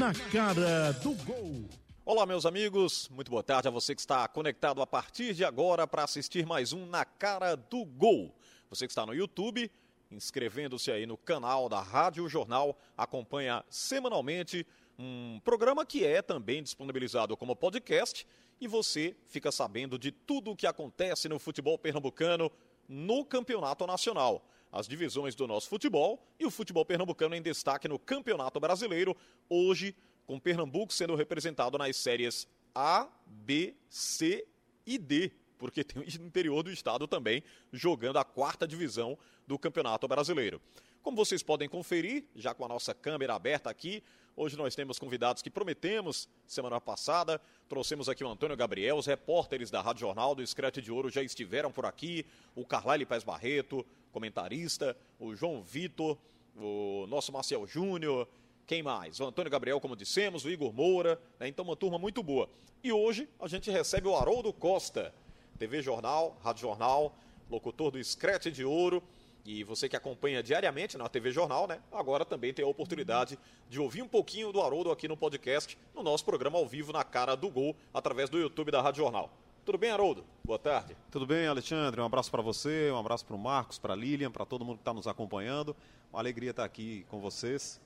[0.00, 1.68] Na cara do gol.
[2.06, 5.86] Olá, meus amigos, muito boa tarde a você que está conectado a partir de agora
[5.86, 8.34] para assistir mais um Na Cara do Gol.
[8.70, 9.70] Você que está no YouTube,
[10.10, 14.66] inscrevendo-se aí no canal da Rádio Jornal, acompanha semanalmente
[14.98, 18.26] um programa que é também disponibilizado como podcast
[18.58, 22.50] e você fica sabendo de tudo o que acontece no futebol pernambucano
[22.88, 24.42] no Campeonato Nacional.
[24.72, 29.16] As divisões do nosso futebol e o futebol pernambucano em destaque no Campeonato Brasileiro,
[29.48, 34.46] hoje com Pernambuco sendo representado nas séries A, B, C
[34.86, 37.42] e D, porque tem o interior do estado também
[37.72, 40.60] jogando a quarta divisão do Campeonato Brasileiro.
[41.02, 44.02] Como vocês podem conferir, já com a nossa câmera aberta aqui,
[44.36, 47.40] hoje nós temos convidados que prometemos semana passada.
[47.70, 51.22] Trouxemos aqui o Antônio Gabriel, os repórteres da Rádio Jornal do Escrete de Ouro já
[51.22, 56.18] estiveram por aqui, o Carlyle Paz Barreto, comentarista, o João Vitor,
[56.54, 58.28] o nosso Marcel Júnior,
[58.66, 59.20] quem mais?
[59.20, 61.48] O Antônio Gabriel, como dissemos, o Igor Moura, né?
[61.48, 62.48] então uma turma muito boa.
[62.84, 65.14] E hoje a gente recebe o Haroldo Costa,
[65.58, 67.16] TV Jornal, Rádio Jornal,
[67.50, 69.02] locutor do Escrete de Ouro.
[69.44, 71.80] E você que acompanha diariamente na TV Jornal, né?
[71.90, 73.38] Agora também tem a oportunidade
[73.68, 77.02] de ouvir um pouquinho do Haroldo aqui no podcast, no nosso programa ao vivo na
[77.02, 79.30] cara do gol, através do YouTube da Rádio Jornal.
[79.64, 80.24] Tudo bem, Haroldo?
[80.44, 80.96] Boa tarde.
[81.10, 82.00] Tudo bem, Alexandre?
[82.00, 84.76] Um abraço para você, um abraço para o Marcos, para a Lilian, para todo mundo
[84.76, 85.74] que está nos acompanhando.
[86.12, 87.80] Uma alegria estar aqui com vocês,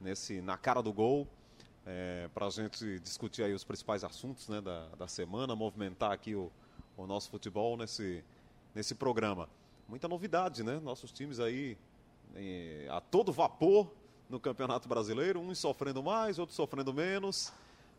[0.00, 1.26] nesse Na Cara do Gol,
[1.86, 6.34] é, para a gente discutir aí os principais assuntos né, da, da semana, movimentar aqui
[6.34, 6.52] o,
[6.96, 8.22] o nosso futebol nesse,
[8.74, 9.48] nesse programa
[9.90, 10.80] muita novidade, né?
[10.82, 11.76] Nossos times aí
[12.36, 13.92] eh, a todo vapor
[14.28, 17.52] no Campeonato Brasileiro, uns sofrendo mais, outros sofrendo menos.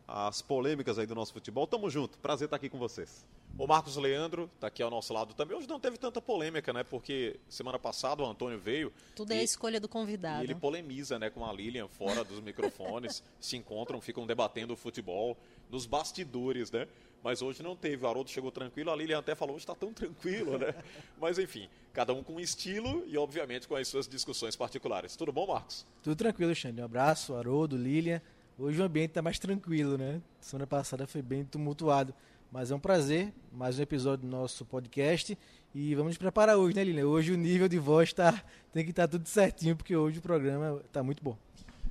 [0.08, 1.68] As polêmicas aí do nosso futebol.
[1.68, 3.26] Tamo junto, prazer estar aqui com vocês.
[3.58, 5.56] O Marcos Leandro está aqui ao nosso lado também.
[5.56, 6.84] Hoje não teve tanta polêmica, né?
[6.84, 8.92] Porque semana passada o Antônio veio.
[9.16, 10.44] Tudo é a escolha do convidado.
[10.44, 14.78] E ele polemiza, né, com a Lilian fora dos microfones, se encontram, ficam debatendo o
[14.78, 15.38] futebol
[15.70, 16.88] nos bastidores, né?
[17.24, 18.04] Mas hoje não teve.
[18.06, 20.74] O Haroldo chegou tranquilo, a Lilian até falou, hoje está tão tranquilo, né?
[21.20, 25.16] Mas enfim, cada um com um estilo e, obviamente, com as suas discussões particulares.
[25.16, 25.86] Tudo bom, Marcos?
[26.02, 26.82] Tudo tranquilo, Xande.
[26.82, 28.22] Um abraço, Haroldo, Lilian.
[28.58, 30.22] Hoje o ambiente está mais tranquilo, né?
[30.40, 32.14] Semana passada foi bem tumultuado.
[32.52, 35.38] Mas é um prazer, mais um episódio do nosso podcast.
[35.74, 37.08] E vamos nos preparar hoje, né, Lilian?
[37.08, 38.44] Hoje o nível de voz tá,
[38.74, 41.38] tem que estar tá tudo certinho, porque hoje o programa está muito bom.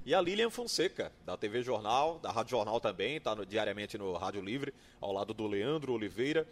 [0.04, 4.40] E a Lilian Fonseca, da TV Jornal, da Rádio Jornal também, está diariamente no Rádio
[4.40, 6.46] Livre, ao lado do Leandro Oliveira.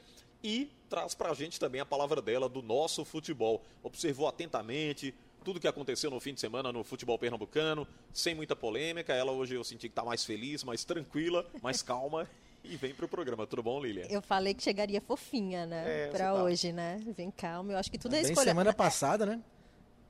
[0.44, 3.62] E traz para a gente também a palavra dela do nosso futebol.
[3.82, 9.14] Observou atentamente tudo que aconteceu no fim de semana no futebol pernambucano, sem muita polêmica.
[9.14, 12.28] Ela hoje eu senti que está mais feliz, mais tranquila, mais calma.
[12.64, 14.06] E vem para o programa, tudo bom, Lilian?
[14.10, 16.06] Eu falei que chegaria fofinha, né?
[16.06, 16.42] É, para tá.
[16.42, 17.00] hoje, né?
[17.16, 18.48] Vem calma, eu acho que tudo é escolha.
[18.48, 19.41] semana passada, né?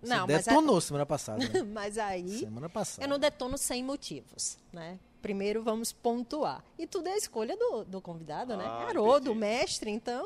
[0.00, 0.86] Você não, detonou mas a...
[0.86, 1.48] semana passada.
[1.48, 1.62] Né?
[1.72, 2.38] mas aí.
[2.41, 3.04] Semana passada.
[3.04, 4.98] Eu não detono sem motivos, né?
[5.20, 6.62] Primeiro vamos pontuar.
[6.78, 8.64] E tudo é escolha do, do convidado, né?
[8.64, 8.84] ah, né?
[8.86, 10.25] Haroldo, mestre, então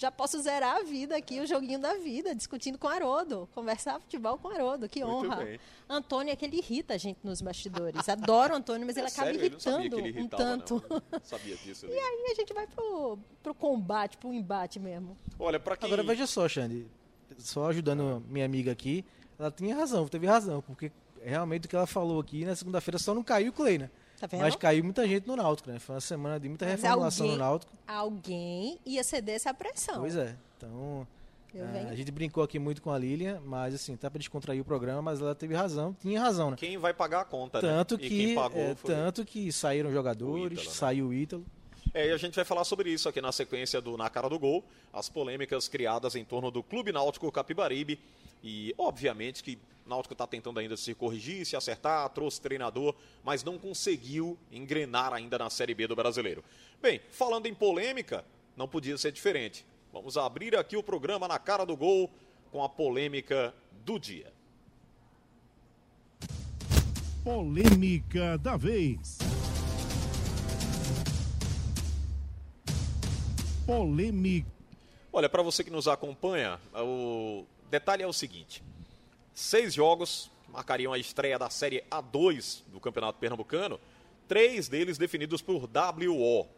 [0.00, 4.38] já posso zerar a vida aqui, o joguinho da vida, discutindo com Haroldo, conversar futebol
[4.38, 5.44] com Haroldo, que Muito honra.
[5.44, 5.60] Bem.
[5.86, 8.08] Antônio é que ele irrita a gente nos bastidores.
[8.08, 9.44] Adoro o Antônio, mas é ele acaba sério?
[9.44, 10.82] irritando ele um tanto.
[10.88, 11.20] Não.
[11.22, 11.86] sabia disso.
[11.86, 15.16] e aí a gente vai pro, pro combate, pro embate mesmo.
[15.38, 15.86] Olha, para quem...
[15.86, 16.86] Agora veja só, Xande,
[17.40, 19.04] só ajudando minha amiga aqui,
[19.38, 20.92] ela tinha razão, teve razão, porque
[21.22, 23.90] realmente o que ela falou aqui na segunda-feira só não caiu o Clay, né?
[24.18, 25.78] Tá Mas caiu muita gente no Náutico, né?
[25.78, 27.72] Foi uma semana de muita reformulação alguém, no Náutico.
[27.88, 30.00] Alguém ia ceder essa pressão.
[30.00, 30.36] Pois é.
[30.58, 31.06] Então,
[31.54, 34.64] é, a gente brincou aqui muito com a Lilian, mas assim, tá para descontrair o
[34.64, 36.56] programa, mas ela teve razão, tinha razão, né?
[36.58, 38.08] Quem vai pagar a conta, tanto né?
[38.08, 38.94] Que, é, foi...
[38.94, 40.74] Tanto que saíram jogadores, o Ítalo, né?
[40.74, 41.44] saiu o Ítalo.
[41.92, 44.38] É, e a gente vai falar sobre isso aqui na sequência do Na Cara do
[44.38, 47.98] Gol, as polêmicas criadas em torno do Clube Náutico Capibaribe.
[48.42, 53.42] E, obviamente, que o Náutico está tentando ainda se corrigir, se acertar, trouxe treinador, mas
[53.42, 56.44] não conseguiu engrenar ainda na Série B do Brasileiro.
[56.80, 58.24] Bem, falando em polêmica,
[58.56, 59.66] não podia ser diferente.
[59.92, 62.08] Vamos abrir aqui o programa Na Cara do Gol
[62.52, 63.52] com a polêmica
[63.84, 64.32] do dia.
[67.24, 69.29] Polêmica da vez.
[73.70, 74.50] Polêmica.
[75.12, 78.64] Olha, para você que nos acompanha, o detalhe é o seguinte:
[79.32, 83.78] seis jogos marcariam a estreia da Série A2 do Campeonato Pernambucano,
[84.26, 86.48] três deles definidos por WO.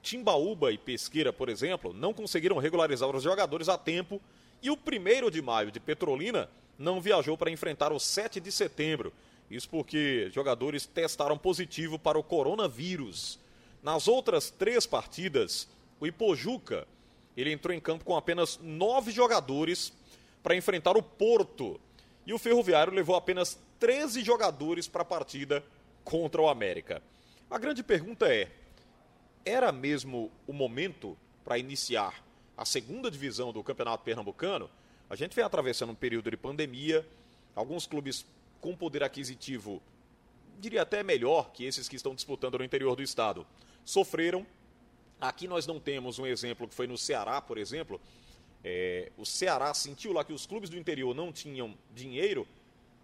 [0.00, 4.20] Timbaúba e Pesqueira, por exemplo, não conseguiram regularizar os jogadores a tempo
[4.62, 9.12] e o primeiro de maio de Petrolina não viajou para enfrentar o 7 de setembro.
[9.50, 13.38] Isso porque jogadores testaram positivo para o coronavírus.
[13.82, 15.68] Nas outras três partidas,
[16.00, 16.88] o Ipojuca,
[17.36, 19.92] ele entrou em campo com apenas nove jogadores
[20.42, 21.80] para enfrentar o Porto.
[22.26, 25.62] E o Ferroviário levou apenas 13 jogadores para a partida
[26.02, 27.02] contra o América.
[27.50, 28.50] A grande pergunta é:
[29.44, 32.24] era mesmo o momento para iniciar
[32.56, 34.70] a segunda divisão do Campeonato Pernambucano?
[35.08, 37.06] A gente vem atravessando um período de pandemia,
[37.54, 38.24] alguns clubes
[38.60, 39.82] com poder aquisitivo,
[40.60, 43.46] diria até melhor que esses que estão disputando no interior do estado,
[43.84, 44.46] sofreram.
[45.20, 48.00] Aqui nós não temos um exemplo que foi no Ceará, por exemplo.
[48.64, 52.46] É, o Ceará sentiu lá que os clubes do interior não tinham dinheiro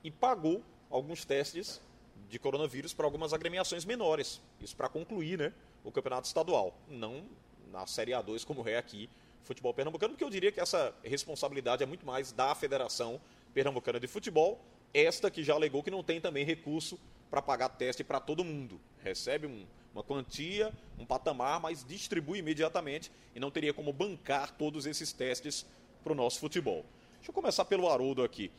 [0.03, 1.81] e pagou alguns testes
[2.29, 4.41] de coronavírus para algumas agremiações menores.
[4.61, 5.53] Isso para concluir né,
[5.85, 6.75] o campeonato estadual.
[6.89, 7.25] Não
[7.71, 9.09] na Série A2, como é aqui,
[9.43, 13.21] futebol pernambucano, porque eu diria que essa responsabilidade é muito mais da Federação
[13.55, 14.61] Pernambucana de Futebol,
[14.93, 16.99] esta que já alegou que não tem também recurso
[17.31, 18.81] para pagar teste para todo mundo.
[19.03, 24.85] Recebe um, uma quantia, um patamar, mas distribui imediatamente e não teria como bancar todos
[24.85, 25.65] esses testes
[26.05, 26.85] para o nosso futebol.
[27.17, 28.51] Deixa eu começar pelo Haroldo aqui.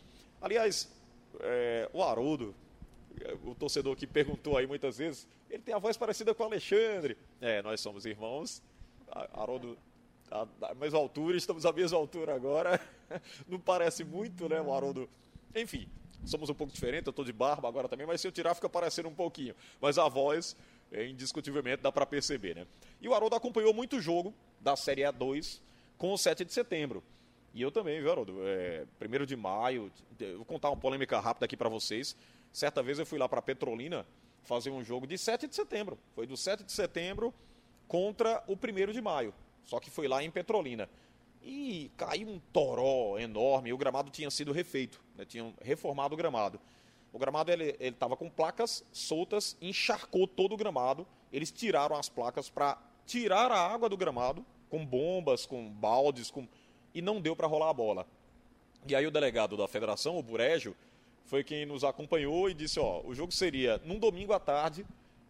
[0.42, 0.90] Aliás,
[1.40, 2.56] é, o Haroldo,
[3.46, 7.16] o torcedor que perguntou aí muitas vezes, ele tem a voz parecida com o Alexandre.
[7.40, 8.62] É, nós somos irmãos.
[9.34, 9.78] Haroldo
[10.32, 12.82] a, mesma altura, estamos à mesma altura agora.
[13.48, 15.08] Não parece muito, né, o Haroldo?
[15.56, 15.88] Enfim,
[16.26, 18.68] somos um pouco diferentes, eu estou de barba agora também, mas se eu tirar fica
[18.68, 19.56] parecendo um pouquinho.
[19.80, 20.56] Mas a voz,
[20.94, 22.68] indiscutivelmente, dá para perceber, né?
[23.02, 25.62] E o Haroldo acompanhou muito jogo da Série A2
[25.98, 27.04] com o 7 de setembro.
[27.54, 28.38] E eu também, viu, Haroldo?
[28.44, 29.92] É, primeiro de maio,
[30.36, 32.16] vou contar uma polêmica rápida aqui para vocês.
[32.52, 34.06] Certa vez eu fui lá para Petrolina
[34.44, 35.98] fazer um jogo de 7 de setembro.
[36.16, 37.34] Foi do 7 de setembro
[37.88, 39.34] contra o primeiro de maio.
[39.66, 40.90] Só que foi lá em Petrolina.
[41.42, 45.26] E caiu um toró enorme, o gramado tinha sido refeito, né?
[45.26, 46.60] tinham reformado o gramado.
[47.14, 51.08] O gramado ele estava com placas soltas, encharcou todo o gramado.
[51.32, 56.48] Eles tiraram as placas para tirar a água do gramado, com bombas, com baldes, com...
[56.94, 58.06] e não deu para rolar a bola.
[58.88, 60.76] E aí o delegado da federação, o Burejo,
[61.26, 64.86] foi quem nos acompanhou e disse: ó, o jogo seria num domingo à tarde,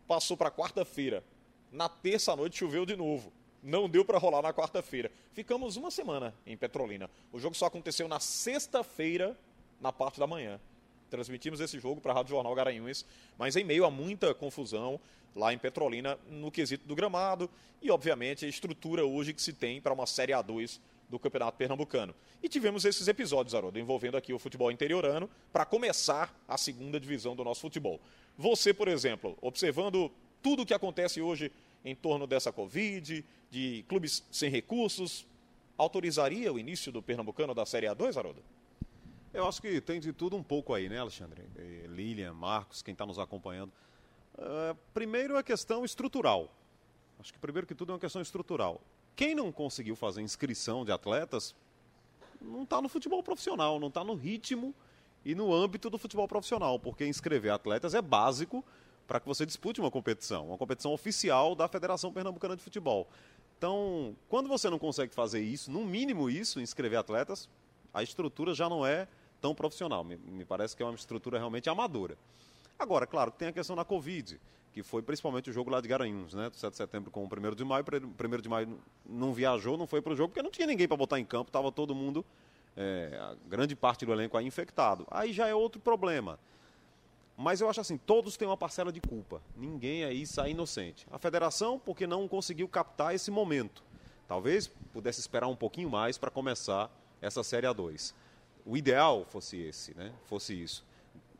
[0.07, 1.23] passou para quarta-feira.
[1.71, 3.31] Na terça noite choveu de novo
[3.67, 5.11] não deu para rolar na quarta-feira.
[5.33, 7.09] Ficamos uma semana em Petrolina.
[7.31, 9.37] O jogo só aconteceu na sexta-feira,
[9.79, 10.59] na parte da manhã.
[11.09, 13.05] Transmitimos esse jogo para a Rádio Jornal Garanhuns,
[13.37, 14.99] mas em meio a muita confusão
[15.35, 17.49] lá em Petrolina no quesito do gramado
[17.81, 22.13] e, obviamente, a estrutura hoje que se tem para uma Série A2 do Campeonato Pernambucano.
[22.43, 27.35] E tivemos esses episódios, Haroldo, envolvendo aqui o futebol interiorano para começar a segunda divisão
[27.35, 27.99] do nosso futebol.
[28.37, 30.11] Você, por exemplo, observando
[30.41, 31.51] tudo o que acontece hoje
[31.85, 35.25] em torno dessa Covid, de clubes sem recursos,
[35.77, 38.43] autorizaria o início do Pernambucano da Série A2, Haroldo?
[39.37, 41.43] Eu acho que tem de tudo um pouco aí, né, Alexandre?
[41.89, 43.71] Lilian, Marcos, quem está nos acompanhando.
[44.33, 46.51] Uh, primeiro a questão estrutural.
[47.19, 48.81] Acho que primeiro que tudo é uma questão estrutural.
[49.15, 51.53] Quem não conseguiu fazer inscrição de atletas
[52.41, 54.73] não está no futebol profissional, não está no ritmo
[55.23, 58.65] e no âmbito do futebol profissional, porque inscrever atletas é básico
[59.07, 63.07] para que você dispute uma competição, uma competição oficial da Federação Pernambucana de Futebol.
[63.55, 67.47] Então, quando você não consegue fazer isso, no mínimo isso, inscrever atletas,
[67.93, 69.07] a estrutura já não é
[69.41, 70.03] tão profissional.
[70.03, 72.17] Me, me parece que é uma estrutura realmente amadora.
[72.77, 74.39] Agora, claro, tem a questão da Covid,
[74.71, 76.49] que foi principalmente o jogo lá de Garanhuns, né?
[76.49, 77.83] Do 7 de setembro com o 1 de maio.
[77.83, 80.87] O 1 de maio não viajou, não foi para o jogo, porque não tinha ninguém
[80.87, 82.23] para botar em campo, estava todo mundo,
[82.75, 85.07] é, a grande parte do elenco aí infectado.
[85.09, 86.39] Aí já é outro problema.
[87.35, 89.41] Mas eu acho assim, todos têm uma parcela de culpa.
[89.55, 91.05] Ninguém aí sai inocente.
[91.11, 93.83] A federação, porque não conseguiu captar esse momento.
[94.27, 98.13] Talvez pudesse esperar um pouquinho mais para começar essa Série A2.
[98.67, 100.11] O ideal fosse esse, né?
[100.25, 100.85] Fosse isso.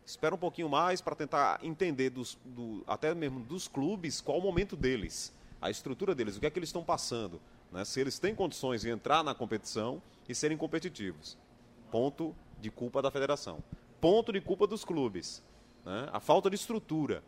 [0.06, 4.42] Espera um pouquinho mais para tentar entender dos, do, até mesmo dos clubes qual o
[4.42, 7.42] momento deles, a estrutura deles, o que é que eles estão passando,
[7.72, 7.84] né?
[7.84, 11.38] se eles têm condições de entrar na competição e serem competitivos.
[11.92, 13.62] Ponto de culpa da federação.
[14.00, 15.44] Ponto de culpa dos clubes
[15.88, 16.10] né?
[16.12, 17.24] a falta de estrutura.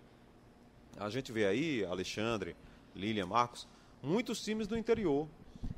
[1.00, 2.56] A gente vê aí, Alexandre,
[2.94, 3.66] Lilian, Marcos,
[4.04, 5.28] muitos times do interior.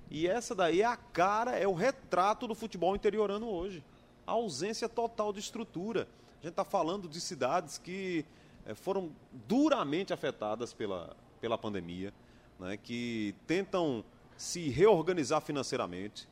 [0.09, 3.83] E essa daí é a cara, é o retrato do futebol interiorano hoje.
[4.25, 6.07] A ausência total de estrutura.
[6.39, 8.25] A gente está falando de cidades que
[8.65, 9.11] é, foram
[9.47, 12.13] duramente afetadas pela, pela pandemia,
[12.59, 14.03] né, que tentam
[14.37, 16.27] se reorganizar financeiramente.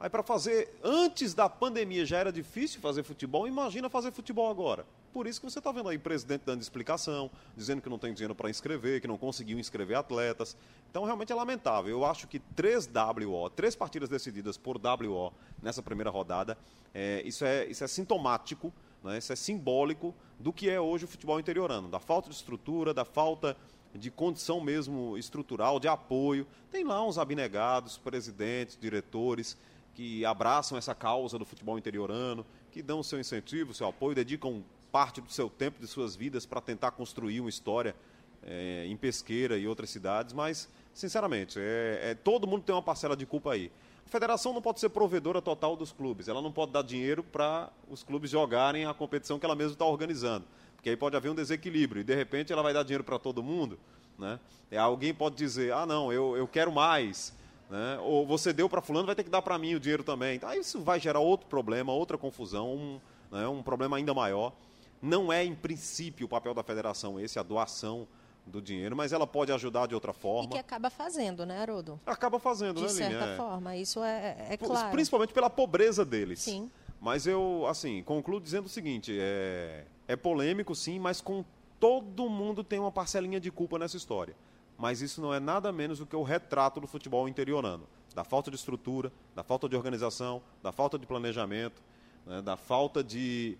[0.00, 4.86] Aí, para fazer, antes da pandemia já era difícil fazer futebol, imagina fazer futebol agora.
[5.12, 8.34] Por isso que você está vendo aí presidente dando explicação, dizendo que não tem dinheiro
[8.34, 10.56] para inscrever, que não conseguiu inscrever atletas.
[10.90, 11.90] Então, realmente é lamentável.
[11.90, 16.56] Eu acho que três WO, três partidas decididas por WO nessa primeira rodada,
[16.94, 18.72] é, isso, é, isso é sintomático,
[19.02, 22.92] né, isso é simbólico do que é hoje o futebol interiorano, da falta de estrutura,
[22.92, 23.56] da falta
[23.94, 26.46] de condição mesmo estrutural, de apoio.
[26.70, 29.56] Tem lá uns abnegados, presidentes, diretores,
[29.94, 35.20] que abraçam essa causa do futebol interiorano, que dão seu incentivo, seu apoio, dedicam parte
[35.20, 37.94] do seu tempo, de suas vidas, para tentar construir uma história
[38.42, 43.16] é, em Pesqueira e outras cidades, mas, sinceramente, é, é, todo mundo tem uma parcela
[43.16, 43.70] de culpa aí.
[44.06, 47.70] A federação não pode ser provedora total dos clubes, ela não pode dar dinheiro para
[47.90, 51.34] os clubes jogarem a competição que ela mesma está organizando, porque aí pode haver um
[51.34, 53.78] desequilíbrio e, de repente, ela vai dar dinheiro para todo mundo.
[54.18, 54.40] Né?
[54.70, 57.34] É, alguém pode dizer, ah, não, eu, eu quero mais,
[57.68, 57.98] né?
[58.02, 60.36] ou você deu para fulano, vai ter que dar para mim o dinheiro também.
[60.36, 64.52] Então, isso vai gerar outro problema, outra confusão, um, né, um problema ainda maior.
[65.00, 68.06] Não é, em princípio, o papel da federação esse, a doação
[68.48, 70.50] do dinheiro, mas ela pode ajudar de outra forma.
[70.50, 72.00] E que acaba fazendo, né, Haroldo?
[72.06, 73.36] Acaba fazendo, de né, De certa é.
[73.36, 74.90] forma, isso é, é claro.
[74.90, 76.40] Principalmente pela pobreza deles.
[76.40, 76.70] Sim.
[77.00, 81.44] Mas eu, assim, concluo dizendo o seguinte, é, é polêmico, sim, mas com
[81.78, 84.34] todo mundo tem uma parcelinha de culpa nessa história.
[84.76, 87.84] Mas isso não é nada menos do que o retrato do futebol interiorano.
[88.14, 91.82] Da falta de estrutura, da falta de organização, da falta de planejamento,
[92.26, 93.56] né, da falta de,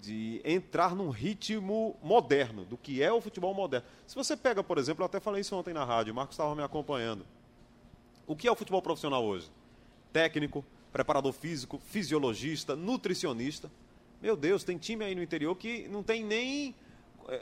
[0.00, 3.86] de entrar num ritmo moderno, do que é o futebol moderno.
[4.06, 6.54] Se você pega, por exemplo, eu até falei isso ontem na rádio, o Marcos estava
[6.54, 7.24] me acompanhando.
[8.26, 9.50] O que é o futebol profissional hoje?
[10.12, 13.70] Técnico, preparador físico, fisiologista, nutricionista.
[14.20, 16.74] Meu Deus, tem time aí no interior que não tem nem.
[17.28, 17.40] É,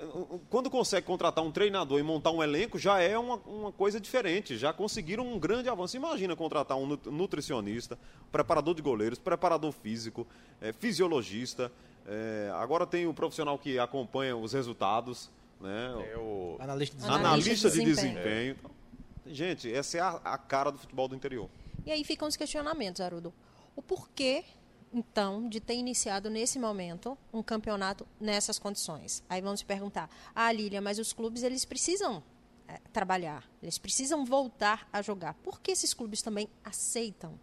[0.48, 4.56] quando consegue contratar um treinador e montar um elenco, já é uma, uma coisa diferente.
[4.56, 5.96] Já conseguiram um grande avanço.
[5.96, 7.98] Imagina contratar um nutricionista,
[8.30, 10.26] preparador de goleiros, preparador físico,
[10.60, 11.70] é, fisiologista.
[12.12, 15.30] É, agora tem o profissional que acompanha os resultados.
[15.60, 16.10] Né?
[16.12, 16.56] É o...
[16.58, 18.14] Analista de Analista de desempenho.
[18.14, 18.56] desempenho.
[19.26, 21.48] Gente, essa é a, a cara do futebol do interior.
[21.86, 23.32] E aí ficam os questionamentos, Haroldo.
[23.76, 24.44] O porquê,
[24.92, 29.22] então, de ter iniciado nesse momento um campeonato nessas condições?
[29.28, 32.20] Aí vamos se perguntar, ah, Lília, mas os clubes eles precisam
[32.66, 35.34] é, trabalhar, eles precisam voltar a jogar.
[35.34, 37.38] Por que esses clubes também aceitam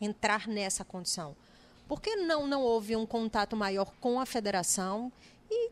[0.00, 1.34] entrar nessa condição?
[1.86, 5.12] Por que não, não houve um contato maior com a federação
[5.50, 5.70] e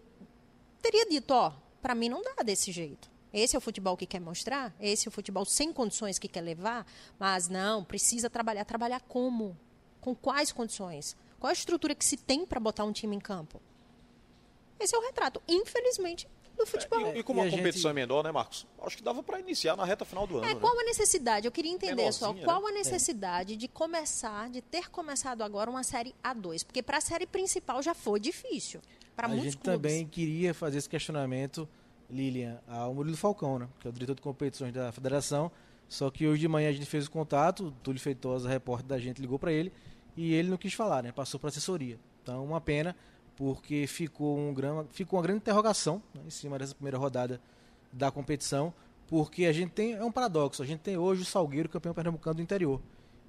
[0.83, 3.11] teria dito, ó, para mim não dá desse jeito.
[3.33, 4.75] Esse é o futebol que quer mostrar?
[4.81, 6.85] Esse é o futebol sem condições que quer levar?
[7.19, 8.65] Mas não, precisa trabalhar.
[8.65, 9.57] Trabalhar como?
[10.01, 11.17] Com quais condições?
[11.39, 13.61] Qual a estrutura que se tem para botar um time em campo?
[14.81, 16.27] Esse é o retrato, infelizmente,
[16.61, 17.15] do futebol.
[17.15, 18.67] E, e como E a, a competição é menor, né, Marcos?
[18.83, 20.47] Acho que dava para iniciar na reta final do ano.
[20.47, 20.61] É, né?
[20.61, 21.47] qual a necessidade?
[21.47, 22.69] Eu queria entender só Menorzinha, qual né?
[22.69, 27.27] a necessidade de começar, de ter começado agora uma série A2, porque para a série
[27.27, 28.81] principal já foi difícil
[29.17, 29.81] para a muitos gente clubes.
[29.81, 31.69] também queria fazer esse questionamento,
[32.09, 35.51] Lilian, ao Murilo Falcão, né, que é o diretor de competições da federação.
[35.89, 38.99] Só que hoje de manhã a gente fez o contato, o Túlio Feitosa, repórter da
[38.99, 39.73] gente, ligou para ele
[40.17, 41.99] e ele não quis falar, né, passou para assessoria.
[42.23, 42.95] Então, uma pena,
[43.41, 47.41] porque ficou, um gran, ficou uma grande interrogação né, em cima dessa primeira rodada
[47.91, 48.71] da competição,
[49.07, 52.35] porque a gente tem, é um paradoxo, a gente tem hoje o Salgueiro campeão pernambucano
[52.35, 52.83] do interior.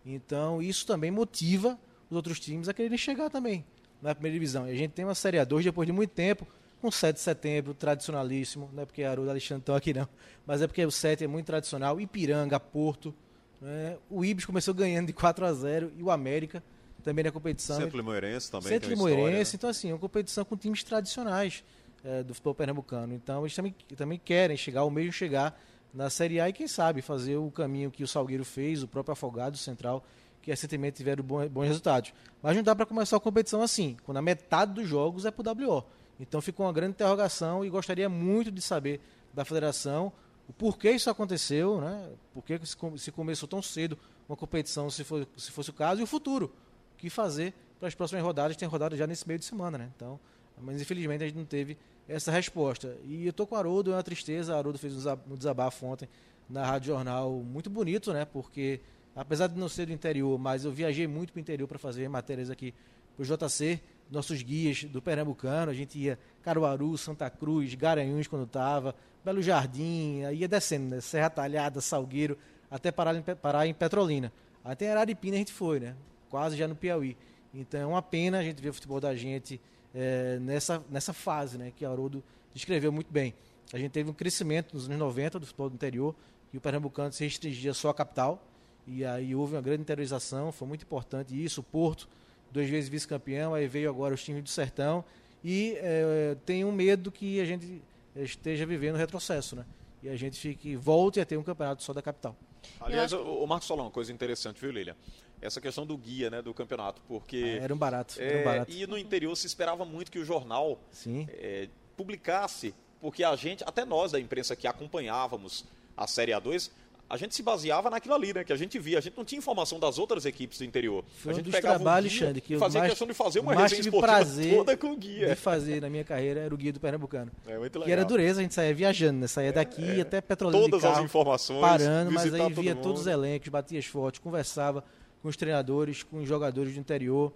[0.06, 3.64] Então, isso também motiva os outros times a quererem chegar também
[4.02, 4.68] na primeira divisão.
[4.68, 6.46] E a gente tem uma Série A2 depois de muito tempo,
[6.82, 10.10] com 7 de setembro, tradicionalíssimo, não é porque Haroldo e Alexandre estão aqui não,
[10.46, 13.16] mas é porque o 7 é muito tradicional, Ipiranga, Porto,
[13.62, 13.96] né?
[14.10, 16.62] o Ibis começou ganhando de 4 a 0 e o América
[17.02, 17.78] também na competição.
[17.78, 19.58] Centro Limoeirense também Centro Limoeirense, né?
[19.58, 21.64] então assim, é uma competição com times tradicionais
[22.04, 23.14] eh, do futebol pernambucano.
[23.14, 25.60] Então eles também, também querem chegar, ou mesmo chegar
[25.94, 29.14] na Série A e quem sabe fazer o caminho que o Salgueiro fez, o próprio
[29.14, 30.04] Afogado Central,
[30.42, 32.14] que recentemente tiveram bons resultados.
[32.42, 35.44] Mas não dá para começar a competição assim, quando a metade dos jogos é pro
[35.44, 35.84] WO.
[36.20, 39.02] Então ficou uma grande interrogação e gostaria muito de saber
[39.34, 40.12] da federação
[40.52, 42.10] o porquê isso aconteceu, né?
[42.34, 42.60] Por que
[42.98, 46.54] se começou tão cedo uma competição, se, for, se fosse o caso, e o futuro.
[47.02, 48.56] Que fazer para as próximas rodadas?
[48.56, 49.90] Tem rodada já nesse meio de semana, né?
[49.96, 50.20] Então,
[50.62, 51.76] mas infelizmente a gente não teve
[52.08, 52.96] essa resposta.
[53.06, 54.54] E eu tô com o Haroldo, é uma tristeza.
[54.54, 56.08] O Haroldo fez um desa- desabafo ontem
[56.48, 58.24] na Rádio Jornal muito bonito, né?
[58.24, 58.80] Porque,
[59.16, 62.08] apesar de não ser do interior, mas eu viajei muito para o interior para fazer
[62.08, 62.72] matérias aqui
[63.18, 63.82] para o JC,
[64.12, 65.72] nossos guias do Pernambucano.
[65.72, 68.94] A gente ia Caruaru, Santa Cruz, Garanhuns quando estava,
[69.26, 71.02] Belo Jardim, ia descendo, né?
[71.02, 72.38] Serra Talhada, Salgueiro,
[72.70, 74.32] até parar em, parar em Petrolina.
[74.64, 75.96] Até Araripina a gente foi, né?
[76.32, 77.16] Quase já no Piauí.
[77.54, 79.60] Então é uma pena a gente ver o futebol da gente
[79.94, 81.74] eh, nessa, nessa fase, né?
[81.76, 82.24] Que Haroldo
[82.54, 83.34] descreveu muito bem.
[83.74, 86.16] A gente teve um crescimento nos anos 90 do futebol do interior,
[86.54, 88.42] e o Pernambucano se restringia só à capital.
[88.88, 91.62] E aí houve uma grande interiorização, foi muito importante isso.
[91.62, 92.08] O Porto,
[92.52, 95.04] duas vezes vice-campeão, aí veio agora os times do Sertão.
[95.44, 97.82] E eh, tenho um medo que a gente
[98.16, 99.66] esteja vivendo retrocesso, né?
[100.02, 102.36] E a gente fique, volte a ter um campeonato só da capital.
[102.80, 104.96] Aliás, o, o Marcos falou uma coisa interessante, viu, Lilian?
[105.42, 108.72] Essa questão do guia né, do campeonato, porque Era um barato, era um é, barato.
[108.72, 111.28] e no interior se esperava muito que o jornal Sim.
[111.32, 111.68] é,
[111.98, 115.66] publicasse, porque a gente, até nós da imprensa que acompanhávamos
[115.98, 116.70] a Série A2,
[117.10, 118.42] a gente se baseava naquilo ali, né?
[118.44, 118.98] Que a gente via.
[118.98, 121.04] A gente não tinha informação das outras equipes do interior.
[121.18, 123.14] Foi a gente dos pegava trabalhos, guia Xande, que e eu fazia mais- questão de
[123.14, 125.28] fazer uma resenha esportiva prazer toda com o guia.
[125.28, 127.30] de fazer na minha carreira era o guia do Pernambucano.
[127.46, 127.92] É muito legal.
[127.92, 129.28] era dureza, a gente saía viajando, né?
[129.28, 133.50] Saía daqui até Petrolina Todas carro, as informações, parando, mas aí via todos os elencos,
[133.50, 134.82] batia as fotos, conversava
[135.22, 137.32] com os treinadores, com os jogadores do interior.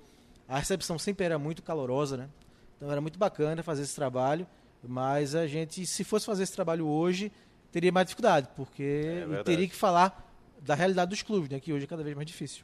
[0.48, 2.30] A recepção sempre era muito calorosa, né?
[2.77, 4.46] Então era muito bacana fazer esse trabalho,
[4.84, 7.32] mas a gente, se fosse fazer esse trabalho hoje,
[7.72, 10.24] teria mais dificuldade, porque É teria que falar
[10.62, 11.60] da realidade dos clubes, né?
[11.60, 12.63] Que hoje é cada vez mais difícil.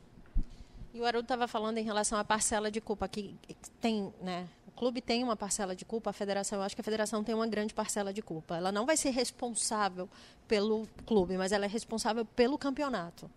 [0.93, 3.35] E o Haroldo estava falando em relação à parcela de culpa que
[3.79, 4.47] tem, né?
[4.67, 7.33] O clube tem uma parcela de culpa, a federação, eu acho que a federação tem
[7.33, 8.57] uma grande parcela de culpa.
[8.57, 10.09] Ela não vai ser responsável
[10.47, 13.29] pelo clube, mas ela é responsável pelo campeonato.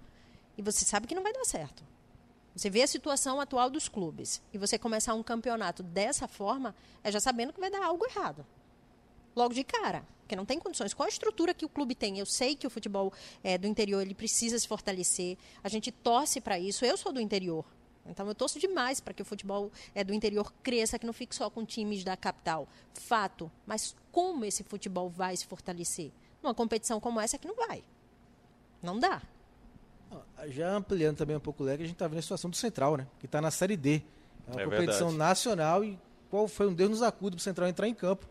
[0.56, 1.82] E você sabe que não vai dar certo.
[2.54, 7.11] Você vê a situação atual dos clubes e você começar um campeonato dessa forma, é
[7.11, 8.46] já sabendo que vai dar algo errado.
[9.34, 10.94] Logo de cara, porque não tem condições.
[10.94, 12.18] Qual a estrutura que o clube tem?
[12.18, 15.37] Eu sei que o futebol eh, do interior ele precisa se fortalecer.
[15.64, 16.84] A gente torce para isso.
[16.84, 17.64] Eu sou do interior.
[18.06, 21.34] Então eu torço demais para que o futebol eh, do interior cresça, que não fique
[21.34, 22.68] só com times da capital.
[22.94, 23.50] Fato.
[23.66, 26.12] Mas como esse futebol vai se fortalecer?
[26.40, 27.82] Numa competição como essa que não vai.
[28.80, 29.20] Não dá.
[30.49, 32.97] Já ampliando também um pouco o leque, a gente está vendo a situação do Central,
[32.97, 33.06] né?
[33.18, 34.02] Que está na Série D.
[34.47, 35.16] É uma É competição verdade.
[35.18, 35.99] nacional e
[36.30, 38.26] qual foi um Deus nos acuda para o Central entrar em campo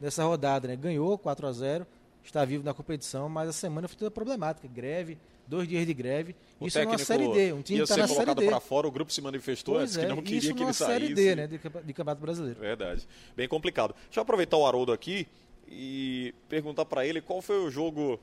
[0.00, 0.76] nessa rodada, né?
[0.76, 1.86] Ganhou 4 a 0
[2.22, 4.68] está vivo na competição, mas a semana foi toda problemática.
[4.68, 6.36] Greve, dois dias de greve.
[6.60, 7.52] O isso numa técnico Série D.
[7.52, 8.46] Um time ia está ser na Série colocado D.
[8.46, 10.84] para fora, o grupo se manifestou Pois antes é, que não queria que ele saísse.
[10.84, 11.46] Série D, né?
[11.46, 12.60] De, de Campeonato Brasileiro.
[12.60, 13.08] Verdade.
[13.36, 13.94] Bem complicado.
[14.04, 15.26] Deixa eu aproveitar o Haroldo aqui
[15.66, 18.20] e perguntar para ele qual foi o jogo,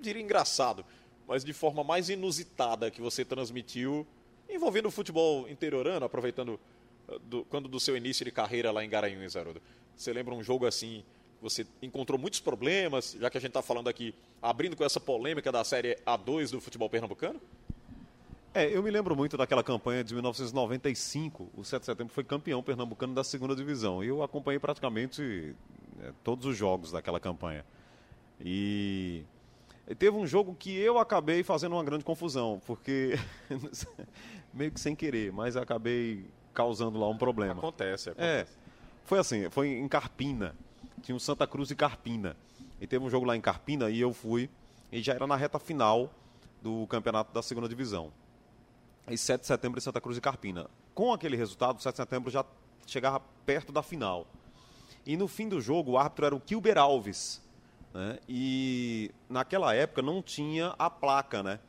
[0.00, 0.84] diria engraçado,
[1.26, 4.06] mas de forma mais inusitada que você transmitiu
[4.48, 6.60] envolvendo o futebol interiorano, aproveitando
[7.08, 9.60] eh, do- quando do seu início de carreira lá em Garanhuns, Haroldo.
[9.96, 11.02] Você lembra um jogo assim,
[11.40, 15.50] você encontrou muitos problemas, já que a gente está falando aqui, abrindo com essa polêmica
[15.52, 17.40] da Série A2 do futebol pernambucano?
[18.52, 21.48] É, eu me lembro muito daquela campanha de 1995.
[21.56, 24.02] O 7 de setembro foi campeão pernambucano da segunda divisão.
[24.04, 25.54] E eu acompanhei praticamente
[26.00, 27.64] é, todos os jogos daquela campanha.
[28.40, 29.24] E
[29.94, 33.18] teve um jogo que eu acabei fazendo uma grande confusão, porque
[34.52, 37.54] meio que sem querer, mas acabei causando lá um problema.
[37.58, 38.56] Acontece, É, acontece.
[39.04, 40.54] foi assim, foi em Carpina.
[41.02, 42.36] Tinha um Santa Cruz e Carpina.
[42.80, 44.48] E teve um jogo lá em Carpina e eu fui.
[44.90, 46.10] E já era na reta final
[46.62, 48.12] do campeonato da segunda divisão.
[49.08, 50.70] E 7 de setembro em Santa Cruz e Carpina.
[50.94, 52.44] Com aquele resultado, 7 de setembro já
[52.86, 54.26] chegava perto da final.
[55.04, 57.42] E no fim do jogo, o árbitro era o Kilber Alves.
[57.94, 58.18] Né?
[58.28, 61.60] E naquela época não tinha a placa, né?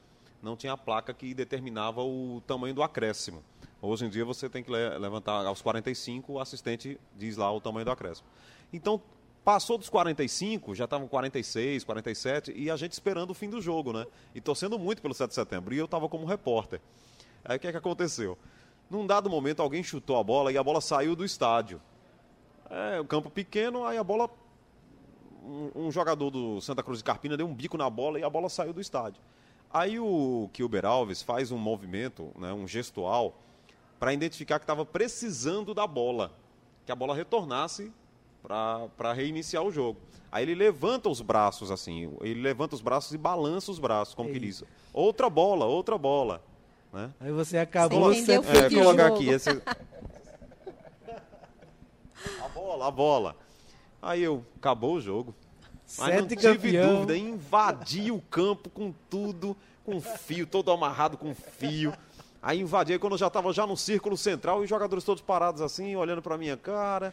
[0.42, 3.44] Não tinha a placa que determinava o tamanho do acréscimo.
[3.82, 7.62] Hoje em dia você tem que le- levantar aos 45, o assistente diz lá o
[7.62, 8.28] tamanho do acréscimo.
[8.74, 9.02] Então,
[9.44, 13.94] passou dos 45, já estavam 46, 47, e a gente esperando o fim do jogo,
[13.94, 14.06] né?
[14.34, 15.74] E torcendo muito pelo 7 de setembro.
[15.74, 16.82] E eu estava como repórter.
[17.44, 18.38] Aí o que, é que aconteceu?
[18.90, 21.80] Num dado momento, alguém chutou a bola e a bola saiu do estádio.
[22.70, 24.30] É, o campo pequeno, aí a bola.
[25.46, 28.30] Um, um jogador do Santa Cruz de Carpina deu um bico na bola e a
[28.30, 29.22] bola saiu do estádio.
[29.72, 33.36] Aí o Kilber Alves faz um movimento, né, um gestual,
[34.00, 36.32] para identificar que estava precisando da bola,
[36.86, 37.92] que a bola retornasse
[38.42, 40.00] para reiniciar o jogo.
[40.32, 44.32] Aí ele levanta os braços assim, ele levanta os braços e balança os braços, como
[44.32, 46.42] que diz: outra bola, outra bola.
[46.92, 47.14] Né?
[47.20, 49.16] Aí você acabou Você É, colocar jogo.
[49.16, 49.30] aqui.
[49.30, 49.50] Esse...
[52.44, 53.36] A bola, a bola.
[54.06, 55.34] Aí eu, acabou o jogo.
[55.98, 56.94] Mas não Sete tive campeão.
[56.94, 61.92] dúvida, invadi o campo com tudo, com fio, todo amarrado com fio.
[62.40, 65.24] Aí invadi, aí quando eu já estava já no círculo central, e os jogadores todos
[65.24, 67.12] parados assim, olhando pra minha cara.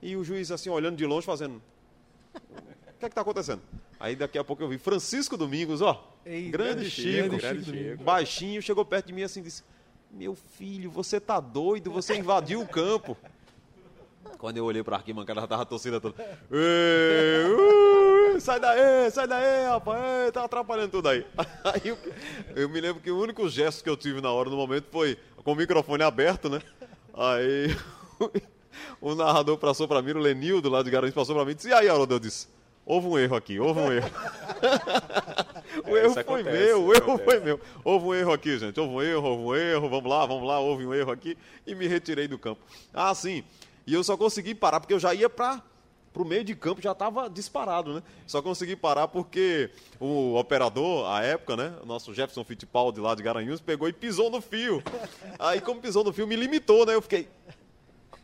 [0.00, 1.60] E o juiz assim, olhando de longe, fazendo...
[2.34, 3.60] O que é que tá acontecendo?
[4.00, 6.02] Aí daqui a pouco eu vi Francisco Domingos, ó.
[6.24, 8.04] Eita, grande grande Chico, Chico Domingos.
[8.04, 9.62] baixinho, chegou perto de mim assim e disse:
[10.10, 13.16] Meu filho, você tá doido, você invadiu o campo.
[14.42, 16.16] Quando eu olhei pra arquibancada, ela tava a torcida toda.
[16.50, 21.24] "Ê, uh, sai daí, sai daí, rapaz, tá atrapalhando tudo aí.
[21.62, 21.96] Aí eu,
[22.56, 25.16] eu me lembro que o único gesto que eu tive na hora, no momento, foi
[25.44, 26.60] com o microfone aberto, né?
[27.14, 27.68] Aí
[29.00, 31.68] o narrador passou pra mim, o Lenildo lá de Garanhuns passou pra mim e disse:
[31.68, 32.16] E aí, Haroldo?
[32.16, 32.48] Eu disse:
[32.84, 34.10] Houve um erro aqui, houve um erro.
[35.86, 37.24] o erro isso foi acontece, meu, o erro acontece.
[37.24, 37.60] foi meu.
[37.84, 38.80] Houve um erro aqui, gente.
[38.80, 39.88] Houve um erro, houve um erro.
[39.88, 41.38] Vamos lá, vamos lá, houve um erro aqui.
[41.64, 42.60] E me retirei do campo.
[42.92, 43.44] Ah, sim.
[43.86, 45.62] E eu só consegui parar porque eu já ia para
[46.14, 48.02] o meio de campo, já estava disparado, né?
[48.26, 51.74] Só consegui parar porque o operador, à época, né?
[51.82, 54.82] O nosso Jefferson Fittipaldi lá de Garanhuns, pegou e pisou no fio.
[55.38, 56.94] Aí, como pisou no fio, me limitou, né?
[56.94, 57.28] Eu fiquei.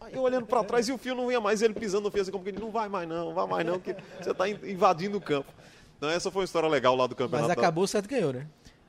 [0.01, 2.23] Aí eu olhando para trás e o fio não ia mais, ele pisando no fio
[2.23, 4.49] assim, como que ele não vai mais não, não vai mais não, que você está
[4.49, 5.53] invadindo o campo.
[5.99, 7.49] Então essa foi uma história legal lá do campeonato.
[7.49, 8.47] Mas acabou, o Sete ganhou, né?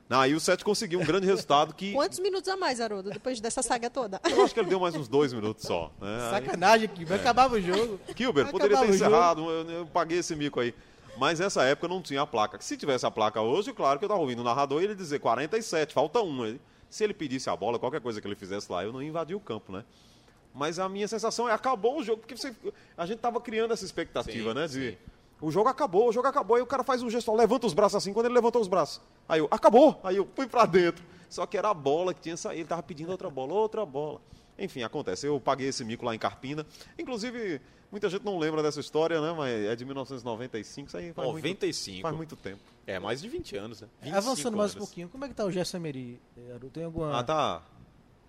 [0.10, 1.94] Não, aí o Sete conseguiu um grande resultado que.
[1.94, 4.20] Quantos minutos a mais, Haroldo, depois dessa saga toda?
[4.28, 5.92] Eu acho que ele deu mais uns dois minutos só.
[6.02, 6.30] Né?
[6.32, 8.00] Sacanagem aqui, vai acabar o jogo.
[8.16, 10.74] Kilber, poderia ter encerrado, eu, eu paguei esse mico aí.
[11.16, 12.60] Mas nessa época não tinha a placa.
[12.60, 15.20] Se tivesse a placa hoje, claro que eu tava ouvindo o narrador e ele dizer
[15.20, 16.44] 47, falta um.
[16.44, 19.10] Ele- se ele pedisse a bola, qualquer coisa que ele fizesse lá, eu não ia
[19.10, 19.84] invadir o campo, né?
[20.56, 22.56] Mas a minha sensação é acabou o jogo, porque você-
[22.98, 24.68] a gente tava criando essa expectativa, Sim, né?
[24.68, 24.98] De, sim.
[25.42, 27.96] O jogo acabou, o jogo acabou, aí o cara faz um gesto, levanta os braços
[27.96, 29.02] assim, quando ele levantou os braços.
[29.28, 30.00] Aí eu, acabou!
[30.04, 31.04] Aí eu fui pra dentro.
[31.30, 34.20] Só que era a bola que tinha saído, ele tava pedindo outra bola, outra bola.
[34.58, 35.26] Enfim, acontece.
[35.28, 36.66] Eu paguei esse mico lá em Carpina.
[36.98, 39.34] Inclusive, muita gente não lembra dessa história, né?
[39.38, 41.92] Mas é de 1995, isso aí faz, 95.
[41.94, 42.60] Muito, faz muito tempo.
[42.86, 43.88] É, mais de 20 anos, né?
[44.02, 44.88] 25 Avançando mais um anos.
[44.88, 46.20] pouquinho, como é que tá o Gerson Emery?
[46.48, 46.70] Haroldo?
[46.72, 47.18] Tem alguma...
[47.20, 47.62] Ah, tá.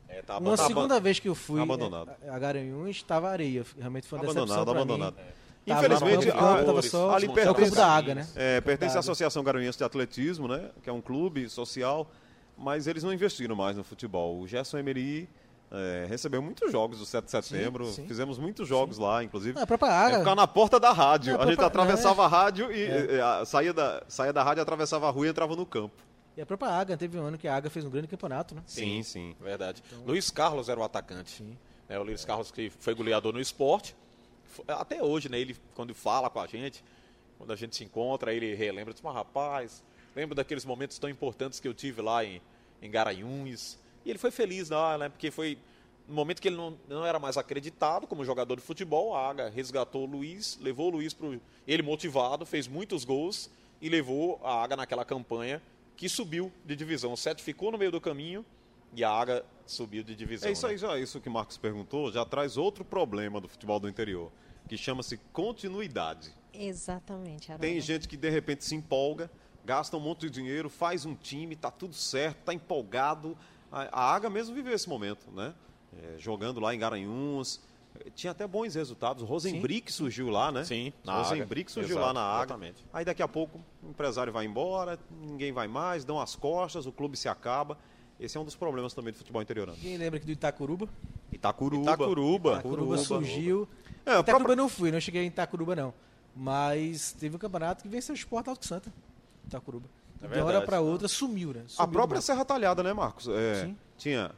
[0.09, 0.67] É, tá Uma abandonado.
[0.67, 2.13] segunda vez que eu fui Abandonado.
[2.23, 3.65] é, a Garanhuns, estava areia.
[3.79, 5.15] Realmente foi uma decepção Abandonado, pra abandonado.
[5.17, 5.21] mim.
[5.23, 8.27] Tava Infelizmente, lá no campo, a- tava só, ali pertence- campo da água, né?
[8.35, 9.01] É, pertence à.
[9.01, 10.71] Associação Garanhuense de Atletismo, né?
[10.83, 12.11] Que é um clube social,
[12.57, 14.41] mas eles não investiram mais no futebol.
[14.41, 15.29] O Gerson Emery
[15.71, 18.07] é, recebeu muitos jogos do 7 de setembro, sim.
[18.07, 19.55] fizemos muitos jogos lá, inclusive.
[19.55, 20.19] Não, a própria É água.
[20.21, 21.35] ficar na porta da rádio.
[21.35, 25.07] Não, a gente atravessava a rádio e eh, a- saía, da, saía da rádio, atravessava
[25.07, 25.95] a rua e entrava no campo.
[26.37, 28.63] E a própria Água, teve um ano que a Água fez um grande campeonato, né?
[28.67, 29.35] Sim, sim.
[29.41, 29.83] Verdade.
[30.07, 31.45] Luiz Carlos era o atacante.
[31.89, 33.95] É, o Luiz Carlos que foi goleador no esporte.
[34.69, 35.39] Até hoje, né?
[35.39, 36.85] Ele, quando fala com a gente,
[37.39, 39.83] quando a gente se encontra, ele relembra, diz, mas rapaz,
[40.15, 42.41] lembro daqueles momentos tão importantes que eu tive lá em,
[42.83, 43.79] em Garanhuns.
[44.05, 45.09] E ele foi feliz lá, né?
[45.09, 45.59] Porque foi
[46.11, 49.49] no momento que ele não, não era mais acreditado como jogador de futebol, a Águia
[49.49, 53.49] resgatou o Luiz, levou o Luiz para ele motivado, fez muitos gols
[53.81, 55.63] e levou a Águia naquela campanha
[55.97, 57.13] que subiu de divisão.
[57.13, 58.45] O Sete ficou no meio do caminho
[58.93, 60.49] e a Águia subiu de divisão.
[60.49, 60.73] É isso né?
[60.73, 64.31] aí, já isso que o Marcos perguntou, já traz outro problema do futebol do interior,
[64.69, 66.35] que chama-se continuidade.
[66.53, 67.63] Exatamente, Haroldo.
[67.63, 69.31] Tem gente que de repente se empolga,
[69.65, 73.37] gasta um monte de dinheiro, faz um time, tá tudo certo, tá empolgado.
[73.71, 75.55] A, a Águia mesmo viveu esse momento, né?
[76.03, 77.61] É, jogando lá em Garanhuns.
[78.01, 79.23] Eh, Tinha até bons resultados.
[79.23, 80.65] Rosenbrick surgiu lá, né?
[80.65, 81.23] Sim, na Águia.
[81.31, 82.45] Rosenbrick surgiu Exato, lá na Águia.
[82.45, 82.85] exatamente.
[82.93, 86.93] Aí daqui a pouco o empresário vai embora, ninguém vai mais, dão as costas, o
[86.93, 87.77] clube se acaba.
[88.21, 89.79] Esse é um dos problemas também do futebol interiorano.
[89.79, 90.87] Quem lembra aqui do Itacuruba?
[91.33, 91.83] Itacuruba.
[91.93, 92.53] Itacuruba.
[92.53, 93.67] Itacuruba surgiu.
[94.05, 95.95] É, a Itacuruba própria- não fui, não cheguei em Itacuruba não.
[96.37, 98.93] Mas teve um campeonato que venceu o Sport Alto Santa.
[99.47, 99.89] Itacuruba.
[100.23, 101.63] É de uma hora pra outra sumiu, né?
[101.65, 103.27] A Sumiu própria do Serra Talhada, né, Marcos?
[103.27, 103.77] É, Sim.
[103.97, 104.31] Tinha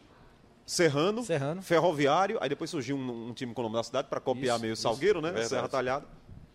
[0.65, 1.61] Serrano, Serrano.
[1.61, 4.63] Ferroviário, aí depois surgiu um, um time com o nome da cidade para copiar Isso,
[4.63, 4.83] meio isso.
[4.83, 5.31] Salgueiro, né?
[5.31, 5.49] Verdade.
[5.49, 6.07] Serra Talhada.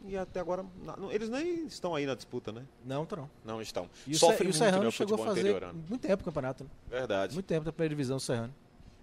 [0.08, 0.66] E até agora,
[0.98, 2.64] não- eles nem estão aí na disputa, né?
[2.86, 3.30] Não, tá não.
[3.44, 3.90] Não estão.
[4.06, 5.86] E o, Sofre e o muito, Serrano né, o chegou a futebol fazer interiorano.
[5.90, 6.64] muito tempo o campeonato.
[6.64, 6.70] Né?
[6.90, 7.34] Verdade.
[7.34, 8.54] Muito tempo da primeira divisão, o Serrano.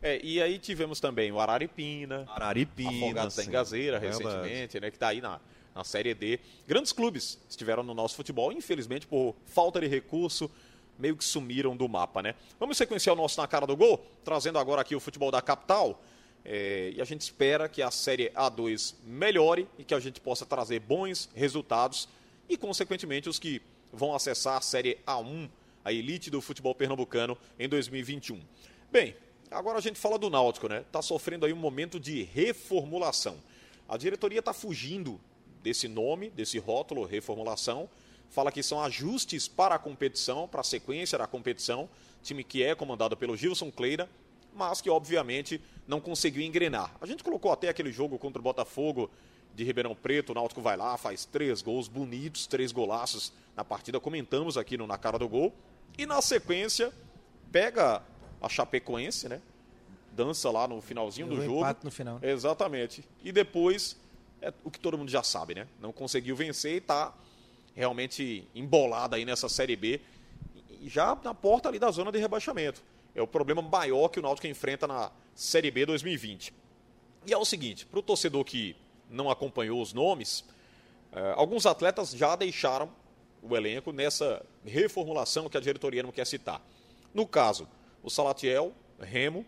[0.01, 2.90] É, e aí tivemos também o Araripina, Araripina.
[3.07, 3.49] Afogados da sim.
[3.49, 4.23] Engazeira, Verdade.
[4.25, 5.40] recentemente, né, que está aí na,
[5.75, 6.38] na Série D.
[6.67, 10.51] Grandes clubes estiveram no nosso futebol, infelizmente por falta de recurso,
[10.99, 12.35] meio que sumiram do mapa, né?
[12.61, 16.01] Vamos sequenciar o nosso Na Cara do Gol, trazendo agora aqui o futebol da capital.
[16.44, 20.44] É, e a gente espera que a Série A2 melhore e que a gente possa
[20.44, 22.09] trazer bons resultados
[22.48, 25.48] e, consequentemente, os que vão acessar a Série A1,
[25.85, 28.40] a elite do futebol pernambucano, em 2021.
[28.92, 29.16] Bem,
[29.50, 30.80] agora a gente fala do Náutico, né?
[30.80, 33.37] Está sofrendo aí um momento de reformulação.
[33.88, 35.20] A diretoria está fugindo
[35.62, 37.88] desse nome, desse rótulo, reformulação.
[38.30, 41.88] Fala que são ajustes para a competição, para a sequência da competição.
[42.22, 44.09] Time que é comandado pelo Gilson Cleira,
[44.55, 46.95] mas que obviamente não conseguiu engrenar.
[47.01, 49.11] A gente colocou até aquele jogo contra o Botafogo
[49.55, 54.01] de Ribeirão Preto, o Náutico vai lá, faz três gols bonitos, três golaços na partida,
[54.01, 55.53] comentamos aqui no Na Cara do Gol.
[55.97, 56.93] E na sequência,
[57.53, 58.03] pega
[58.40, 59.40] a Chapecoense, né?
[60.12, 61.79] Dança lá no finalzinho do Levou jogo.
[61.85, 62.19] no final.
[62.23, 63.05] Exatamente.
[63.23, 63.97] E depois,
[64.40, 65.69] é o que todo mundo já sabe, né?
[65.81, 67.14] Não conseguiu vencer e está
[67.75, 70.01] realmente embolada aí nessa Série B,
[70.81, 72.83] e já na porta ali da zona de rebaixamento.
[73.14, 76.53] É o problema maior que o Náutico enfrenta na Série B 2020.
[77.27, 78.77] E é o seguinte, para o torcedor que
[79.09, 80.44] não acompanhou os nomes,
[81.12, 82.90] eh, alguns atletas já deixaram
[83.40, 86.61] o elenco nessa reformulação que a diretoria não quer citar.
[87.12, 87.68] No caso,
[88.03, 89.46] o Salatiel, Remo,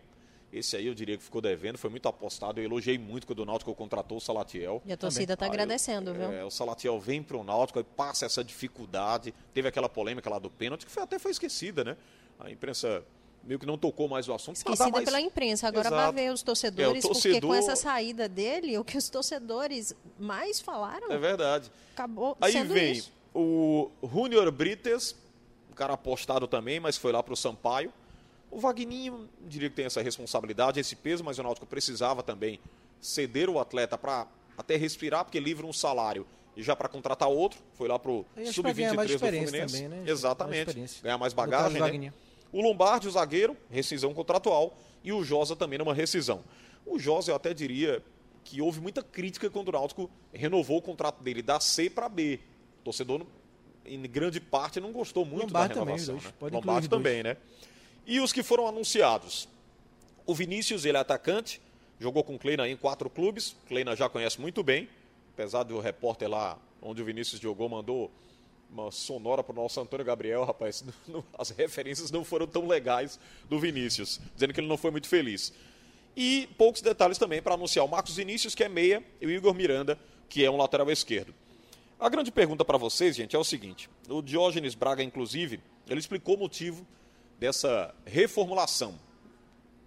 [0.51, 3.45] esse aí eu diria que ficou devendo, foi muito apostado, eu elogiei muito quando o
[3.45, 4.81] Náutico contratou o Salatiel.
[4.85, 6.31] E a torcida está agradecendo, viu?
[6.31, 9.33] é, o Salatiel vem para o Náutico, aí passa essa dificuldade.
[9.53, 11.97] Teve aquela polêmica lá do pênalti, que foi, até foi esquecida, né?
[12.39, 13.03] A imprensa
[13.47, 14.57] meio que não tocou mais o assunto.
[14.57, 15.67] Esquecida mais- pela imprensa.
[15.67, 16.13] Agora Exato.
[16.13, 19.07] vai ver os torcedores, É, o porque com torcedor- essa saída dele, o que os
[19.09, 21.71] torcedores mais falaram É verdade.
[21.93, 23.11] acabou Aí sendo vem isso.
[23.33, 25.15] o Junior Brites,
[25.71, 27.91] um cara apostado também, mas foi lá para o Sampaio.
[28.51, 32.59] O Vagninho, diria que tem essa responsabilidade, esse peso, mas o Náutico precisava também
[33.01, 37.59] ceder o atleta para até respirar, porque livra um salário e já para contratar outro,
[37.73, 39.73] foi lá pro ganhar mais sub-23 do Fluminense.
[39.83, 40.03] também, né?
[40.09, 41.01] Exatamente.
[41.03, 42.13] Ganhar mais bagagem, né?
[42.57, 46.43] O Lombardi, o zagueiro, rescisão contratual, e o Josa também numa rescisão.
[46.87, 48.03] O Josa, eu até diria
[48.43, 52.39] que houve muita crítica quando o Náutico renovou o contrato dele da C para B.
[52.81, 53.23] O torcedor,
[53.85, 56.15] em grande parte, não gostou muito Lombardi da também, renovação.
[56.15, 56.25] dois.
[56.25, 56.33] né?
[56.39, 57.03] Pode Lombardi os dois.
[57.03, 57.37] também, né?
[58.07, 59.47] E os que foram anunciados?
[60.25, 61.61] O Vinícius, ele é atacante,
[61.99, 63.51] jogou com o Kleina em quatro clubes.
[63.51, 64.89] O Kleina já conhece muito bem,
[65.31, 68.09] apesar do repórter lá onde o Vinícius jogou mandou
[68.69, 70.83] uma sonora para o nosso Antônio Gabriel, rapaz.
[71.37, 75.53] as referências não foram tão legais do Vinícius, dizendo que ele não foi muito feliz.
[76.15, 79.53] E poucos detalhes também para anunciar o Marcos Vinícius, que é meia, e o Igor
[79.53, 81.33] Miranda, que é um lateral esquerdo.
[81.99, 86.35] A grande pergunta para vocês, gente, é o seguinte: o Diógenes Braga, inclusive, ele explicou
[86.35, 86.85] o motivo
[87.39, 88.99] dessa reformulação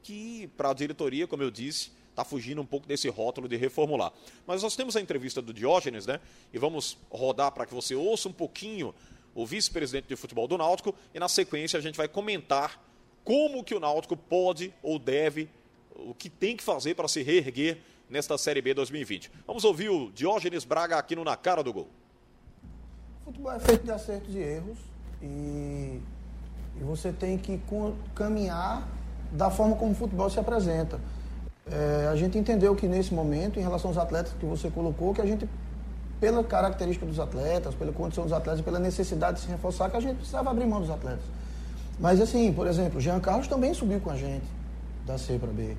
[0.03, 4.13] que para a diretoria, como eu disse, está fugindo um pouco desse rótulo de reformular.
[4.47, 6.21] Mas nós temos a entrevista do Diógenes, né?
[6.53, 8.95] E vamos rodar para que você ouça um pouquinho
[9.35, 12.83] o vice-presidente de futebol do Náutico e na sequência a gente vai comentar
[13.25, 15.49] como que o Náutico pode ou deve,
[15.95, 17.79] o que tem que fazer para se reerguer
[18.09, 19.31] nesta Série B 2020.
[19.47, 21.89] Vamos ouvir o Diógenes Braga aqui no Na Cara do Gol.
[23.25, 24.79] Futebol é feito de acertos e erros
[25.23, 26.01] e,
[26.77, 27.61] e você tem que
[28.15, 28.89] caminhar
[29.31, 30.99] da forma como o futebol se apresenta.
[31.71, 35.21] É, a gente entendeu que nesse momento, em relação aos atletas que você colocou, que
[35.21, 35.49] a gente,
[36.21, 40.01] pela característica dos atletas, pela condição dos atletas, pela necessidade de se reforçar, que a
[40.01, 41.25] gente precisava abrir mão dos atletas.
[41.99, 44.45] Mas assim, por exemplo, Jean Carlos também subiu com a gente
[45.07, 45.77] da C para B.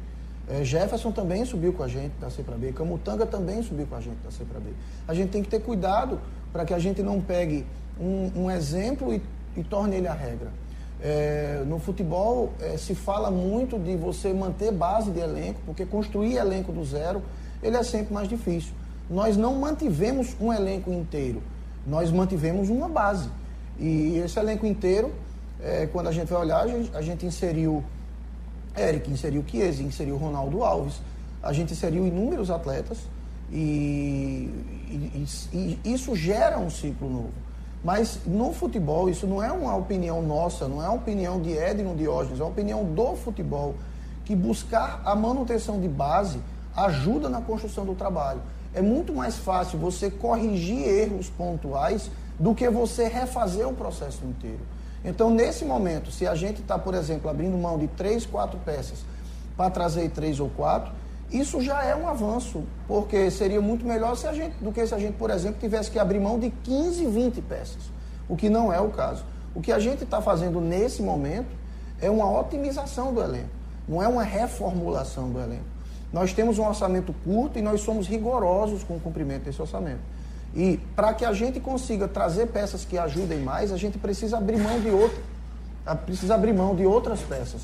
[0.47, 2.71] É, Jefferson também subiu com a gente da C para B.
[2.71, 4.71] Camutanga também subiu com a gente da C para B.
[5.07, 6.19] A gente tem que ter cuidado
[6.51, 7.65] para que a gente não pegue
[7.99, 9.21] um, um exemplo e,
[9.55, 10.49] e torne ele a regra.
[11.03, 16.35] É, no futebol é, se fala muito de você manter base de elenco, porque construir
[16.35, 17.23] elenco do zero
[17.63, 18.71] ele é sempre mais difícil.
[19.09, 21.41] Nós não mantivemos um elenco inteiro,
[21.87, 23.29] nós mantivemos uma base.
[23.79, 25.11] E esse elenco inteiro,
[25.59, 27.83] é, quando a gente vai olhar, a gente, a gente inseriu
[28.77, 31.01] Eric, inseriu Chiesa, inseriu Ronaldo Alves,
[31.41, 32.99] a gente inseriu inúmeros atletas
[33.51, 34.49] e-
[35.51, 37.33] e- e isso gera um ciclo novo.
[37.83, 41.95] Mas no futebol, isso não é uma opinião nossa, não é uma opinião de Edno
[41.95, 43.75] Diógenes, é uma opinião do futebol,
[44.23, 46.39] que buscar a manutenção de base
[46.75, 48.41] ajuda na construção do trabalho.
[48.73, 54.61] É muito mais fácil você corrigir erros pontuais do que você refazer o processo inteiro.
[55.03, 58.99] Então, nesse momento, se a gente está, por exemplo, abrindo mão de três, quatro peças
[59.57, 60.93] para trazer três ou quatro,
[61.31, 64.93] isso já é um avanço, porque seria muito melhor se a gente, do que se
[64.93, 67.83] a gente, por exemplo, tivesse que abrir mão de 15, 20 peças,
[68.27, 69.23] o que não é o caso.
[69.55, 71.49] O que a gente está fazendo nesse momento
[72.01, 73.49] é uma otimização do elenco,
[73.87, 75.63] não é uma reformulação do elenco.
[76.11, 79.99] Nós temos um orçamento curto e nós somos rigorosos com o cumprimento desse orçamento.
[80.53, 84.57] E para que a gente consiga trazer peças que ajudem mais, a gente precisa abrir
[84.57, 85.17] mão de outra,
[85.85, 87.61] a- precisa abrir mão de outras peças.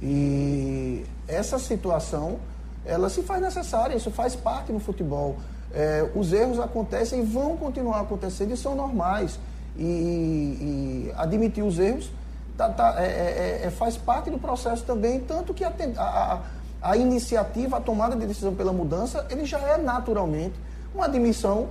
[0.00, 2.38] E essa situação,
[2.84, 5.36] ela se faz necessária, isso faz parte no futebol.
[5.74, 9.38] É, os erros acontecem e vão continuar acontecendo e são normais.
[9.76, 12.10] E, e admitir os erros
[12.58, 16.40] tá- tá- é- é- é- faz parte do processo também, tanto que a, a-
[16.82, 20.54] a- iniciativa, a tomada de decisão pela mudança, ele já é naturalmente
[20.94, 21.68] uma admissão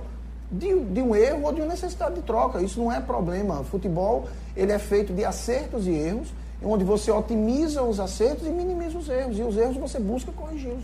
[0.50, 2.60] de, de um erro ou de uma necessidade de troca.
[2.60, 3.62] Isso não é problema.
[3.64, 6.28] Futebol ele é feito de acertos e erros,
[6.64, 9.38] onde você otimiza os acertos e minimiza os erros.
[9.38, 10.82] E os erros você busca corrigi-los.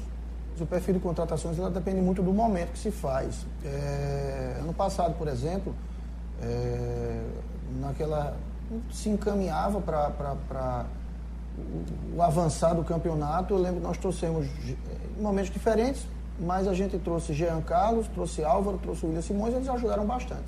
[0.61, 3.47] O perfil de contratações ela depende muito do momento que se faz.
[3.65, 5.75] É, ano passado, por exemplo,
[6.43, 7.23] é,
[7.81, 8.37] naquela
[8.91, 10.87] se encaminhava para
[12.15, 13.55] o, avançar do campeonato.
[13.55, 16.07] Eu lembro que nós trouxemos em momentos diferentes,
[16.39, 20.45] mas a gente trouxe Jean Carlos, trouxe Álvaro, trouxe William Simões, eles ajudaram bastante.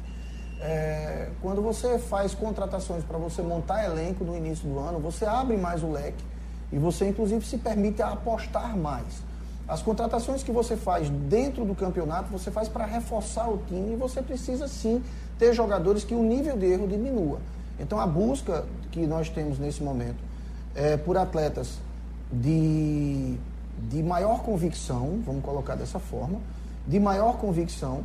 [0.60, 5.56] É, quando você faz contratações para você montar elenco no início do ano, você abre
[5.56, 6.22] mais o leque
[6.70, 9.29] e você, inclusive, se permite apostar mais.
[9.70, 13.96] As contratações que você faz dentro do campeonato, você faz para reforçar o time e
[13.96, 15.00] você precisa sim
[15.38, 17.38] ter jogadores que o nível de erro diminua.
[17.78, 20.16] Então a busca que nós temos nesse momento
[20.74, 21.78] é por atletas
[22.32, 23.36] de,
[23.88, 26.40] de maior convicção, vamos colocar dessa forma,
[26.84, 28.02] de maior convicção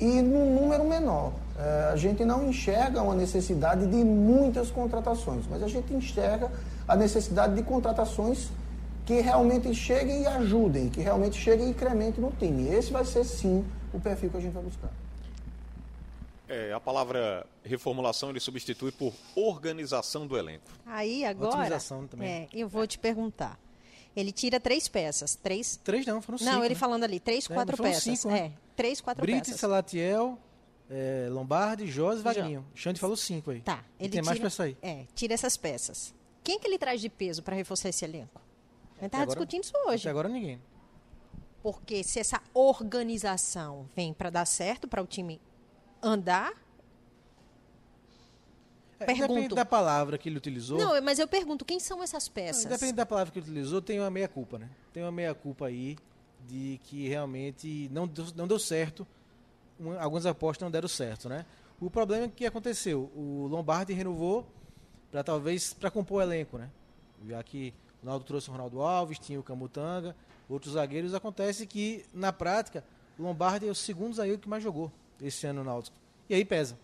[0.00, 1.30] e num número menor.
[1.56, 6.50] É, a gente não enxerga uma necessidade de muitas contratações, mas a gente enxerga
[6.88, 8.50] a necessidade de contratações
[9.06, 12.68] que realmente cheguem e ajudem, que realmente cheguem e incrementem no time.
[12.68, 14.90] Esse vai ser sim o perfil que a gente vai buscar.
[16.48, 20.70] É, a palavra reformulação ele substitui por organização do elenco.
[20.84, 22.28] Aí agora, Otimização também.
[22.28, 23.58] é, eu vou te perguntar.
[24.14, 25.80] Ele tira três peças, três.
[25.82, 26.50] Três não, foram cinco.
[26.52, 26.80] não, ele né?
[26.80, 28.04] falando ali, três, É, quatro foram peças.
[28.04, 28.38] cinco, né?
[28.38, 29.60] é, três, quatro Brite, peças.
[29.60, 30.38] Salatiel,
[30.88, 32.64] é, Lombardi, José e Vagninho.
[32.74, 33.60] Xande falou cinco aí.
[33.62, 33.82] Tá.
[33.98, 34.76] E Ele tem mais tira- pra sair.
[34.82, 36.14] É, tira essas peças.
[36.44, 38.40] Quem que ele traz de peso para reforçar esse elenco?
[38.98, 40.02] A gente Até tava agora- discutindo isso hoje.
[40.02, 40.60] Até agora ninguém.
[41.62, 45.40] Porque se essa organização vem para dar certo, para o time
[46.02, 46.52] andar.
[49.00, 49.34] É, Pergunto.
[49.34, 50.78] Depende da palavra que ele utilizou.
[50.78, 52.64] Não, mas eu pergunto, quem são essas peças?
[52.66, 54.68] Depende da palavra que ele utilizou, tem uma meia-culpa, né?
[54.92, 55.96] Tem uma meia-culpa aí
[56.46, 59.06] de que realmente não deu, não deu certo.
[59.80, 61.44] Um- algumas apostas não deram certo, né?
[61.80, 63.10] O problema é que aconteceu.
[63.16, 64.46] O Lombardi renovou
[65.10, 66.70] para talvez para compor o elenco, né?
[67.26, 67.74] Já que
[68.04, 70.14] o trouxe o Ronaldo Alves, tinha o Camutanga,
[70.48, 71.14] outros zagueiros.
[71.14, 72.84] Acontece que, na prática,
[73.18, 74.90] o Lombardi é o segundo zagueiro que mais jogou
[75.22, 75.96] esse ano no Náutico.
[76.28, 76.78] E aí pesa.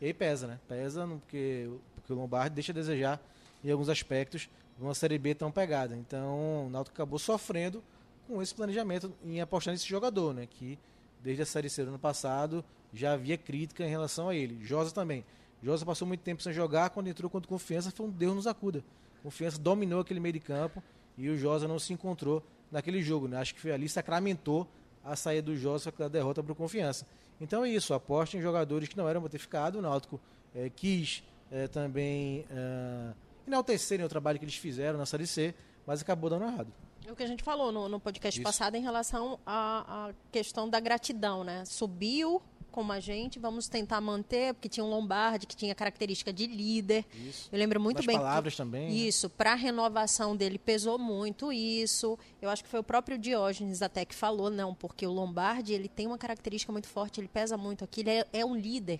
[0.00, 0.58] E aí pesa, né?
[0.68, 3.20] Pesa porque, porque o Lombardi deixa a desejar
[3.64, 5.96] em alguns aspectos numa Série B tão pegada.
[5.96, 7.82] Então, o Náutico acabou sofrendo
[8.26, 10.46] com esse planejamento em apostar nesse jogador, né?
[10.50, 10.78] Que
[11.22, 14.64] desde a Série C do ano passado já havia crítica em relação a ele.
[14.64, 15.24] Josa também.
[15.62, 18.82] Josa passou muito tempo sem jogar, quando entrou contra Confiança foi um Deus nos acuda.
[19.22, 20.82] Confiança dominou aquele meio de campo
[21.16, 23.38] e o Josa não se encontrou naquele jogo, né?
[23.38, 24.66] Acho que foi ali sacramentou
[25.04, 27.06] a saída do Josa da derrota para o Confiança.
[27.40, 29.78] Então é isso, aposta em jogadores que não eram para ter ficado.
[29.78, 30.20] O Náutico
[30.54, 33.12] eh, quis eh, também eh,
[33.46, 35.54] enaltecerem o trabalho que eles fizeram na Série C,
[35.86, 36.72] mas acabou dando errado.
[37.04, 38.44] É o que a gente falou no, no podcast Isso.
[38.44, 41.64] passado em relação à, à questão da gratidão, né?
[41.64, 42.40] Subiu
[42.72, 47.04] como a gente, vamos tentar manter, porque tinha um Lombardi que tinha característica de líder.
[47.28, 47.48] Isso.
[47.52, 48.16] Eu lembro muito Nas bem.
[48.16, 48.94] que- palavras também, né?
[48.94, 52.18] Isso, para a renovação dele pesou muito isso.
[52.40, 55.88] Eu acho que foi o próprio Diógenes até que falou, não, porque o Lombardi ele
[55.88, 58.98] tem uma característica muito forte, ele pesa muito aqui, ele é, é um líder.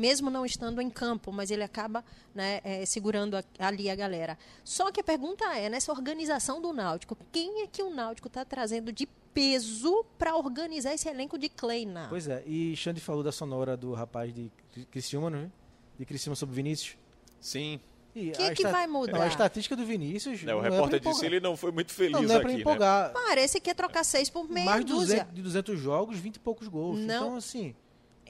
[0.00, 2.02] Mesmo não estando em campo, mas ele acaba
[2.34, 4.38] né, eh, segurando a- ali a galera.
[4.64, 8.42] Só que a pergunta é, nessa organização do Náutico, quem é que o Náutico está
[8.44, 12.06] trazendo de peso para organizar esse elenco de Kleina?
[12.08, 15.50] Pois é, e Xande falou da sonora do rapaz de Cri- Criciúma, não é?
[15.98, 16.96] De Criciúma sobre Vinícius.
[17.38, 17.78] Sim.
[18.14, 19.12] E Que que vai mudar?
[19.12, 20.42] Não, a estatística do Vinícius.
[20.42, 22.38] Né, o não é repórter pra disse ele não foi muito feliz Não, não é
[22.38, 22.58] aqui, para né?
[22.60, 23.12] empolgar.
[23.12, 25.16] Parece que é trocar seis por meia Mais de dúzia.
[25.18, 26.98] 200, de 200 jogos, 20 e poucos gols.
[26.98, 27.26] Não.
[27.26, 27.72] Então, assim,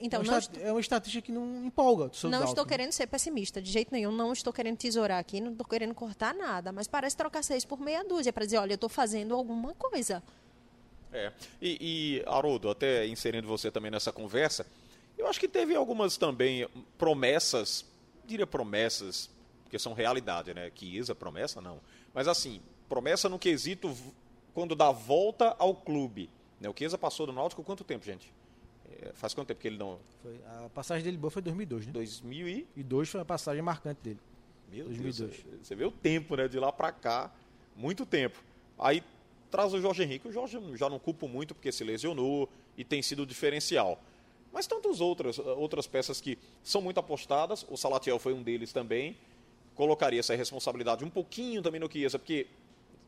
[0.00, 2.10] Então, é, não uma é uma estatística que não empolga.
[2.24, 2.68] Não Dalton, estou né?
[2.68, 4.12] querendo ser pessimista, de jeito nenhum.
[4.12, 6.72] Não estou querendo tesourar aqui, não estou querendo cortar nada.
[6.72, 10.22] Mas parece trocar seis por meia dúzia para dizer, olha, eu estou fazendo alguma coisa.
[11.12, 11.32] É.
[11.60, 14.66] E, e, Haroldo, até inserindo você também nessa conversa,
[15.18, 17.84] eu acho que teve algumas também promessas,
[18.24, 19.28] diria promessas,
[19.64, 20.70] porque são realidade, né?
[20.70, 21.80] Que Isa, promessa não.
[22.14, 23.94] Mas assim, promessa no quesito
[24.52, 26.28] quando dá volta ao clube.
[26.60, 26.68] Né?
[26.68, 28.32] O Chiesa passou do Náutico quanto tempo, gente?
[29.02, 29.98] É, faz quanto tempo que ele não...
[30.22, 31.92] Foi- a passagem dele boa foi em 2002, né?
[31.92, 32.66] 2000 e...
[32.76, 34.20] E 2 foi a passagem marcante dele.
[34.70, 35.42] Meu 2002.
[35.42, 36.46] Deus, você vê o tempo, né?
[36.48, 37.32] De lá pra cá,
[37.76, 38.42] muito tempo.
[38.78, 39.02] Aí
[39.50, 40.28] traz o Jorge Henrique.
[40.28, 44.00] O Jorge já não culpo muito porque se lesionou e tem sido diferencial.
[44.52, 47.64] Mas tantas outras, outras peças que são muito apostadas.
[47.68, 49.16] O Salatiel foi um deles também.
[49.74, 52.46] Colocaria essa responsabilidade um pouquinho também no Chiesa, porque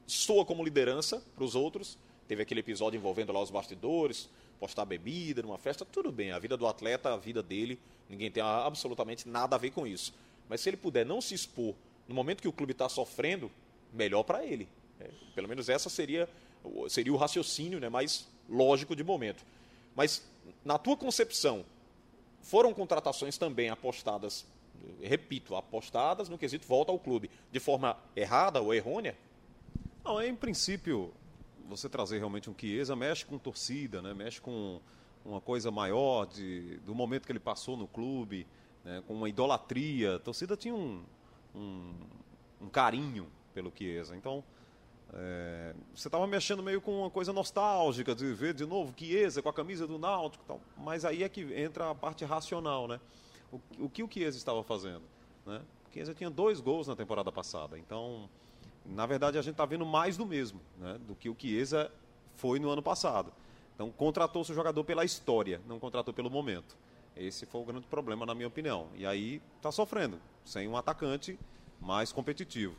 [0.06, 1.98] soa como liderança para os outros.
[2.28, 4.28] Teve aquele episódio envolvendo lá os bastidores,
[4.62, 6.30] postar bebida numa festa, tudo bem.
[6.30, 10.14] A vida do atleta, a vida dele, ninguém tem absolutamente nada a ver com isso.
[10.48, 11.74] Mas se ele puder não se expor
[12.06, 13.50] no momento que o clube está sofrendo,
[13.92, 14.68] melhor para ele.
[15.00, 16.28] É, pelo menos essa seria,
[16.88, 19.44] seria o raciocínio né, mais lógico de momento.
[19.96, 20.22] Mas,
[20.64, 21.64] na tua concepção,
[22.40, 24.46] foram contratações também apostadas,
[25.00, 29.18] repito, apostadas no quesito volta ao clube, de forma errada ou errônea?
[30.04, 31.12] Não, em princípio,
[31.68, 34.14] você trazer realmente um Chiesa mexe com torcida, né?
[34.14, 34.80] mexe com
[35.24, 38.46] uma coisa maior de, do momento que ele passou no clube,
[38.84, 39.02] né?
[39.06, 40.16] com uma idolatria.
[40.16, 41.02] A torcida tinha um,
[41.54, 41.94] um,
[42.60, 44.16] um carinho pelo Chiesa.
[44.16, 44.42] Então,
[45.14, 49.48] é, você estava mexendo meio com uma coisa nostálgica de ver de novo Chiesa com
[49.48, 50.60] a camisa do Náutico tal.
[50.76, 52.98] Mas aí é que entra a parte racional, né?
[53.52, 55.02] O, o que o Chiesa estava fazendo?
[55.44, 55.60] Né?
[55.88, 57.78] O Chiesa tinha dois gols na temporada passada.
[57.78, 58.28] Então,
[58.84, 60.98] na verdade, a gente está vendo mais do mesmo né?
[61.06, 61.90] do que o Chiesa
[62.36, 63.32] foi no ano passado.
[63.74, 66.76] Então, contratou-se o jogador pela história, não contratou pelo momento.
[67.16, 68.88] Esse foi o grande problema, na minha opinião.
[68.94, 71.38] E aí está sofrendo, sem um atacante
[71.80, 72.74] mais competitivo.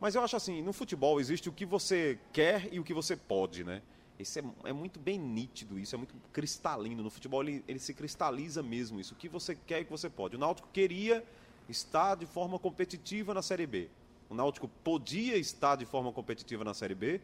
[0.00, 3.16] Mas eu acho assim, no futebol existe o que você quer e o que você
[3.16, 3.82] pode, né?
[4.18, 7.02] Esse é, é muito bem nítido isso, é muito cristalino.
[7.02, 9.90] No futebol ele, ele se cristaliza mesmo isso, o que você quer e o que
[9.90, 10.36] você pode.
[10.36, 11.24] O Náutico queria
[11.68, 13.88] estar de forma competitiva na Série B.
[14.28, 17.20] O Náutico podia estar de forma competitiva na Série B,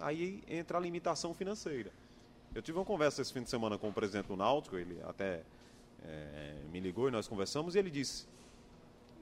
[0.00, 1.92] aí entra a limitação financeira.
[2.54, 5.42] Eu tive uma conversa esse fim de semana com o presidente do Náutico, ele até
[6.02, 8.26] eh, me ligou e nós conversamos, e ele disse: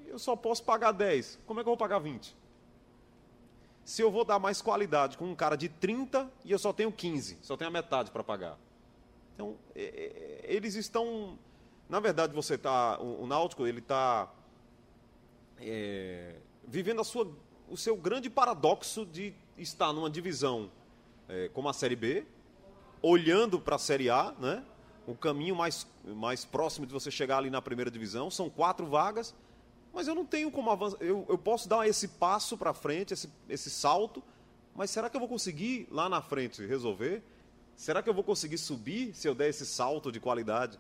[0.07, 2.37] Eu só posso pagar 10, como é que eu vou pagar 20?
[3.85, 6.91] Se eu vou dar mais qualidade com um cara de 30 e eu só tenho
[6.91, 8.59] 15, só tenho a metade para pagar.
[9.35, 11.39] Então, é, é, eles estão.
[11.89, 12.99] Na verdade, você está.
[12.99, 14.29] O, o Náutico, ele está.
[15.59, 17.31] É, vivendo a sua,
[17.69, 20.71] o seu grande paradoxo de estar numa divisão
[21.29, 22.25] é, como a Série B,
[23.01, 24.65] olhando para a Série A, né?
[25.07, 28.31] O caminho mais, mais próximo de você chegar ali na primeira divisão.
[28.31, 29.35] São quatro vagas,
[29.95, 30.99] mas eu não tenho como avançar.
[31.01, 34.23] Eu, eu posso dar esse passo para frente, esse, esse salto,
[34.75, 37.23] mas será que eu vou conseguir lá na frente resolver?
[37.77, 40.79] Será que eu vou conseguir subir se eu der esse salto de qualidade?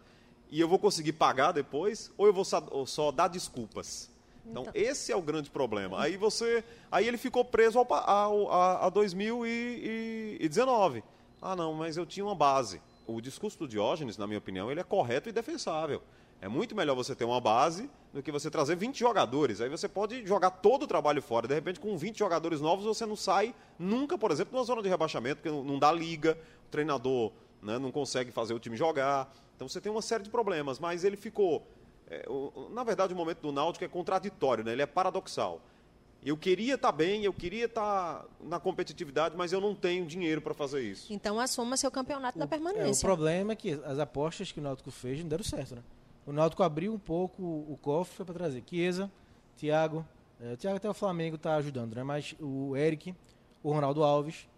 [0.51, 2.11] E eu vou conseguir pagar depois?
[2.17, 4.11] Ou eu vou só, ou só dar desculpas?
[4.49, 6.01] Então, então, esse é o grande problema.
[6.01, 6.65] Aí você.
[6.91, 11.05] Aí ele ficou preso ao, a, a 2019.
[11.43, 12.81] Ah, não, mas eu tinha uma base.
[13.07, 16.03] O discurso do Diógenes, na minha opinião, ele é correto e defensável.
[16.41, 19.61] É muito melhor você ter uma base do que você trazer 20 jogadores.
[19.61, 21.49] Aí você pode jogar todo o trabalho fora.
[21.49, 24.89] De repente, com 20 jogadores novos, você não sai nunca, por exemplo, numa zona de
[24.89, 27.33] rebaixamento, porque não dá liga, o treinador
[27.63, 29.33] né, não consegue fazer o time jogar.
[29.55, 30.79] Então você tem uma série de problemas.
[30.79, 31.67] Mas ele ficou.
[32.09, 34.73] É, o, na verdade, o momento do Náutico é contraditório, né?
[34.73, 35.61] ele é paradoxal.
[36.25, 40.05] Eu queria estar tá bem, eu queria estar tá na competitividade, mas eu não tenho
[40.07, 41.13] dinheiro para fazer isso.
[41.13, 42.89] Então assuma seu campeonato o, da permanência.
[42.89, 45.83] É, o problema é que as apostas que o Náutico fez não deram certo, né?
[46.27, 49.11] O Náutico abriu um pouco o cofre para trazer Chiesa,
[49.57, 50.05] Thiago.
[50.41, 52.03] É, o Thiago até o Flamengo está ajudando, né?
[52.03, 53.15] Mas o Eric,
[53.63, 54.49] o Ronaldo Alves?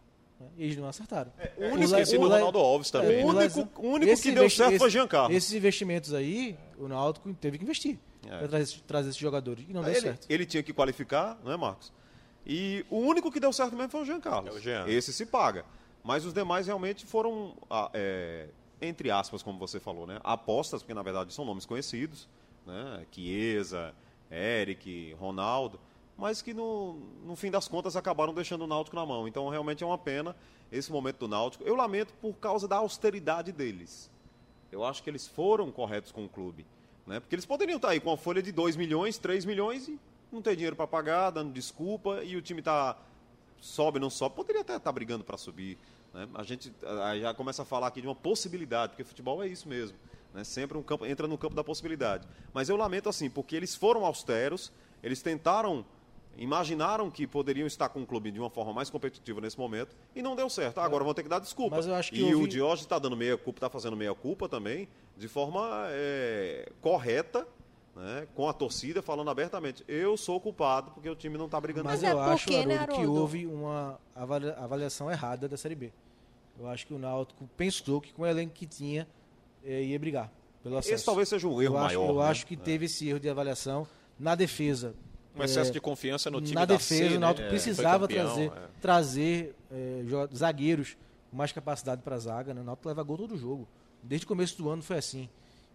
[0.56, 1.32] Eles não acertaram.
[1.38, 3.20] É, o único, o, o, o Ronaldo Alves também.
[3.20, 5.34] É, o único, o único que deu certo esse, foi Giancarlo.
[5.34, 8.38] Esses investimentos aí, o Náutico teve que investir é.
[8.38, 9.64] para trazer, trazer, esses jogadores.
[9.68, 10.26] E não deu ele, certo.
[10.28, 11.92] Ele tinha que qualificar, não é, Marcos?
[12.46, 14.48] E o único que deu certo mesmo foi o Giancarlo.
[14.48, 14.86] É o Jean.
[14.88, 15.64] Esse se paga.
[16.02, 18.48] Mas os demais realmente foram ah, é,
[18.80, 20.20] entre aspas, como você falou, né?
[20.22, 22.28] Apostas, porque na verdade são nomes conhecidos,
[22.66, 23.04] né?
[23.10, 23.94] Chiesa,
[24.30, 25.80] Eric, Ronaldo,
[26.18, 29.28] mas que no, no fim das contas acabaram deixando o Náutico na mão.
[29.28, 30.34] Então realmente é uma pena
[30.70, 31.64] esse momento do Náutico.
[31.64, 34.10] Eu lamento por causa da austeridade deles.
[34.70, 36.66] Eu acho que eles foram corretos com o clube.
[37.06, 37.20] Né?
[37.20, 39.98] Porque eles poderiam estar aí com uma folha de 2 milhões, 3 milhões e
[40.30, 42.98] não ter dinheiro para pagar, dando desculpa, e o time tá
[43.60, 44.34] sobe, não sobe.
[44.34, 45.78] Poderia até estar tá brigando para subir.
[46.12, 46.28] Né?
[46.34, 46.72] A gente
[47.20, 49.96] já começa a falar aqui de uma possibilidade, porque futebol é isso mesmo.
[50.34, 50.44] Né?
[50.44, 52.26] Sempre um campo, entra no campo da possibilidade.
[52.52, 55.84] Mas eu lamento assim, porque eles foram austeros, eles tentaram,
[56.38, 60.22] imaginaram que poderiam estar com o clube de uma forma mais competitiva nesse momento e
[60.22, 60.78] não deu certo.
[60.78, 61.76] Agora vão ter que dar desculpa.
[61.76, 62.44] Mas eu acho que e ouvi...
[62.44, 67.46] o Diógenes está dando meia culpa, está fazendo meia culpa também, de forma é, correta
[67.98, 71.88] né, com a torcida falando abertamente, eu sou culpado porque o time não está brigando.
[71.88, 75.74] Mas, Mas eu é acho, porque, Haroldo, né, que houve uma avaliação errada da Série
[75.74, 75.92] B.
[76.58, 79.06] Eu acho que o Náutico pensou que com o elenco que tinha
[79.64, 80.32] eh, ia brigar
[80.62, 80.94] pelo acesso.
[80.94, 81.86] Esse talvez seja um erro eu maior.
[81.86, 82.28] Acho, eu né?
[82.28, 82.56] acho que é.
[82.56, 83.86] teve esse erro de avaliação
[84.18, 84.94] na defesa.
[85.38, 87.48] Um excesso é, de confiança no time Na defesa, C, o Náutico né?
[87.48, 88.68] precisava campeão, trazer, é.
[88.80, 90.02] trazer é,
[90.34, 90.96] zagueiros
[91.30, 92.54] com mais capacidade para a zaga.
[92.54, 92.60] Né?
[92.60, 93.68] O Náutico leva gol todo jogo.
[94.02, 95.28] Desde o começo do ano foi assim.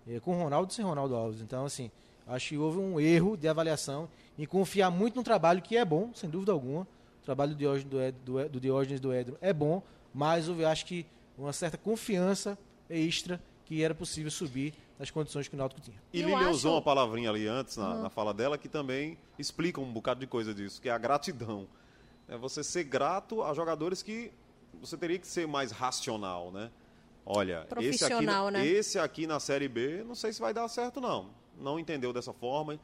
[0.08, 1.42] É, com Ronaldo e sem Ronaldo Alves.
[1.42, 1.90] Então, assim,
[2.28, 6.12] acho que houve um erro de avaliação em confiar muito no trabalho que é bom,
[6.14, 6.82] sem dúvida alguma.
[7.22, 9.82] O trabalho do Diógenes do, Ed, do, do, Diógenes do Edro é bom,
[10.14, 11.06] mas eu acho que
[11.38, 12.58] uma certa confiança
[12.90, 15.98] extra que era possível subir nas condições que o Náutico tinha.
[16.12, 16.50] E Lilian acho...
[16.52, 18.02] usou uma palavrinha ali antes, na, uhum.
[18.04, 21.68] na, fala dela, que também explica um bocado de coisa disso, que é a gratidão.
[22.28, 24.32] É você ser grato a jogadores que
[24.80, 26.72] você teria que ser mais racional, né?
[27.26, 28.68] Olha, esse aqui, né?
[28.68, 31.30] esse aqui na Série B, não sei se vai dar certo, não.
[31.58, 32.78] Não entendeu dessa forma,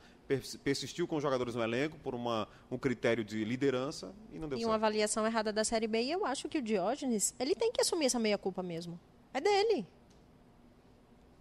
[0.63, 4.57] persistiu com os jogadores no elenco por uma, um critério de liderança e não deu
[4.57, 4.69] e certo.
[4.69, 6.03] uma avaliação errada da Série B.
[6.03, 8.99] E eu acho que o Diógenes, ele tem que assumir essa meia-culpa mesmo.
[9.33, 9.85] É dele.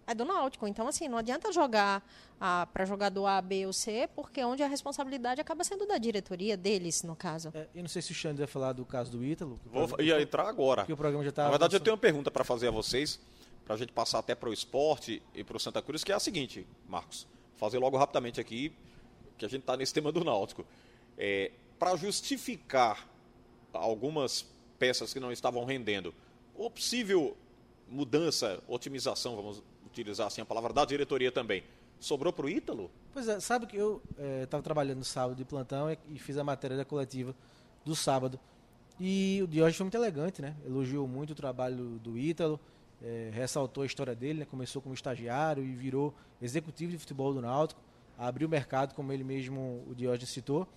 [0.09, 0.67] É do Náutico.
[0.67, 2.03] Então, assim, não adianta jogar
[2.73, 7.03] para jogador A, B ou C, porque onde a responsabilidade acaba sendo da diretoria, deles,
[7.03, 7.51] no caso.
[7.53, 9.59] É, eu não sei se o Xander ia falar do caso do Ítalo.
[9.65, 10.85] Vou ia entrar agora.
[10.85, 13.19] Que o programa já tá Na verdade, eu tenho uma pergunta para fazer a vocês,
[13.63, 16.15] para a gente passar até para o esporte e para o Santa Cruz, que é
[16.15, 17.27] a seguinte, Marcos
[17.59, 18.71] fazer logo rapidamente aqui,
[19.37, 20.65] que a gente está nesse tema do Náutico.
[21.17, 23.07] É, Para justificar
[23.73, 24.45] algumas
[24.79, 26.15] peças que não estavam rendendo,
[26.55, 27.35] ou possível
[27.87, 31.63] mudança, otimização, vamos utilizar assim a palavra, da diretoria também,
[31.99, 32.89] sobrou para o Ítalo?
[33.13, 34.01] Pois é, sabe que eu
[34.43, 37.35] estava é, trabalhando sábado de plantão e, e, fiz a matéria da coletiva
[37.83, 38.39] do sábado.
[38.99, 40.55] E o Diógenes foi muito elegante, né?
[40.65, 42.59] Elogiou muito o trabalho do Ítalo,
[43.01, 44.45] é, ressaltou a história dele, né?
[44.45, 47.81] começou como estagiário e virou executivo de futebol do Náutico,
[48.17, 50.67] abriu o mercado, como ele mesmo, o Diógenes citou.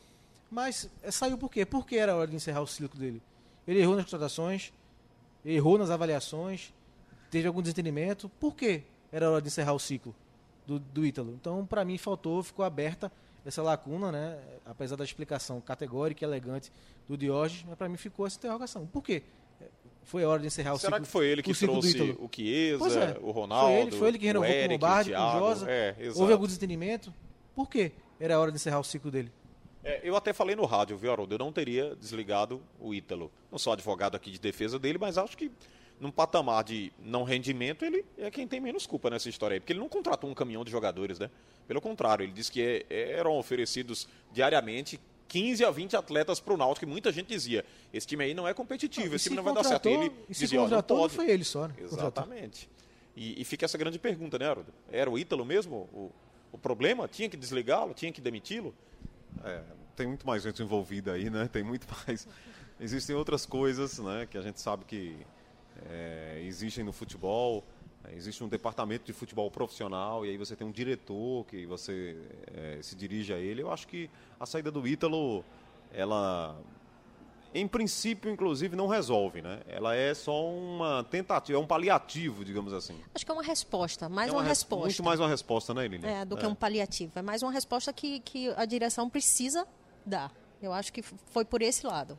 [0.50, 1.66] Mas é, saiu por quê?
[1.66, 3.20] Porque era hora de encerrar o ciclo dele.
[3.66, 4.72] Ele errou nas contratações,
[5.44, 6.72] errou nas avaliações,
[7.30, 8.28] teve algum desentendimento.
[8.28, 8.84] Por quê?
[9.12, 10.14] Era hora de encerrar o ciclo
[10.66, 11.32] do, do Ítalo.
[11.38, 13.12] Então, para mim, faltou, ficou aberta
[13.44, 14.38] essa lacuna, né?
[14.64, 16.72] apesar da explicação categórica e elegante
[17.08, 18.86] do Diógenes, mas para mim ficou essa interrogação.
[18.86, 19.22] Por quê?
[20.04, 21.06] Foi hora de encerrar o Será ciclo.
[21.06, 23.18] que foi ele que trouxe o Chiesa, é.
[23.20, 23.72] o Ronaldo?
[23.72, 25.38] Foi ele, foi ele que renovou o Eric, com o Lombardi, o com o?
[25.38, 25.70] Josa.
[25.70, 25.96] É.
[26.16, 27.14] Houve algum desentendimento?
[27.54, 27.92] Por quê?
[28.18, 29.30] Era hora de encerrar o ciclo dele.
[29.84, 31.34] É, eu até falei no rádio, viu, Haroldo?
[31.34, 33.30] Eu não teria desligado o Ítalo.
[33.50, 35.50] Não sou advogado aqui de defesa dele, mas acho que
[36.02, 39.60] num patamar de não rendimento, ele é quem tem menos culpa nessa história aí.
[39.60, 41.30] Porque ele não contratou um caminhão de jogadores, né?
[41.68, 44.98] Pelo contrário, ele disse que é- eram oferecidos diariamente
[45.28, 48.46] 15 a 20 atletas para o Náutico, e muita gente dizia, esse time aí não
[48.48, 49.88] é competitivo, esse se time não vai dar certo.
[49.88, 51.74] E ele e se dizia, não contratou, não foi ele só, né?
[51.78, 52.68] Exatamente.
[53.16, 54.74] E, e fica essa grande pergunta, né, Haroldo?
[54.90, 56.10] Era o Ítalo mesmo o,
[56.50, 57.06] o problema?
[57.06, 57.94] Tinha que desligá-lo?
[57.94, 58.74] Tinha que demiti-lo?
[59.44, 59.62] É,
[59.94, 61.48] tem muito mais gente envolvida aí, né?
[61.50, 62.26] Tem muito mais.
[62.80, 64.26] Existem outras coisas, né?
[64.28, 65.16] Que a gente sabe que
[65.90, 67.64] é, existem no futebol.
[68.04, 72.16] É, Existe um departamento de futebol profissional e aí você tem um diretor que você
[72.52, 73.62] é, se dirige a ele.
[73.62, 74.10] Eu acho que
[74.40, 75.44] a saída do Ítalo,
[75.92, 76.56] ela,
[77.54, 79.60] em princípio, inclusive, não resolve, né?
[79.68, 82.98] Ela é só uma tentativa, é um paliativo, digamos assim.
[83.14, 84.86] Acho que é uma resposta, mais é uma, res- resposta.
[84.86, 86.08] Muito mais uma resposta, né, Lilian?
[86.08, 87.12] É, do que um paliativo.
[87.16, 89.64] É mais uma resposta que, que a direção precisa
[90.04, 90.32] dar.
[90.60, 92.18] Eu acho que foi por esse lado.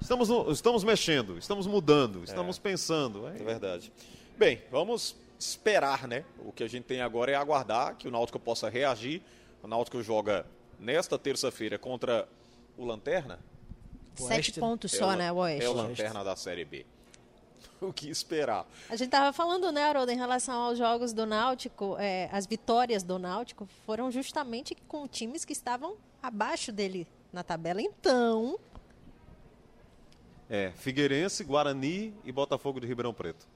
[0.00, 3.26] Estamos, estamos mexendo, estamos mudando, estamos pensando.
[3.26, 3.92] É verdade.
[4.38, 6.24] Bem, vamos esperar, né?
[6.38, 9.22] O que a gente tem agora é aguardar que o Náutico possa reagir.
[9.62, 10.46] O Náutico joga
[10.78, 12.28] nesta terça-feira contra
[12.76, 13.38] o Lanterna.
[14.20, 15.64] Oeste, Sete pontos só, é o, né, o Oeste.
[15.64, 16.86] É o Lanterna da Série B.
[17.80, 18.66] O que esperar?
[18.88, 23.04] A gente estava falando, né, Haroldo, em relação aos jogos do Náutico, é, as vitórias
[23.04, 27.80] do Náutico foram justamente com times que estavam abaixo dele na tabela.
[27.80, 28.58] Então,
[30.50, 33.46] É, Figueirense, Guarani e Botafogo de Ribeirão Preto.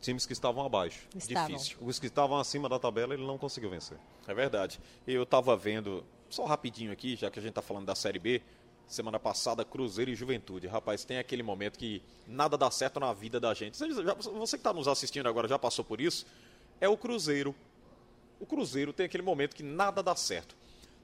[0.00, 1.08] Times que estavam abaixo.
[1.16, 1.48] estavam.
[1.56, 1.76] Difícil.
[1.80, 3.98] Os que estavam acima da tabela, ele não conseguiu vencer.
[4.28, 4.78] É verdade.
[5.06, 8.40] Eu estava vendo, só rapidinho aqui, já que a gente está falando da Série B,
[8.86, 10.68] semana passada, Cruzeiro e Juventude.
[10.68, 13.76] Rapaz, tem aquele momento que nada dá certo na vida da gente.
[13.76, 16.24] Você, já- você que está nos assistindo agora já passou por isso?
[16.80, 17.52] É o Cruzeiro.
[18.38, 20.54] O Cruzeiro tem aquele momento que nada dá certo.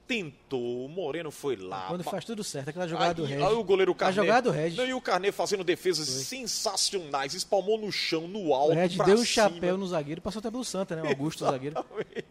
[0.07, 1.87] Tentou, o Moreno foi lá.
[1.87, 3.45] Quando faz tudo certo, aquela jogada do Aí, Regis.
[3.47, 4.15] aí o goleiro A Carnet.
[4.15, 4.77] jogada do Regis.
[4.77, 8.73] Não, e o Carnet fazendo defesas sensacionais, espalmou no chão, no alto.
[8.73, 9.25] O Regis deu um cima.
[9.25, 11.01] chapéu no zagueiro, passou até pelo Santa, né?
[11.01, 11.83] O Augusto, o zagueiro.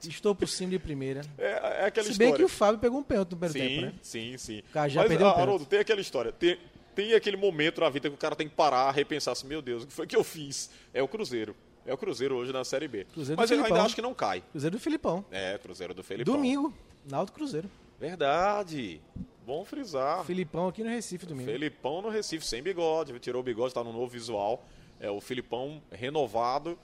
[0.02, 1.22] Estou por cima de primeira.
[1.36, 2.36] É, é aquela Se bem história.
[2.36, 3.92] que o Fábio pegou um pênalti no primeiro sim, tempo, né?
[4.02, 4.58] Sim, sim.
[4.60, 5.40] O cara já Mas, perdeu o ah.
[5.40, 6.30] Haroldo, tem aquela história.
[6.32, 6.56] Tem,
[6.94, 9.82] tem aquele momento na vida que o cara tem que parar, repensar assim, meu Deus,
[9.82, 10.70] o que foi que eu fiz?
[10.92, 11.56] É o Cruzeiro.
[11.86, 13.04] É o Cruzeiro hoje na Série B.
[13.12, 13.84] Cruzeiro do Mas eu ainda Filipão.
[13.86, 14.42] acho que não cai.
[14.52, 15.24] Cruzeiro do Filipão.
[15.30, 16.34] É, Cruzeiro do Felipão.
[16.34, 16.72] Domingo,
[17.08, 17.70] Náutico Cruzeiro.
[18.00, 19.00] Verdade.
[19.46, 20.24] Bom frisar.
[20.24, 21.50] Filipão aqui no Recife, domingo.
[21.50, 23.18] Felipão no Recife, sem bigode.
[23.18, 24.64] Tirou o bigode, tá no novo visual.
[24.98, 26.78] É o Filipão renovado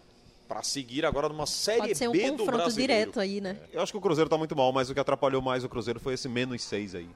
[0.47, 2.93] para seguir agora numa Série pode ser um B do confronto Brasileiro.
[2.93, 3.57] direto aí, né?
[3.73, 6.01] Eu acho que o Cruzeiro está muito mal, mas o que atrapalhou mais o Cruzeiro
[6.01, 7.09] foi esse menos seis aí.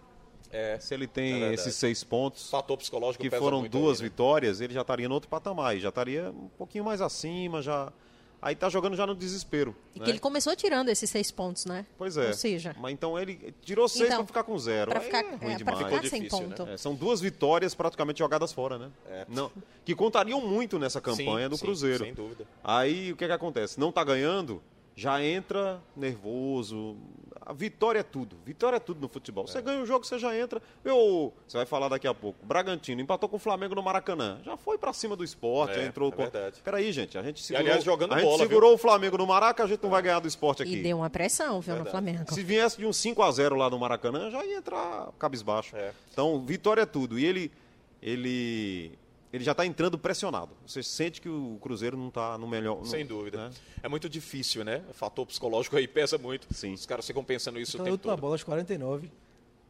[0.52, 1.54] É, Se ele É tem verdade.
[1.54, 4.08] esses seis pontos, fator psicológico que pesa foram muito duas aí, né?
[4.08, 7.92] vitórias, ele já estaria no outro patamar, já estaria um pouquinho mais acima, já.
[8.44, 9.74] Aí tá jogando já no desespero.
[9.94, 10.04] E né?
[10.04, 11.86] que ele começou tirando esses seis pontos, né?
[11.96, 12.26] Pois é.
[12.26, 14.90] Ou seja, Mas então ele tirou seis Então, para ficar com zero.
[14.90, 15.78] para ficar, é ruim é, pra demais.
[15.78, 16.62] ficar Ficou sem difícil, ponto.
[16.68, 18.90] É, são duas vitórias praticamente jogadas fora, né?
[19.08, 19.24] É.
[19.30, 19.50] Não,
[19.82, 22.04] que contariam muito nessa campanha Sim, do sim, Cruzeiro.
[22.04, 22.46] Sem dúvida.
[22.62, 23.80] Aí o que, que acontece?
[23.80, 24.62] Não tá ganhando,
[24.94, 26.98] já entra nervoso.
[27.46, 28.36] A vitória é tudo.
[28.44, 29.46] Vitória é tudo no futebol.
[29.46, 30.62] Você ganha o jogo, você já entra.
[30.84, 32.44] Eu, você vai falar daqui a pouco.
[32.44, 34.40] Bragantino empatou com o Flamengo no Maracanã.
[34.44, 36.22] Já foi pra cima do esporte, É, já entrou é com.
[36.22, 36.60] verdade.
[36.64, 37.18] Peraí, gente.
[37.18, 39.82] A gente segurou, aliás, jogando a gente bola, segurou o Flamengo no Maraca, a gente
[39.82, 40.76] não vai ganhar do esporte aqui.
[40.76, 41.90] E deu uma pressão, viu, no Verdade.
[41.90, 42.32] Flamengo.
[42.32, 45.76] Se viesse de um 5 a 0 lá no Maracanã, já ia entrar cabisbaixo.
[45.76, 45.92] É.
[46.12, 47.18] Então, vitória é tudo.
[47.18, 47.52] E ele
[48.02, 48.92] ele
[49.34, 50.50] ele já está entrando pressionado.
[50.66, 52.78] Você sente que o Cruzeiro não está no melhor.
[52.78, 53.48] no- Sem dúvida.
[53.48, 53.54] né?
[53.82, 54.82] É muito difícil, né?
[54.88, 56.46] O fator psicológico aí pesa muito.
[56.54, 56.72] Sim.
[56.74, 58.20] Os caras ficam pensando isso Então, o a tempo todo.
[58.20, 59.10] bola aos 49.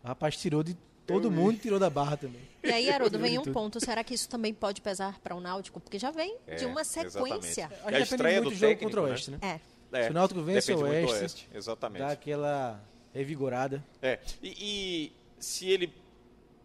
[0.02, 2.40] O rapaz tirou de todo mundo, tirou da barra também.
[2.62, 3.78] E aí, Haroldo, vem um ponto.
[3.80, 5.80] Será que isso também pode pesar para o Náutico?
[5.80, 7.64] Porque já vem de É, uma sequência.
[7.64, 7.78] exatamente.
[7.80, 9.10] Acho E que a estreia muito do jogo técnico, contra o né?
[9.12, 9.38] Oeste, né?
[9.40, 9.60] É.
[9.98, 11.48] É, Se o Náutico vence o Oeste, Oeste.
[11.54, 12.02] Exatamente.
[12.02, 12.82] Dá aquela
[13.14, 13.84] revigorada.
[14.02, 14.18] É.
[14.42, 15.92] E, e se ele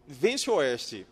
[0.08, 1.06] vence o Oeste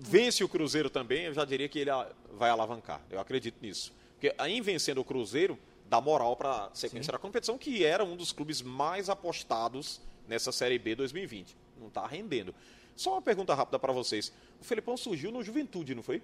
[0.00, 1.90] vence o Cruzeiro também, eu já diria que ele
[2.36, 3.00] vai alavancar.
[3.10, 3.92] Eu acredito nisso.
[4.14, 8.16] Porque aí vencendo o Cruzeiro, dá moral para a sequência da competição, que era um
[8.16, 11.56] dos clubes mais apostados nessa Série B 2020.
[11.78, 12.54] Não está rendendo.
[12.96, 14.32] Só uma pergunta rápida para vocês.
[14.60, 16.22] O Felipão surgiu no Juventude, não foi?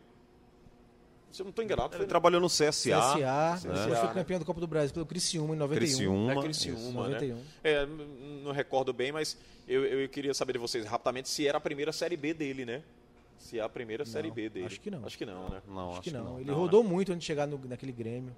[1.32, 2.72] Se eu não estou enganado, Ele foi trabalhou no CSA.
[2.72, 4.14] CSA, CSA, depois foi né?
[4.14, 5.78] campeão do Copa do Brasil pelo Criciúma em 91.
[5.78, 6.32] Criciúma.
[6.32, 7.14] É Criciúma, né?
[7.14, 7.42] 91.
[7.62, 7.86] É,
[8.42, 9.36] não recordo bem, mas
[9.68, 12.82] eu, eu queria saber de vocês rapidamente se era a primeira Série B dele, né?
[13.38, 14.66] Se é a primeira Série B dele.
[14.66, 15.04] acho que não.
[15.06, 15.62] Acho que não, né?
[15.68, 16.38] Não, Acho que não.
[16.40, 18.34] Ele Não, rodou muito antes de chegar no- naquele Grêmio.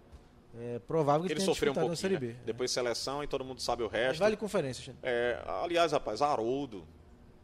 [0.58, 2.20] É provável que Ele tenha sofreu um pouquinho, na Série né?
[2.20, 2.36] B.
[2.44, 4.20] Depois seleção e todo mundo sabe o Mas resto.
[4.20, 4.98] vale conferência, Xande.
[5.02, 6.84] É, aliás, rapaz, Haroldo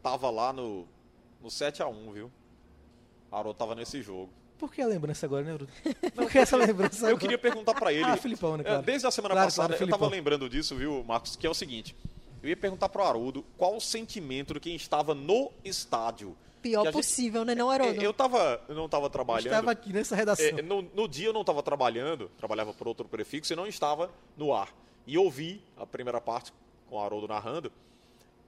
[0.02, 0.86] tava lá no,
[1.40, 2.30] no 7x1, viu?
[3.30, 4.30] Haroldo tava nesse jogo.
[4.58, 5.70] Por que a lembrança agora, né, Bruno?
[6.14, 7.20] Por que essa lembrança Eu agora?
[7.20, 8.04] queria perguntar pra ele.
[8.04, 8.82] Ah, Filipão, né, É, claro.
[8.82, 11.36] Desde a semana Claro, passada, claro, eu tava lembrando disso, viu, Marcos?
[11.36, 11.94] Que é o seguinte:
[12.42, 16.36] eu ia perguntar pro Haroldo qual o sentimento de quem estava no estádio.
[16.64, 18.00] Pior gente- possível, né, não, Haroldo?
[18.00, 19.46] É, Eu, tava, eu não estava Eu trabalhando.
[19.48, 20.46] estava aqui nessa redação.
[20.46, 24.10] É, no, no dia eu não estava trabalhando, trabalhava por outro prefixo e não estava
[24.34, 24.74] no ar.
[25.06, 26.54] E ouvi a primeira parte
[26.88, 27.70] com o Haroldo narrando.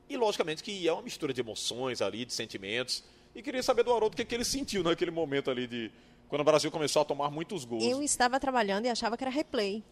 [0.08, 3.04] E logicamente que é uma mistura de emoções ali, de sentimentos.
[3.34, 5.90] E queria saber do Haroldo o que, que ele sentiu naquele momento ali de.
[6.30, 7.84] Quando o Brasil começou a tomar muitos gols.
[7.84, 9.84] Eu estava trabalhando e achava que era replay.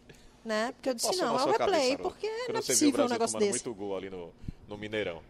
[0.42, 0.72] Né?
[0.72, 3.04] Porque eu disse, Passou não, é o replay, cabeça, Haroldo, porque quando não é possível
[3.04, 3.50] um negócio desse.
[3.50, 4.32] muito gol ali no,
[4.66, 5.22] no Mineirão.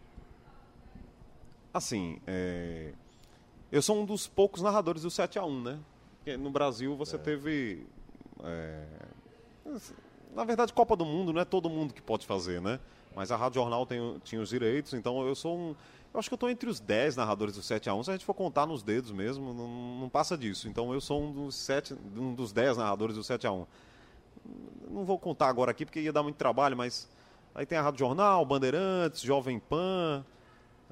[1.74, 2.92] Assim, é,
[3.72, 5.80] eu sou um dos poucos narradores do 7x1, né?
[6.18, 7.84] Porque no Brasil você teve.
[8.44, 8.86] é,
[10.32, 12.78] na verdade, Copa do Mundo não é todo mundo que pode fazer, né?
[13.14, 15.74] Mas a Rádio Jornal tem, tinha os direitos, então eu sou um.
[16.12, 18.04] Eu acho que eu estou entre os 10 narradores do 7x1.
[18.04, 19.68] Se a gente for contar nos dedos mesmo, não,
[20.00, 20.68] não passa disso.
[20.68, 23.66] Então eu sou um dos, sete, um dos 10 narradores do 7x1.
[24.88, 27.08] Não vou contar agora aqui porque ia dar muito trabalho, mas
[27.52, 30.24] aí tem a Rádio Jornal, Bandeirantes, Jovem Pan.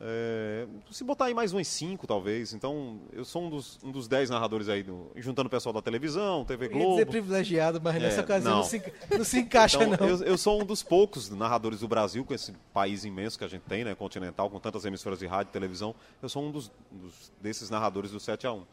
[0.05, 2.53] É, se botar aí mais uns 5, talvez.
[2.53, 5.81] Então, eu sou um dos, um dos 10 narradores aí, do- juntando o pessoal da
[5.81, 6.91] televisão, TV Eu ia Globo.
[6.95, 8.65] dizer privilegiado, mas nessa É, ocasião não, não.
[8.69, 8.83] se,
[9.17, 10.09] não se encaixa, Então, não.
[10.19, 13.49] eu, eu sou um dos poucos narradores do Brasil, com esse país imenso que a
[13.49, 15.95] gente tem, né, continental, com tantas emissoras de rádio e televisão.
[16.21, 18.65] Eu sou um dos, dos- desses narradores do 7 a 1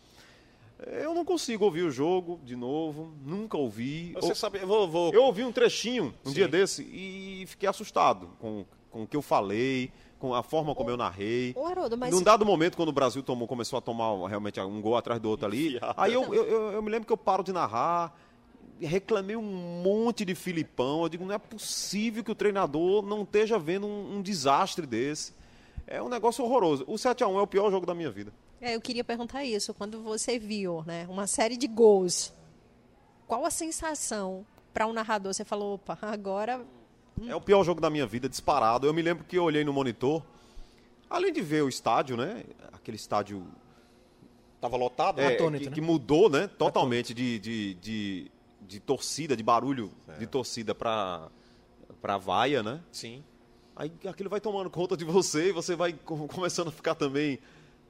[1.04, 4.14] Eu não consigo ouvir o jogo de novo, nunca ouvi.
[4.14, 4.88] Você Ou- sabe, eu vou.
[4.90, 6.36] vou- eu ouvi um trechinho um Sim.
[6.36, 10.90] dia desse e fiquei assustado com, com o que eu falei, com a forma como
[10.90, 11.54] eu narrei.
[11.56, 14.82] Ô, Haroldo, mas Num dado momento, quando o Brasil tomou, começou a tomar realmente um
[14.82, 17.42] gol atrás do outro ali, aí eu, eu, eu- eu me lembro que eu paro
[17.44, 18.14] de narrar,
[18.82, 21.04] reclamei um monte de Filipão.
[21.04, 25.34] Eu digo, não é possível que o treinador não esteja vendo um, um desastre desse.
[25.88, 26.84] É um negócio horroroso.
[26.88, 28.32] O 7x1 é o pior jogo da minha vida.
[28.62, 29.74] É, eu queria perguntar isso.
[29.74, 32.34] Quando você viu né, uma série de gols,
[33.28, 35.34] qual a sensação para um narrador?
[35.34, 36.62] Você falou, opa, agora
[37.28, 38.86] É o pior jogo da minha vida, disparado.
[38.88, 40.24] Eu me lembro que eu olhei no monitor,
[41.10, 42.44] além de ver o estádio, né?
[42.72, 43.46] Aquele estádio
[44.62, 45.20] Tava lotado?
[45.20, 45.36] É, né?
[45.36, 45.76] Atônito, que, né?
[45.76, 46.48] que mudou, né?
[46.48, 51.30] Totalmente de, de, de, de torcida, de barulho de torcida para
[52.02, 52.80] para vaia, né?
[52.92, 53.24] Sim.
[53.76, 57.40] Aí aquilo vai tomando conta de você e você vai co- começando a ficar também.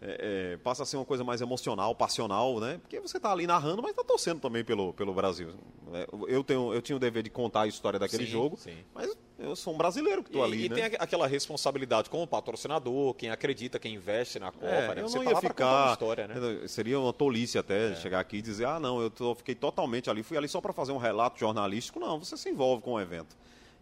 [0.01, 2.77] É, é, passa a ser uma coisa mais emocional, passional, né?
[2.81, 5.49] Porque você tá ali narrando, mas tá torcendo também pelo, pelo Brasil.
[5.93, 8.77] É, Eu, tenho, eu tinha o dever de contar a história daquele Sim, jogo, sim.
[8.93, 10.75] mas eu sou um brasileiro que tô E, ali, e né?
[10.75, 15.01] tem aqu- aquela responsabilidade com o patrocinador, quem acredita, quem investe na Copa, É, né?
[15.01, 15.49] eu Você não tá ia contar uma
[15.87, 15.91] ficar.
[15.93, 16.67] história, né?
[16.67, 20.23] Seria uma tolice até chegar aqui e dizer: ah, não, eu tô- fiquei totalmente ali,
[20.23, 21.99] fui ali só para fazer um relato jornalístico.
[21.99, 23.35] Não, você se envolve com o evento.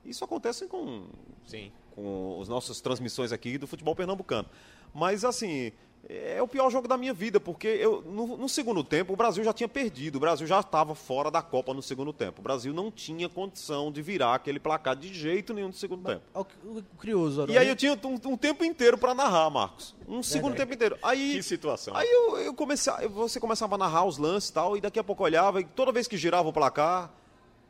[0.05, 1.05] Isso acontece com,
[1.45, 1.71] Sim.
[1.93, 4.47] com as nossas transmissões aqui do futebol pernambucano.
[4.93, 5.73] Mas, assim,
[6.09, 9.43] é o pior jogo da minha vida, porque eu, no, no segundo tempo o Brasil
[9.43, 12.39] já tinha perdido, o Brasil já estava fora da Copa no segundo tempo.
[12.39, 16.21] O Brasil não tinha condição de virar aquele placar de jeito nenhum no segundo tempo.
[16.33, 17.45] Ó, O, o curioso.
[17.49, 19.95] E aí eu tinha um, um tempo inteiro para narrar, Marcos.
[20.07, 20.97] Um segundo tempo inteiro.
[21.03, 21.95] Aí, Que situação.
[21.95, 25.03] Aí eu, eu comecei, você começava a narrar os lances e tal, e daqui a
[25.03, 27.11] pouco eu olhava, e toda vez que girava o placar,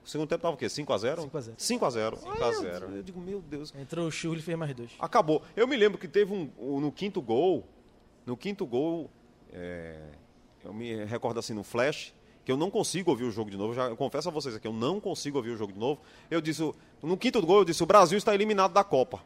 [0.05, 0.67] o segundo tempo tava o quê?
[0.67, 0.77] 5x0?
[0.77, 1.57] 5 a 0.
[1.57, 2.17] 5x0.
[2.19, 2.85] 5 a 0.
[2.91, 3.73] Eu, eu digo, meu Deus.
[3.77, 4.91] Entrou o Churro e fez mais dois.
[4.99, 5.41] Acabou.
[5.55, 7.67] Eu me lembro que teve um, um- no quinto gol,
[8.28, 9.09] no quinto gol,
[9.53, 9.95] é,
[10.63, 12.13] eu me recordo assim no flash,
[12.43, 14.67] que eu não consigo ouvir o jogo de novo, já, eu confesso a vocês aqui,
[14.67, 16.01] eu não consigo ouvir o jogo de novo.
[16.30, 16.61] Eu disse,
[17.01, 19.21] no quinto gol eu disse, o Brasil está eliminado da Copa.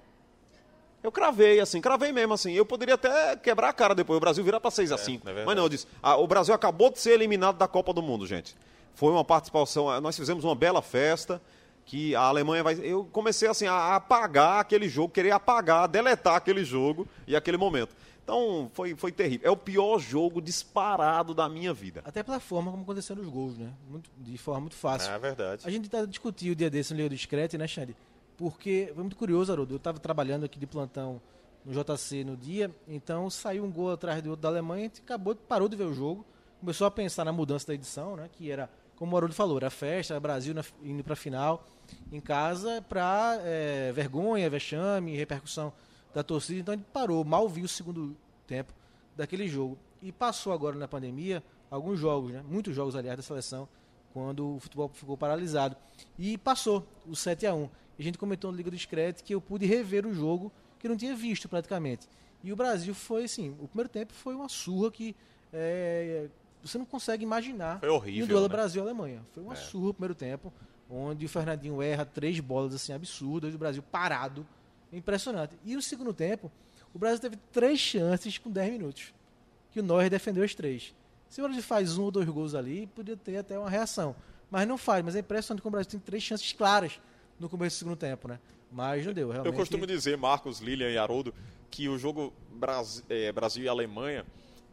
[1.03, 2.53] Eu cravei, assim, cravei mesmo, assim.
[2.53, 5.25] Eu poderia até quebrar a cara depois, o Brasil virar para 6 a 5 é
[5.25, 5.45] verdade.
[5.47, 8.27] Mas não, eu disse, ah, o Brasil acabou de ser eliminado da Copa do Mundo,
[8.27, 8.55] gente.
[8.93, 11.41] Foi uma participação, ah, nós fizemos uma bela festa,
[11.85, 12.79] que a Alemanha vai...
[12.83, 17.95] Eu comecei, assim, a apagar aquele jogo, querer apagar, deletar aquele jogo e aquele momento.
[18.33, 19.45] Então, foi, foi terrível.
[19.45, 22.01] É o pior jogo disparado da minha vida.
[22.05, 23.69] Até pela forma como aconteceram os gols, né?
[23.89, 25.11] Muito, de forma muito fácil.
[25.11, 25.63] É verdade.
[25.65, 27.93] A gente tá discutiu o dia desse no Leio Discreto, né, Xande?
[28.37, 29.73] Porque foi muito curioso, Haroldo.
[29.73, 31.21] Eu estava trabalhando aqui de plantão
[31.65, 35.35] no JC no dia, então saiu um gol atrás do outro da Alemanha, gente acabou,
[35.35, 36.25] parou de ver o jogo,
[36.59, 38.29] começou a pensar na mudança da edição, né?
[38.31, 41.67] Que era, como o Haroldo falou, era festa, Brasil na- indo para a final
[42.11, 43.37] em casa para
[43.93, 45.71] vergonha, vexame, repercussão
[46.13, 46.59] da torcida.
[46.59, 48.15] Então gente parou, mal viu o segundo
[48.47, 48.73] tempo
[49.15, 49.77] daquele jogo.
[50.01, 52.43] E passou agora na pandemia alguns jogos, né?
[52.47, 53.67] Muitos jogos, aliás, da seleção,
[54.13, 55.75] quando o futebol ficou paralisado.
[56.17, 59.33] E passou o 7 a 1 E a gente comentou no Liga do Discreto que
[59.33, 62.07] eu pude rever o jogo que eu não tinha visto praticamente.
[62.43, 65.15] E o Brasil foi assim, o primeiro tempo foi uma surra que
[65.53, 66.27] é,
[66.63, 68.49] você não consegue imaginar Foi horrível, no duelo né?
[68.49, 69.21] Brasil-Alemanha.
[69.31, 70.51] Foi uma surra o primeiro tempo,
[70.89, 74.45] onde o Fernandinho erra três bolas assim absurdas, e o Brasil parado.
[74.91, 75.55] Impressionante.
[75.65, 76.51] E no segundo tempo,
[76.93, 79.13] o Brasil teve três chances com 10 minutos.
[79.71, 80.93] Que o Neuer defendeu as três.
[81.29, 84.15] Se o Brasil faz um ou dois gols ali, podia ter até uma reação.
[84.49, 86.99] Mas não faz, mas é impressionante que o Brasil tem três chances claras
[87.39, 88.37] no começo do segundo tempo, né?
[88.69, 89.53] Mas não deu, realmente.
[89.53, 91.33] Eu costumo dizer, Marcos, Lilian e Haroldo,
[91.69, 94.25] que o jogo Brasil, é, Brasil e Alemanha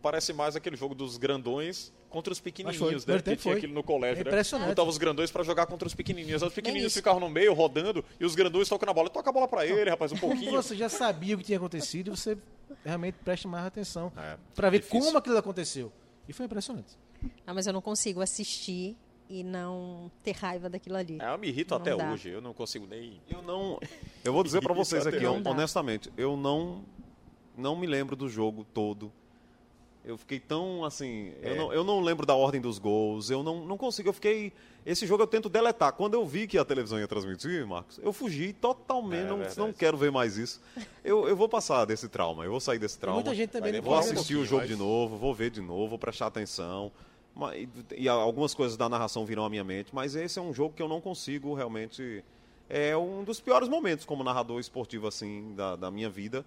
[0.03, 3.21] parece mais aquele jogo dos grandões contra os pequenininhos, foi, né?
[3.23, 4.31] Que tinha aquilo no colégio, É né?
[4.31, 4.69] impressionante.
[4.69, 6.43] Botavam os grandões pra jogar contra os pequenininhos.
[6.43, 6.99] Os pequenininhos isso.
[7.01, 9.11] ficavam no meio, rodando, e os grandões tocam na bola.
[9.11, 10.53] Toca a bola pra ele, rapaz, um pouquinho.
[10.53, 12.39] você já sabia o que tinha acontecido e você
[12.85, 15.01] realmente presta mais atenção É, para ver difícil.
[15.07, 15.93] como aquilo aconteceu.
[16.27, 16.97] E foi impressionante.
[17.47, 18.97] Não, mas eu não consigo assistir
[19.29, 21.19] e não ter raiva daquilo ali.
[21.21, 22.11] É, eu me irrito Não até dá.
[22.13, 22.31] hoje.
[22.31, 23.21] Eu não consigo nem.
[23.29, 23.79] Eu não.
[24.25, 26.85] Eu vou dizer pra vocês aqui, honestamente, eu não
[27.57, 29.13] não me lembro do jogo todo.
[30.05, 31.57] Eu fiquei tão assim, eu, É.
[31.57, 34.53] não, eu não lembro da ordem dos gols, eu não, não consigo, eu fiquei
[34.87, 35.93] esse jogo eu tento deletar.
[35.93, 39.73] Quando eu vi que a televisão ia transmitir, Marcos, eu fugi totalmente, É, não, não
[39.73, 40.63] quero ver mais isso.
[41.05, 43.17] Eu, eu vou passar desse trauma, eu vou sair desse trauma.
[43.21, 45.61] muita gente também Vou demorar um assistir o jogo mas- de novo, vou ver de
[45.61, 46.91] novo, vou prestar atenção.
[47.55, 47.69] E,
[48.05, 50.83] e algumas coisas da narração virão à minha mente, mas esse é um jogo que
[50.83, 52.25] eu não consigo realmente.
[52.71, 56.45] É um dos piores momentos como narrador esportivo assim da, da minha vida.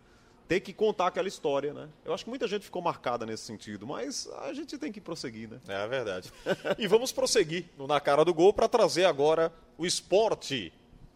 [0.51, 1.87] Ter que contar aquela história, né?
[2.03, 5.47] Eu acho que muita gente ficou marcada nesse sentido, mas a gente tem que prosseguir,
[5.47, 5.61] né?
[5.65, 6.29] É verdade.
[6.77, 10.73] e vamos prosseguir no Na Cara do Gol para trazer agora o esporte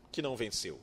[0.10, 0.80] que não venceu.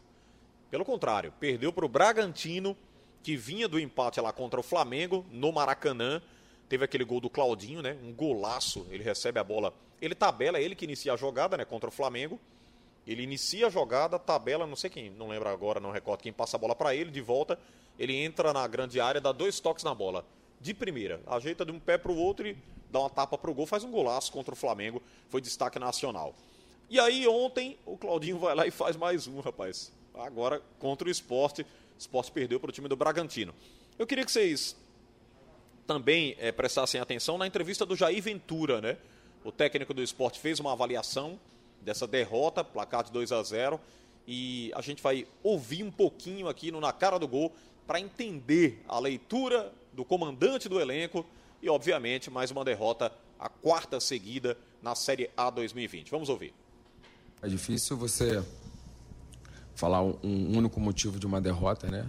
[0.71, 2.77] Pelo contrário, perdeu para o Bragantino,
[3.23, 6.21] que vinha do empate lá contra o Flamengo, no Maracanã.
[6.69, 7.97] Teve aquele gol do Claudinho, né?
[8.05, 8.87] Um golaço.
[8.91, 9.73] Ele recebe a bola.
[9.99, 11.65] Ele tabela, ele que inicia a jogada, né?
[11.65, 12.39] Contra o Flamengo.
[13.07, 16.57] Ele inicia a jogada, tabela, não sei quem, não lembro agora, não recordo quem passa
[16.57, 17.59] a bola para ele, de volta.
[17.99, 20.25] Ele entra na grande área, dá dois toques na bola.
[20.61, 22.57] De primeira, ajeita de um pé para o outro e
[22.91, 25.03] dá uma tapa para o gol, faz um golaço contra o Flamengo.
[25.29, 26.35] Foi destaque nacional.
[26.89, 29.93] E aí, ontem, o Claudinho vai lá e faz mais um, rapaz.
[30.15, 31.63] Agora contra o esporte.
[31.63, 31.67] O
[31.99, 33.55] esporte perdeu para o time do Bragantino.
[33.99, 34.77] Eu queria que vocês
[35.87, 38.99] também eh, prestassem atenção na entrevista do Jair Ventura, né?
[39.45, 41.39] O técnico do esporte fez uma avaliação
[41.85, 43.81] dessa derrota, placar de 2 a 0
[44.27, 47.53] e a gente vai ouvir um pouquinho aqui no Na Cara do Gol
[47.87, 51.27] para entender a leitura do comandante do elenco
[51.61, 56.11] e, obviamente, mais uma derrota, a quarta seguida na Série A 2020.
[56.11, 56.55] Vamos ouvir.
[57.43, 58.43] É difícil você
[59.75, 62.07] falar um, único motivo de uma derrota, né?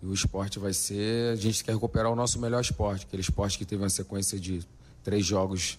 [0.00, 1.32] E o esporte vai ser.
[1.32, 4.64] A gente quer recuperar o nosso melhor esporte, aquele esporte que teve uma sequência de
[5.02, 5.78] três jogos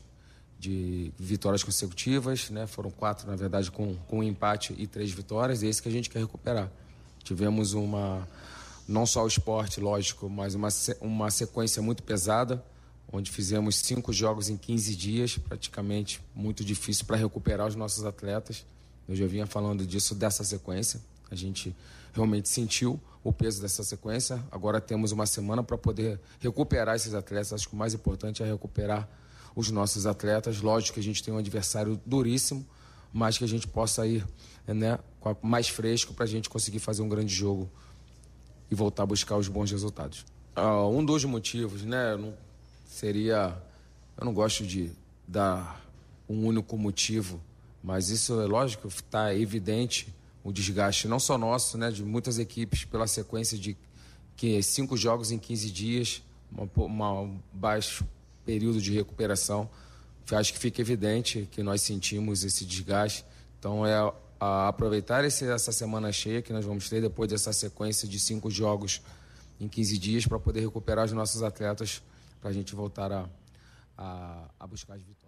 [0.66, 2.66] de vitórias consecutivas, né?
[2.66, 5.88] Foram quatro, na verdade, com, com um empate e três vitórias, e é esse que
[5.88, 6.72] a gente quer recuperar.
[7.24, 8.28] Tivemos uma.
[8.88, 10.70] Não só o esporte, lógico, mas uma,
[11.01, 12.63] uma sequência muito pesada,
[13.11, 18.66] onde fizemos cinco jogos em 15 dias, praticamente muito difícil para recuperar os nossos atletas.
[19.07, 20.99] Eu já vinha falando disso, dessa sequência.
[21.30, 21.76] A gente
[22.13, 24.43] realmente sentiu o peso dessa sequência.
[24.51, 27.53] Agora temos uma semana para poder recuperar esses atletas.
[27.53, 29.07] Acho que o mais importante é recuperar
[29.56, 30.62] os nossos atletas.
[30.62, 32.66] Lógico que a gente tem um adversário duríssimo,
[33.14, 34.26] mas que a gente possa ir
[34.68, 34.99] né,
[35.41, 37.70] mais fresco para a gente conseguir fazer um grande jogo
[38.70, 40.26] e voltar a buscar os bons resultados.
[40.56, 42.34] Ah, um dos motivos, né, não,
[42.88, 43.56] seria,
[44.18, 44.91] eu não gosto de
[45.28, 45.82] dar
[46.28, 47.39] um único motivo,
[47.84, 52.86] mas isso é lógico, está evidente o desgaste não só nosso, né, de muitas equipes
[52.86, 53.76] pela sequência de
[54.36, 58.06] que cinco jogos em 15 dias, uma, uma- um baixo
[58.46, 59.70] período de recuperação.
[60.32, 63.26] Acho que fica evidente que nós sentimos esse desgaste.
[63.60, 68.20] Então é aproveitar esse, essa semana cheia que nós vamos ter depois dessa sequência de
[68.20, 69.02] cinco jogos
[69.60, 72.02] em 15 dias para poder recuperar os nossos atletas
[72.41, 73.30] para a gente voltar a,
[73.98, 75.26] a, a buscar as vitórias.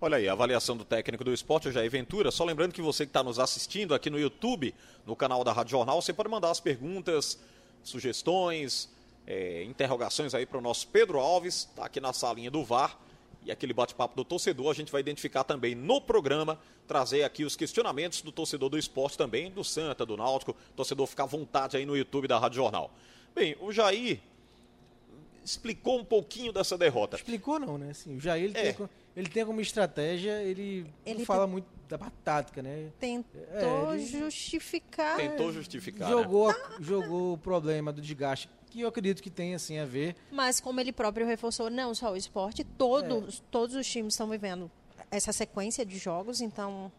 [0.00, 2.30] Olha aí, a avaliação do técnico do esporte, o Jair Ventura.
[2.30, 4.74] Só lembrando que você que está nos assistindo aqui no YouTube,
[5.04, 7.38] no canal da Rádio Jornal, você pode mandar as perguntas,
[7.82, 8.88] sugestões,
[9.30, 12.98] eh, interrogações aí para o nosso Pedro Alves, está aqui na salinha do VAR.
[13.44, 17.54] E aquele bate-papo do torcedor a gente vai identificar também no programa, trazer aqui os
[17.56, 20.56] questionamentos do torcedor do esporte também, do Santa, do Náutico.
[20.74, 22.90] Torcedor ficar à vontade aí no YouTube da Rádio Jornal.
[23.34, 24.20] Bem, o Jair
[25.44, 27.16] explicou um pouquinho dessa derrota.
[27.16, 27.90] Explicou não, né?
[27.90, 28.72] Assim, o Jair ele, É.
[28.72, 32.90] tem, ele tem como estratégia, ele, Ele não fala muito da tática, né?
[33.00, 35.16] Tentou É, ele- justificar.
[35.16, 36.08] Tentou justificar.
[36.10, 36.14] né?
[36.16, 40.14] Jogou, a- jogou o problema do desgaste, que eu acredito que tem assim a ver.
[40.30, 44.70] Mas como ele próprio reforçou, não só o esporte, todos, todos os times estão vivendo
[45.10, 46.90] essa sequência de jogos, então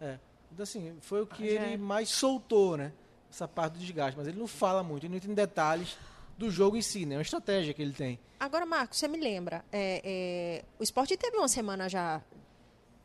[0.00, 0.18] É.
[0.52, 1.76] Então, assim, foi o que Ah, ele é.
[1.76, 2.92] mais soltou, né?
[3.30, 4.16] Essa parte do desgaste.
[4.16, 5.96] Mas ele não fala muito, ele não tem detalhes
[6.38, 7.14] do jogo em si, né?
[7.14, 8.18] É uma estratégia que ele tem.
[8.38, 12.20] Agora, Marcos, você me lembra, é, é, o esporte teve uma semana já,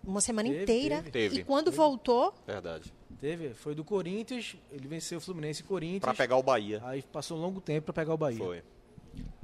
[0.03, 1.11] uma semana Teve, inteira, teve.
[1.11, 1.39] Teve.
[1.41, 2.93] e quando voltou, Verdade.
[3.20, 6.01] Teve, foi do Corinthians, ele venceu o Fluminense e Corinthians.
[6.01, 6.82] Para pegar o Bahia.
[6.86, 8.38] Aí passou um longo tempo para pegar o Bahia.
[8.38, 8.63] Foi.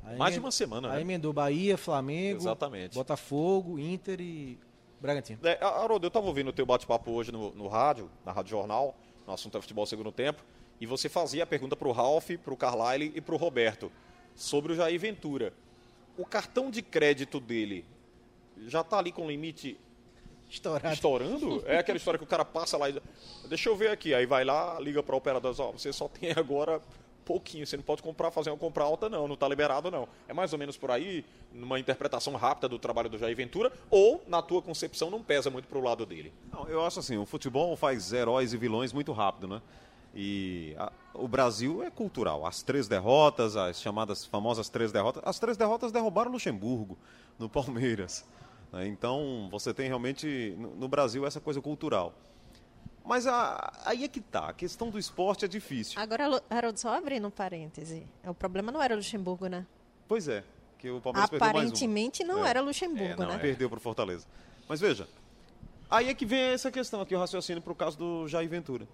[0.06, 1.02] Aí Mais de uma semana, Aí né?
[1.02, 2.94] emendou Bahia, Flamengo, Exatamente.
[2.94, 4.58] Botafogo, Inter e
[5.02, 5.40] Bragantino.
[5.44, 8.96] É, Haroldo, eu estava ouvindo o teu bate-papo hoje no, no rádio, na Rádio Jornal,
[9.28, 10.44] no assunto é futebol segundo tempo,
[10.80, 13.92] e você fazia a pergunta para o Ralf, para o Carlyle e para o Roberto
[14.36, 15.54] sobre o Jair Ventura.
[16.18, 17.86] O cartão de crédito dele
[18.68, 19.78] já está ali com limite
[20.56, 20.94] Estourado.
[20.94, 21.64] estourando?
[21.66, 23.02] É aquela história que o cara passa lá e
[23.48, 26.32] deixa eu ver aqui, aí vai lá, liga para o operador, ó, você só tem
[26.32, 26.82] agora
[27.26, 30.08] pouquinho, você não pode comprar, fazer uma compra alta não, não está liberado não.
[30.28, 34.24] É mais ou menos por aí, numa interpretação rápida do trabalho do Jair Ventura, ou
[34.28, 36.32] na tua concepção não pesa muito pro lado dele?
[36.54, 39.62] Não, eu acho assim, o futebol faz heróis e vilões muito rápido, né?
[40.14, 42.46] E a- o Brasil é cultural.
[42.46, 46.98] As três derrotas, as chamadas famosas três derrotas, as três derrotas derrubaram o Luxemburgo,
[47.40, 48.24] no Palmeiras.
[48.76, 48.88] Né?
[48.88, 52.14] Então, você tem realmente no, Brasil essa coisa cultural.
[53.06, 56.00] Mas a- aí é que tá, a questão do esporte é difícil.
[56.02, 58.06] Agora, Harold, só abrindo um parêntese.
[58.26, 59.66] O problema não era Luxemburgo, né?
[60.08, 60.44] Pois é,
[60.78, 61.62] que o Palmeiras perdeu mais uma.
[61.62, 62.50] Aparentemente não É.
[62.50, 63.38] era Luxemburgo, É, não, né?
[63.38, 64.28] Perdeu para o Fortaleza.
[64.68, 65.08] Mas veja,
[65.90, 68.88] aí é que vem essa questão aqui, o raciocínio para o caso do Jair Ventura.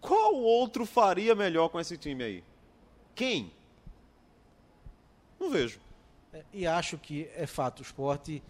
[0.00, 2.44] Qual outro faria melhor com esse time aí?
[3.14, 3.52] Quem?
[5.40, 5.80] Não vejo.
[6.32, 8.42] É, E acho que é fato, o esporte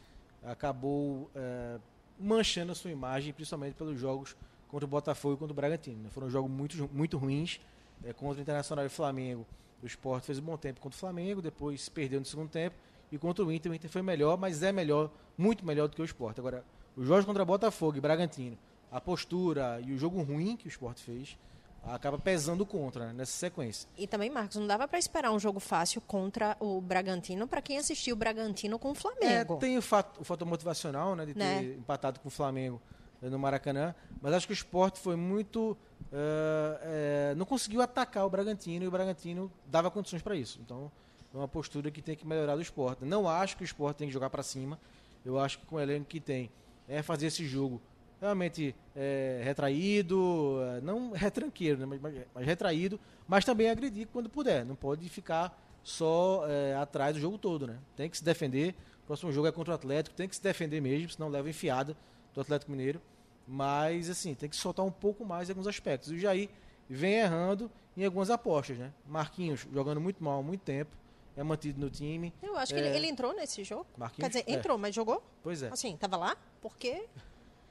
[0.44, 1.78] acabou é,
[2.18, 4.36] manchando a sua imagem, principalmente pelos jogos
[4.68, 6.02] contra o Botafogo e contra o Bragantino.
[6.02, 6.10] né?
[6.10, 7.60] Foram jogos muito, muito ruins
[8.04, 9.46] é, contra o Internacional e o Flamengo.
[9.82, 12.76] O esporte fez um bom tempo contra o Flamengo, depois perdeu no segundo tempo.
[13.10, 16.02] E contra o Inter, o Inter foi melhor, mas é melhor, muito melhor do que
[16.02, 16.40] o esporte.
[16.40, 16.64] Agora,
[16.96, 18.58] os jogos contra Botafogo e Bragantino,
[18.90, 21.38] a postura e o jogo ruim que o esporte fez,
[21.82, 23.88] acaba pesando contra né, nessa sequência.
[23.96, 27.78] E também, Marcos, não dava para esperar um jogo fácil contra o Bragantino para quem
[27.78, 29.56] assistiu o Bragantino com o É, Flamengo.
[29.56, 31.62] tem o fato, o fator motivacional, né, de ter Né?
[31.78, 32.80] empatado com o Flamengo
[33.22, 35.76] eh, no Maracanã, mas acho que o esporte foi muito.
[36.12, 40.60] eh, não conseguiu atacar o Bragantino e o Bragantino dava condições para isso.
[40.62, 40.90] Então,
[41.32, 43.04] é uma postura que tem que melhorar do esporte.
[43.04, 44.78] Não acho que o esporte tem que jogar para cima.
[45.24, 46.50] Eu acho que com o elenco que tem
[46.88, 47.80] é fazer esse jogo
[48.20, 54.64] realmente eh, retraído, eh, não retranqueiro, né, mas, mas- retraído, mas também agredir quando puder.
[54.64, 57.78] Não pode ficar só eh, atrás do jogo todo, né?
[57.96, 58.74] Tem que se defender.
[59.04, 61.96] O próximo jogo é contra o Atlético, tem que se defender mesmo, senão leva enfiada
[62.34, 63.00] do Atlético Mineiro.
[63.46, 66.12] Mas, assim, tem que soltar um pouco mais em alguns aspectos.
[66.12, 66.50] E o Jair
[66.90, 68.92] vem errando em algumas apostas, né?
[69.06, 70.94] Marquinhos jogando muito mal há muito tempo,
[71.34, 72.34] é mantido no time.
[72.42, 72.86] Eu acho que É.
[72.86, 73.86] ele, ele entrou nesse jogo.
[73.96, 74.30] Marquinhos?
[74.30, 74.54] Quer dizer, É.
[74.58, 75.22] entrou, mas jogou?
[75.42, 75.68] Pois é.
[75.68, 76.36] Assim, tava lá?
[76.60, 77.06] Porque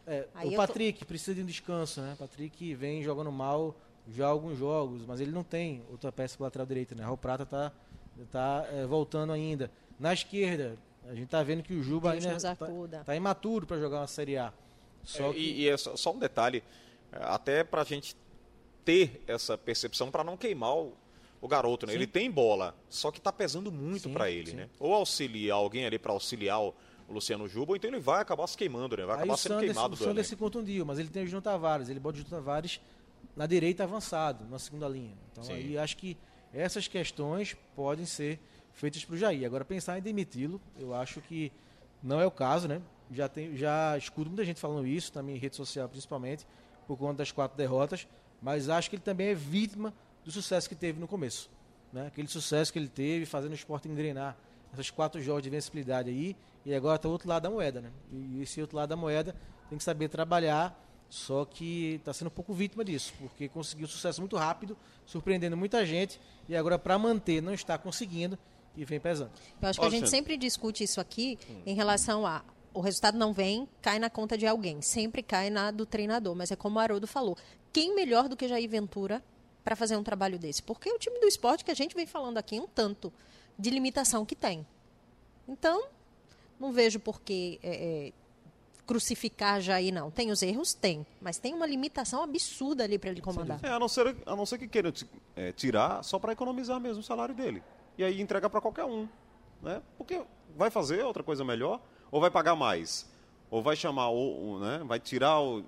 [0.08, 2.16] É, o eu tô- Patrick precisa de um descanso, né?
[2.18, 3.76] Patrick vem jogando mal
[4.10, 7.05] já há alguns jogos, mas ele não tem outra peça para lateral direita, né?
[7.10, 7.74] O Prata tá,
[8.32, 9.70] tá é, voltando ainda.
[9.99, 10.78] Na esquerda,
[11.10, 12.43] a gente tá vendo que o Juba Deus ainda nos
[12.89, 14.53] tá, tá imaturo para jogar uma Série A.
[15.03, 16.64] Só É, que e, e é só, só um detalhe,
[17.12, 18.16] é, até para a gente
[18.86, 20.93] ter essa percepção para não queimar o,
[21.41, 21.93] o garoto, né?
[21.93, 24.55] Ele tem bola, só que está pesando muito para ele, sim.
[24.58, 24.70] né?
[24.80, 26.74] Ou auxiliar alguém ali para auxiliar o,
[27.08, 29.05] o Luciano Juba, então ele vai acabar se queimando, né?
[29.05, 30.28] Vai Aí acabar sendo Sander, queimado o do Sander elenco.
[30.28, 31.89] se contundiu, mas ele tem o Júnior Tavares.
[31.89, 32.82] Ele bota o Júnior Tavares
[33.36, 35.16] na direita avançado, na segunda linha.
[35.32, 35.53] Então Sim.
[35.53, 36.18] aí acho que
[36.53, 38.39] essas questões podem ser
[38.74, 39.45] feitas para o Jair.
[39.45, 41.51] Agora pensar em demiti-lo, eu acho que
[42.03, 42.82] não é o caso, né?
[43.12, 46.45] Já, tem, já escuto muita gente falando isso, também em rede social principalmente,
[46.86, 48.08] por conta das quatro derrotas,
[48.41, 49.93] mas acho que ele também é vítima
[50.24, 51.49] do sucesso que teve no começo.
[51.91, 52.08] Né?
[52.08, 54.38] Aquele sucesso que ele teve fazendo o esporte engrenar
[54.74, 56.36] essas quatro jogos de vencibilidade aí,
[56.68, 57.89] e agora está o outro lado da moeda, né?
[58.11, 59.34] E esse outro lado da moeda
[59.70, 64.20] tem que saber trabalhar, só que está sendo um pouco vítima disso, porque conseguiu sucesso
[64.20, 68.38] muito rápido, surpreendendo muita gente, e agora para manter não está conseguindo
[68.76, 69.32] e vem pesando.
[69.61, 72.43] eu acho que a gente sempre discute isso aqui em relação a
[72.74, 76.51] o resultado não vem, cai na conta de alguém, sempre cai na do treinador, mas
[76.51, 77.36] é como o Haroldo falou,
[77.72, 79.24] quem melhor do que Jair Ventura
[79.63, 80.61] para fazer um trabalho desse?
[80.61, 83.11] Porque o time do esporte que a gente vem falando aqui é um tanto
[83.57, 84.68] de limitação que tem.
[85.47, 85.88] Então,
[86.60, 88.14] não vejo por que é, é,
[88.86, 90.10] crucificar Jair, não.
[90.10, 90.74] Tem os erros?
[90.74, 91.05] Tem.
[91.22, 93.60] Mas tem uma limitação absurda ali para ele comandar.
[93.62, 94.91] É, a não ser, a não ser que queiram
[95.36, 97.62] é, tirar só para economizar mesmo o salário dele.
[97.97, 99.08] E aí entrega para qualquer um.
[99.62, 99.82] Né?
[99.97, 100.22] Porque
[100.55, 101.82] vai fazer outra coisa melhor,
[102.12, 103.08] ou vai pagar mais,
[103.49, 104.82] ou vai chamar, o, o, né?
[104.86, 105.64] vai tirar o,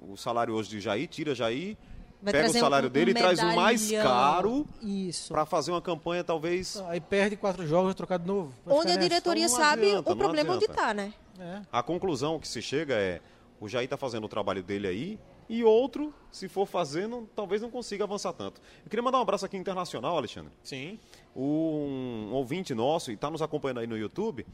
[0.00, 1.76] o salário hoje de Jair, tira Jair,
[2.20, 5.32] Vai pega o um- salário um dele e traz o mais caro Isso.
[5.32, 6.76] para fazer uma campanha talvez.
[6.88, 8.52] Aí perde quatro jogos, trocar de novo.
[8.66, 11.12] Vai Onde a diretoria Então sabe adianta, o problema onde está, né?
[11.38, 11.60] É.
[11.70, 13.20] A conclusão que se chega é
[13.60, 17.62] o Jair está fazendo o trabalho dele aí e outro, se for fazer, não- talvez
[17.62, 18.60] não consiga avançar tanto.
[18.84, 20.52] Eu queria mandar um abraço aqui internacional, Alexandre.
[20.62, 20.98] Sim.
[21.36, 24.44] um ouvinte nosso, e está nos acompanhando aí no YouTube,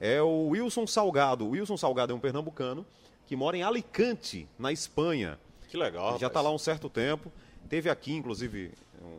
[0.00, 1.44] é o Wilson Salgado.
[1.46, 2.86] O Wilson Salgado é um pernambucano
[3.26, 5.38] que mora em Alicante, na Espanha.
[5.70, 6.18] Que legal.
[6.18, 7.32] Já está lá um certo tempo.
[7.68, 8.72] Teve aqui, inclusive,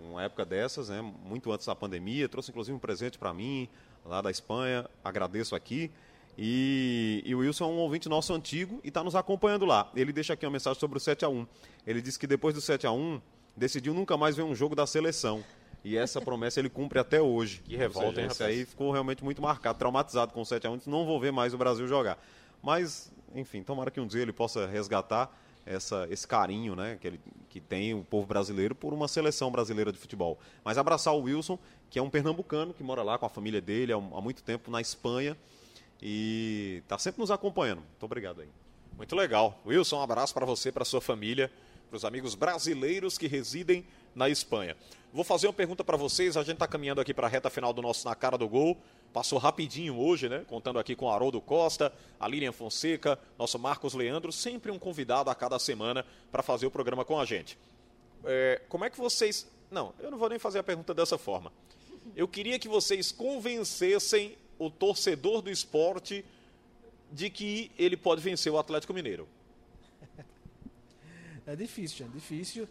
[0.10, 2.28] uma época dessas, né, muito antes da pandemia.
[2.28, 3.70] Trouxe, inclusive, um presente para mim,
[4.06, 4.86] lá da Espanha.
[5.02, 5.90] Agradeço aqui.
[6.38, 9.90] E, e, o Wilson é um ouvinte nosso antigo e está nos acompanhando lá.
[9.96, 11.48] Ele deixa aqui uma mensagem sobre o 7 a 1
[11.88, 13.22] Ele disse que depois do 7 a 1
[13.56, 15.44] decidiu nunca mais ver um jogo da seleção.
[15.86, 17.62] E essa promessa ele cumpre até hoje.
[17.64, 20.72] Que revolta, seja, hein, Esse aí ficou realmente muito marcado, traumatizado com o 7 a
[20.72, 22.22] 1 Não vou ver mais o Brasil jogar.
[22.62, 25.32] Mas, enfim, tomara que um dia ele possa resgatar
[25.66, 29.92] essa, esse carinho né, que, ele, que tem o povo brasileiro por uma seleção brasileira
[29.92, 30.40] de futebol.
[30.64, 31.58] Mas abraçar o Wilson,
[31.90, 34.72] que é um pernambucano que mora lá com a família dele há, há muito tempo
[34.72, 35.38] na Espanha
[36.02, 37.80] e está sempre nos acompanhando.
[37.80, 38.50] Muito obrigado aí.
[38.98, 39.60] Muito legal.
[39.66, 41.52] Wilson, um abraço para você, para sua família,
[41.92, 43.86] para os amigos brasileiros que residem
[44.16, 44.78] na Espanha.
[45.12, 46.38] Vou fazer uma pergunta para vocês.
[46.38, 48.78] A gente está caminhando aqui para a reta final do nosso Na Cara do Gol.
[49.12, 50.46] Passou rapidinho hoje, né?
[50.48, 55.36] Contando aqui com Haroldo Costa, a Lilian Fonseca, nosso Marcos Leandro, sempre um convidado a
[55.36, 57.58] cada semana para fazer o programa com a gente.
[58.24, 59.46] É, como é que vocês.
[59.70, 61.52] Não, eu não vou nem fazer a pergunta dessa forma.
[62.16, 66.24] Eu queria que vocês convencessem o torcedor do esporte
[67.12, 69.28] de que ele pode vencer o Atlético Mineiro.
[71.52, 72.68] É difícil, é difícil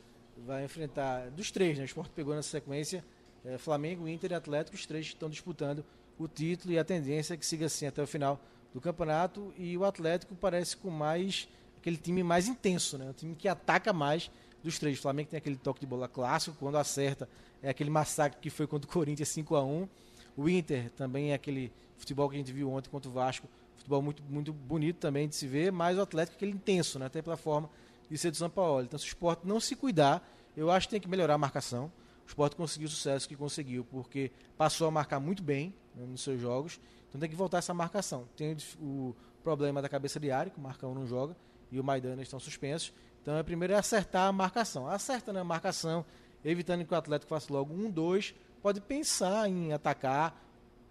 [0.46, 1.84] vai enfrentar, dos três, né?
[1.84, 3.04] O Sport pegou nessa sequência
[3.44, 5.84] é, Flamengo, Inter e Atlético, os três estão disputando
[6.18, 8.38] o título e a tendência é que siga assim até o final
[8.72, 9.52] do campeonato.
[9.56, 13.08] E o Atlético parece com mais aquele time mais intenso, né?
[13.08, 14.30] O time que ataca mais
[14.62, 14.98] dos três.
[14.98, 17.28] O Flamengo tem aquele toque de bola clássico, quando acerta
[17.62, 19.88] é aquele massacre que foi contra o Corinthians 5 a 1
[20.36, 24.00] O Inter também é aquele futebol que a gente viu ontem contra o Vasco, futebol
[24.00, 27.06] muito, muito bonito também de se ver, mas o Atlético é aquele intenso, né?
[27.06, 27.68] Até pela forma
[28.10, 28.84] de ser do São Paulo.
[28.84, 31.92] Então, se o esporte não se cuidar, eu acho que tem que melhorar a marcação.
[32.24, 36.22] O esporte conseguiu o sucesso que conseguiu, porque passou a marcar muito bem né, nos
[36.22, 36.80] seus jogos.
[37.08, 38.28] Então tem que voltar essa marcação.
[38.36, 41.34] Tem o, problema da cabeça de área, que o Marcão não joga,
[41.72, 42.92] e o Maidana estão suspensos.
[43.22, 44.86] Então, é primeiro é acertar a marcação.
[44.86, 46.04] Acerta na marcação,
[46.44, 48.34] evitando que o Atlético faça logo um, dois.
[48.60, 50.42] Pode pensar em atacar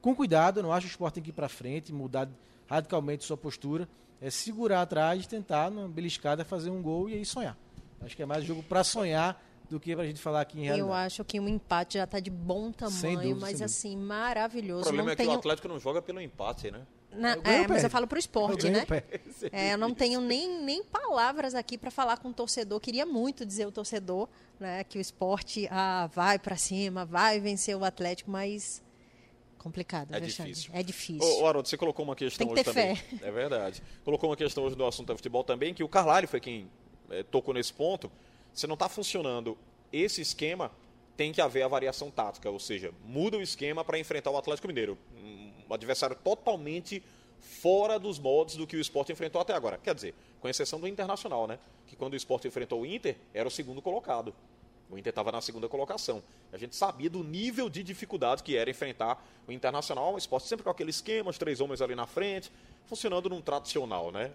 [0.02, 0.60] com cuidado.
[0.60, 2.28] Eu não acho que o esporte tem que ir para frente, mudar
[2.68, 3.88] radicalmente sua postura
[4.22, 7.58] é segurar atrás, tentar, numa beliscada, fazer um gol e aí sonhar.
[8.02, 10.64] Acho que é mais jogo para sonhar do que para a gente falar aqui em
[10.64, 10.90] realidade.
[10.90, 14.82] Eu acho que um empate já está de bom tamanho, dúvida, mas assim, maravilhoso.
[14.82, 15.30] O problema não é tenho...
[15.30, 16.82] que o Atlético não joga pelo empate, né?
[17.12, 18.86] Na, é, mas eu falo para o esporte, eu né?
[19.52, 22.80] É, eu não tenho nem, nem palavras aqui para falar com o torcedor.
[22.80, 24.28] Queria muito dizer o torcedor,
[24.60, 28.82] né, que o esporte ah, vai para cima, vai vencer o Atlético, mas
[29.60, 30.72] complicado, é difícil.
[30.74, 31.42] É difícil.
[31.42, 32.96] Ô, Haroldo, você colocou uma questão Tem que hoje também.
[32.96, 33.28] Fé.
[33.28, 33.84] É verdade.
[34.04, 36.70] Colocou uma questão hoje do assunto do futebol também, que o Carlalho foi quem
[37.10, 38.12] é, tocou nesse ponto.
[38.54, 39.58] Se não está funcionando
[39.94, 40.72] esse esquema,
[41.16, 44.68] tem que haver a variação tática, ou seja, muda o esquema para enfrentar o Atlético
[44.68, 44.98] Mineiro.
[45.14, 47.04] Um adversário totalmente
[47.40, 49.78] fora dos moldes do que o esporte enfrentou até agora.
[49.78, 51.60] Quer dizer, com exceção do Internacional, né?
[51.86, 54.34] Que quando o esporte enfrentou o Inter, era o segundo colocado.
[54.90, 56.24] O Inter estava na segunda colocação.
[56.52, 60.64] A gente sabia do nível de dificuldade que era enfrentar o Internacional, o esporte sempre
[60.64, 62.52] com aquele esquema, os três homens ali na frente,
[62.86, 64.32] funcionando num tradicional, né?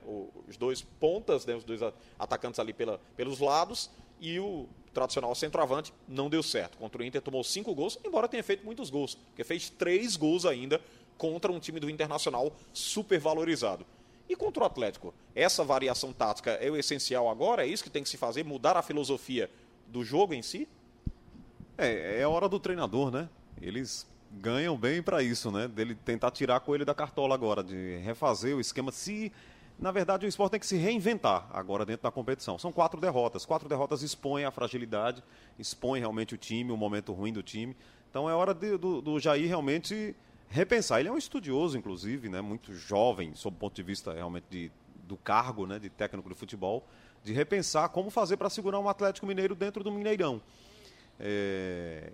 [0.48, 1.57] Os dois pontas, né?
[1.57, 1.80] os dois
[2.16, 3.90] atacantes ali pela, pelos lados,
[4.20, 6.78] e o tradicional centroavante não deu certo.
[6.78, 10.46] Contra o Inter tomou cinco gols, embora tenha feito muitos gols, porque fez três gols
[10.46, 10.80] ainda
[11.18, 13.84] contra um time do Internacional super valorizado.
[14.28, 17.64] E contra o Atlético, essa variação tática é o essencial agora?
[17.64, 18.44] É isso que tem que se fazer?
[18.44, 19.50] Mudar a filosofia
[19.89, 20.68] do jogo em si?
[21.76, 23.28] É, é a hora do treinador, né?
[23.61, 25.68] Eles ganham bem para isso, né?
[25.68, 28.91] Dele tentar tirar coelho da cartola agora, de refazer o esquema.
[28.93, 29.32] Se,
[29.78, 32.59] na verdade, o esporte tem que se reinventar agora dentro da competição.
[32.59, 33.45] São quatro derrotas.
[33.45, 35.22] Quatro derrotas expõem a fragilidade,
[35.59, 37.76] expõem realmente o time, o momento ruim do time.
[38.11, 40.14] Então é hora de, do, do Jair realmente
[40.49, 41.01] repensar.
[41.01, 42.41] Ele é um estudioso, inclusive, né?
[42.41, 44.72] Muito jovem, sob o ponto de vista realmente de,
[45.03, 45.78] do cargo, né?
[45.78, 46.85] De técnico de futebol
[47.25, 50.43] de repensar como fazer para segurar um Atlético Mineiro dentro do Mineirão.
[51.18, 52.12] É,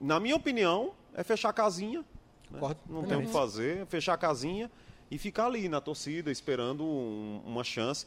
[0.00, 2.04] na minha opinião, é fechar a casinha.
[2.48, 2.60] Né?
[2.88, 4.70] Não tem o que fazer, fechar a casinha
[5.10, 8.06] e ficar ali na torcida, esperando um, uma chance.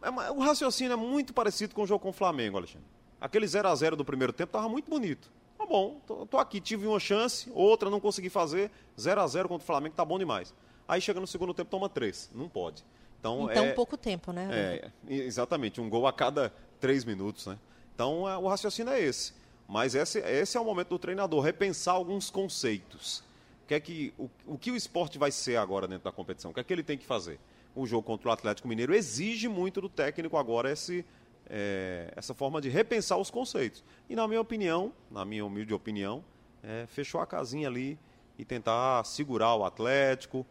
[0.00, 2.86] É, o raciocínio é muito parecido com o jogo com o Flamengo, Alexandre.
[3.20, 5.28] Aquele 0 a 0 do primeiro tempo estava muito bonito.
[5.58, 8.70] Tá bom, tô, tô, aqui, tive uma chance, outra não consegui fazer.
[8.98, 10.54] 0 a 0 contra o Flamengo tá bom demais.
[10.86, 12.30] Aí chega no segundo tempo, toma três.
[12.32, 12.84] Não pode.
[13.18, 14.48] Então, então é, pouco tempo, né?
[14.50, 17.58] É, exatamente, um gol a cada três minutos, né?
[17.94, 19.32] Então é, o raciocínio é esse.
[19.66, 23.18] Mas esse, esse é o momento do treinador, repensar alguns conceitos.
[23.64, 26.50] O que, é que, o, o que o esporte vai ser agora dentro da competição?
[26.50, 27.38] O que é que ele tem que fazer?
[27.74, 31.04] O jogo contra o Atlético Mineiro exige muito do técnico agora esse,
[31.50, 33.84] é, essa forma de repensar os conceitos.
[34.08, 36.24] E na minha opinião, na minha humilde opinião,
[36.62, 37.98] é, fechou a casinha ali
[38.38, 40.46] e tentar segurar o Atlético,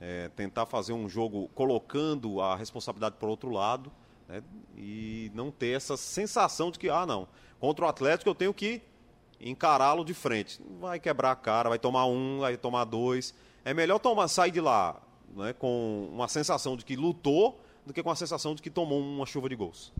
[0.00, 3.90] é, tentar fazer um jogo colocando a responsabilidade para outro lado,
[4.28, 4.42] Né?
[4.76, 7.28] E não ter essa sensação de que, ah, não,
[7.58, 8.82] contra o Atlético eu tenho que
[9.40, 10.60] encará-lo de frente.
[10.80, 13.34] Vai quebrar a cara, vai tomar um, vai tomar dois.
[13.64, 15.00] É melhor tomar, sair de lá
[15.34, 19.00] né, com uma sensação de que lutou do que com a sensação de que tomou
[19.00, 19.92] uma chuva de gols.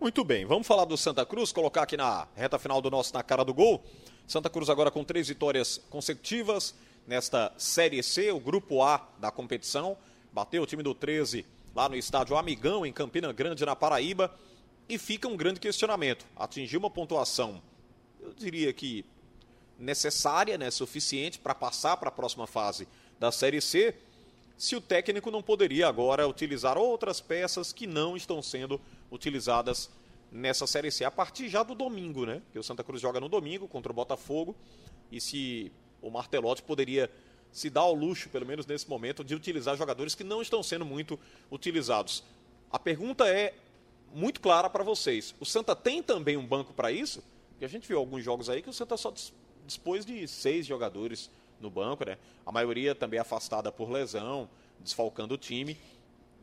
[0.00, 3.22] Muito bem, vamos falar do Santa Cruz, colocar aqui na reta final do nosso Na
[3.22, 3.82] Cara do Gol.
[4.26, 6.74] Santa Cruz agora com três vitórias consecutivas
[7.06, 9.96] nesta Série C, o grupo A da competição.
[10.32, 11.44] Bateu o time do 13
[11.74, 14.34] lá no estádio Amigão, em Campina Grande, na Paraíba.
[14.88, 16.26] E fica um grande questionamento.
[16.36, 17.62] Atingiu uma pontuação,
[18.20, 19.04] eu diria que
[19.78, 22.86] necessária, né, suficiente para passar para a próxima fase
[23.18, 23.94] da Série C,
[24.56, 28.80] se o técnico não poderia agora utilizar outras peças que não estão sendo
[29.10, 29.90] utilizadas
[30.30, 32.40] nessa Série C a partir já do domingo, né?
[32.52, 34.54] Que o Santa Cruz joga no domingo contra o Botafogo
[35.10, 35.72] e se
[36.04, 37.10] o Martelotti poderia
[37.50, 40.84] se dar ao luxo, pelo menos nesse momento, de utilizar jogadores que não estão sendo
[40.84, 41.18] muito
[41.50, 42.22] utilizados.
[42.70, 43.54] A pergunta é
[44.12, 45.34] muito clara para vocês.
[45.40, 47.22] O Santa tem também um banco para isso?
[47.50, 49.12] Porque a gente viu alguns jogos aí que o Santa só
[49.64, 51.30] dispôs de seis jogadores
[51.60, 52.18] no banco, né?
[52.44, 54.48] A maioria também afastada por lesão,
[54.80, 55.78] desfalcando o time.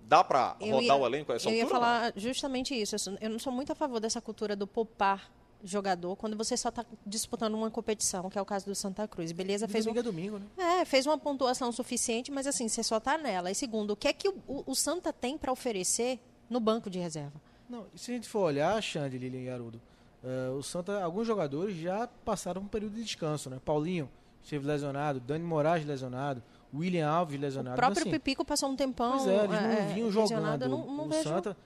[0.03, 2.95] Dá para rodar ia, o elenco a essa Eu ia altura, falar justamente isso.
[3.19, 5.29] Eu não sou muito a favor dessa cultura do poupar
[5.63, 9.31] jogador quando você só está disputando uma competição, que é o caso do Santa Cruz.
[9.31, 10.01] Beleza, fez domingo um...
[10.01, 10.81] é domingo, né?
[10.81, 13.51] É, fez uma pontuação suficiente, mas assim, você só está nela.
[13.51, 16.89] E segundo, o que é que o, o, o Santa tem para oferecer no banco
[16.89, 17.33] de reserva?
[17.69, 19.81] Não, se a gente for olhar, Xande, Lilian e Arudo,
[20.23, 23.59] uh, o Santa, alguns jogadores já passaram um período de descanso, né?
[23.63, 24.09] Paulinho
[24.43, 26.43] esteve lesionado, Dani Moraes lesionado,
[26.73, 27.75] William Alves lesionado.
[27.75, 29.17] O próprio então, assim, Pipico passou um tempão.
[29.17, 30.69] Pois é, eles não é, vinham lesionado, jogando.
[30.69, 31.23] Não, não o vejo...
[31.23, 31.57] Santa,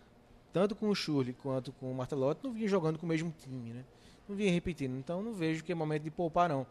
[0.55, 3.73] tanto com o Schurli quanto com o Martelotti, não vinha jogando com o mesmo time,
[3.73, 3.83] né?
[4.25, 4.95] Não vinha repetindo.
[4.97, 6.65] Então não vejo que é momento de poupar, não.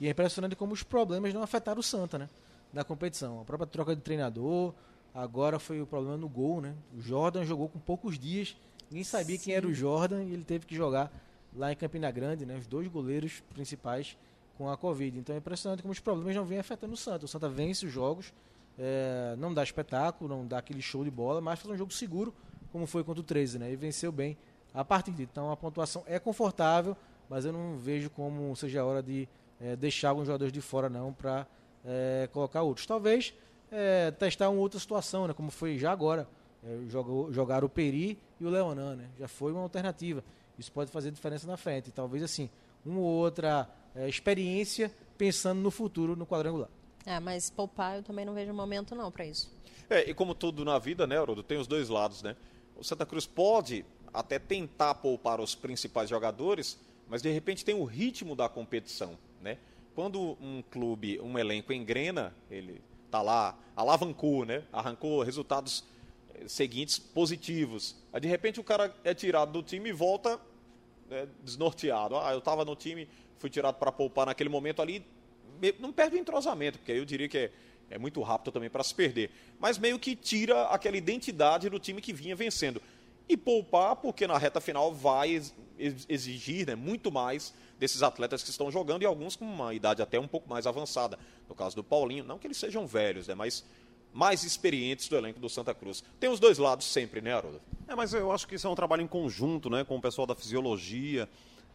[0.00, 2.28] E é impressionante como os problemas não afetaram o Santa, né?
[2.72, 3.40] Na competição.
[3.40, 4.74] A própria troca de treinador,
[5.14, 6.74] agora foi o problema no gol, né?
[6.92, 8.56] O Jordan jogou com poucos dias,
[8.90, 9.44] ninguém sabia Sim.
[9.44, 11.08] quem era o Jordan e ele teve que jogar
[11.54, 12.56] lá em Campina Grande, né?
[12.56, 14.16] Os dois goleiros principais
[14.56, 15.16] com a Covid.
[15.16, 17.24] Então é impressionante como os problemas não vêm afetando o Santa.
[17.24, 18.34] O Santa vence os jogos,
[18.76, 22.34] é, não dá espetáculo, não dá aquele show de bola, mas faz um jogo seguro,
[22.72, 23.72] como foi contra o 13, né?
[23.72, 24.36] E venceu bem
[24.72, 25.22] a partida.
[25.22, 26.96] Então a pontuação é confortável,
[27.28, 29.28] mas eu não vejo como seja a hora de
[29.60, 31.46] é, deixar alguns jogadores de fora, não, para
[31.84, 32.86] é, colocar outros.
[32.86, 33.34] Talvez
[33.70, 35.34] é, testar uma outra situação, né?
[35.34, 36.28] Como foi já agora.
[36.64, 39.08] É, jogou, jogar o Peri e o Leonan, né?
[39.18, 40.24] Já foi uma alternativa.
[40.58, 41.92] Isso pode fazer diferença na frente.
[41.92, 42.50] Talvez assim,
[42.84, 46.68] uma ou outra é, experiência pensando no futuro no quadrangular.
[47.06, 49.50] É, mas poupar eu também não vejo momento não para isso.
[49.88, 52.36] É, e como tudo na vida, né, Haroldo, tem os dois lados, né?
[52.78, 57.84] O Santa Cruz pode até tentar poupar os principais jogadores, mas de repente tem o
[57.84, 59.58] ritmo da competição, né?
[59.94, 64.62] Quando um clube, um elenco engrena, ele tá lá, alavancou, né?
[64.72, 65.84] Arrancou resultados
[66.34, 67.96] eh, seguintes positivos.
[68.12, 70.40] Aí de repente o cara é tirado do time e volta
[71.10, 72.16] né, desnorteado.
[72.16, 73.08] Ah, eu estava no time,
[73.38, 75.04] fui tirado para poupar naquele momento ali,
[75.80, 77.52] não perde o entrosamento, porque eu diria que é,
[77.90, 79.30] é muito rápido também para se perder.
[79.58, 82.80] Mas meio que tira aquela identidade do time que vinha vencendo.
[83.28, 88.42] E poupar, porque na reta final vai ex- ex- exigir né, muito mais desses atletas
[88.42, 91.18] que estão jogando e alguns com uma idade até um pouco mais avançada.
[91.48, 93.64] No caso do Paulinho, não que eles sejam velhos, né, mas
[94.12, 96.02] mais experientes do elenco do Santa Cruz.
[96.18, 97.60] Tem os dois lados sempre, né, Haroldo?
[97.86, 100.26] É, mas eu acho que isso é um trabalho em conjunto, né, com o pessoal
[100.26, 101.28] da fisiologia,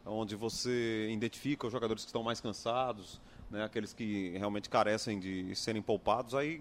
[0.06, 3.22] onde você identifica os jogadores que estão mais cansados,
[3.54, 6.60] né, aqueles que realmente carecem de serem poupados, aí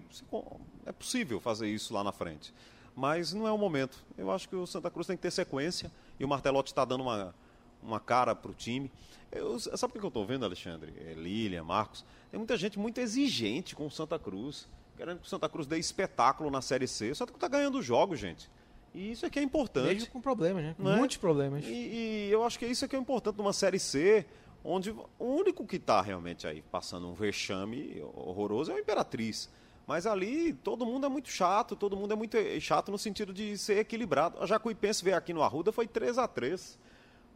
[0.85, 2.53] é possível fazer isso lá na frente.
[2.95, 3.97] Mas não é o momento.
[4.15, 7.01] Eu acho que o Santa Cruz tem que ter sequência e o Martelotti está dando
[7.01, 7.33] uma,
[7.81, 8.91] uma cara para o time.
[9.31, 10.93] Eu, sabe o que eu estou vendo, Alexandre?
[10.99, 12.05] É, Lilian, Marcos.
[12.29, 15.79] Tem muita gente muito exigente com o Santa Cruz, querendo que o Santa Cruz dê
[15.79, 17.09] espetáculo na Série C.
[17.09, 18.47] O Santa Cruz está ganhando jogos, gente.
[18.93, 19.95] E isso é que é importante.
[19.95, 20.75] Mesmo com problemas, né?
[20.77, 20.95] É?
[20.95, 21.65] Muitos problemas.
[21.65, 24.23] E, e eu acho que isso é que é importante numa Série C,
[24.63, 29.49] onde o único que está realmente aí passando um vexame horroroso é o Imperatriz.
[29.85, 33.57] Mas ali todo mundo é muito chato, todo mundo é muito chato no sentido de
[33.57, 34.41] ser equilibrado.
[34.41, 36.79] A Jacuipense veio aqui no Arruda, foi 3 a 3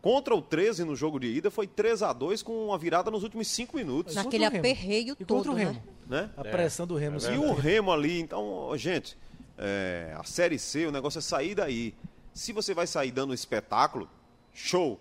[0.02, 3.24] Contra o 13 no jogo de ida, foi 3 a 2 com uma virada nos
[3.24, 4.16] últimos 5 minutos.
[4.16, 5.64] Naquele aperreio E todo, contra o né?
[5.66, 5.84] Remo.
[6.08, 6.30] Né?
[6.38, 7.18] A pressão do Remo.
[7.18, 7.34] é sim.
[7.34, 9.18] E o Remo ali, então, gente,
[9.58, 11.96] é, a Série C, o negócio é sair daí.
[12.32, 14.08] Se você vai sair dando espetáculo,
[14.54, 15.00] show.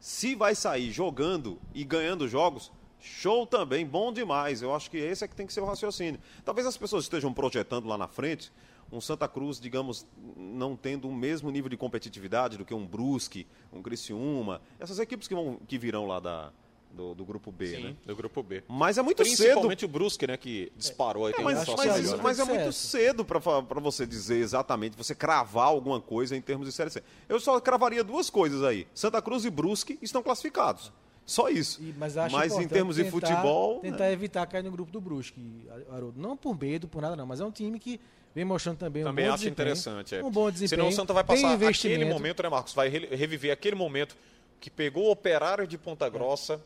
[0.00, 2.70] Se vai sair jogando e ganhando jogos,
[3.00, 4.62] show também, bom demais.
[4.62, 6.20] Eu acho que esse é que tem que ser o raciocínio.
[6.44, 8.52] Talvez as pessoas estejam projetando lá na frente
[8.90, 10.06] um Santa Cruz, digamos,
[10.36, 15.28] não tendo o mesmo nível de competitividade do que um Brusque, um Criciúma, essas equipes
[15.28, 16.52] que, vão, que virão lá da,
[16.92, 17.94] do, do grupo B, Sim, né?
[18.04, 18.62] do grupo B.
[18.68, 19.36] Mas é muito cedo.
[19.36, 22.22] Principalmente o Brusque, né, que disparou aí, É, tem mas, mas, melhor, né?
[22.22, 23.38] mas é muito cedo para
[23.80, 27.02] você dizer exatamente, você cravar alguma coisa em termos de Série C.
[27.28, 28.86] Eu só cravaria duas coisas aí.
[28.94, 30.90] Santa Cruz e Brusque estão classificados.
[31.24, 31.80] Só isso.
[31.82, 33.80] E- mas acho em termos de tentar- futebol.
[33.80, 34.12] Tentar né?
[34.12, 35.40] evitar cair no grupo do Brusque,
[35.90, 36.18] Haroldo.
[36.20, 38.00] Não por medo, por nada não, mas é um time que
[38.34, 39.66] vem mostrando também, Também um bom acho desempenho.
[39.66, 40.14] interessante.
[40.14, 40.24] É.
[40.24, 40.80] Um bom desempenho.
[40.80, 42.72] Senão o Santa vai passar aquele momento, né, Marcos?
[42.72, 44.16] Vai re- reviver aquele momento
[44.58, 46.58] que pegou o operário de Ponta Grossa, é,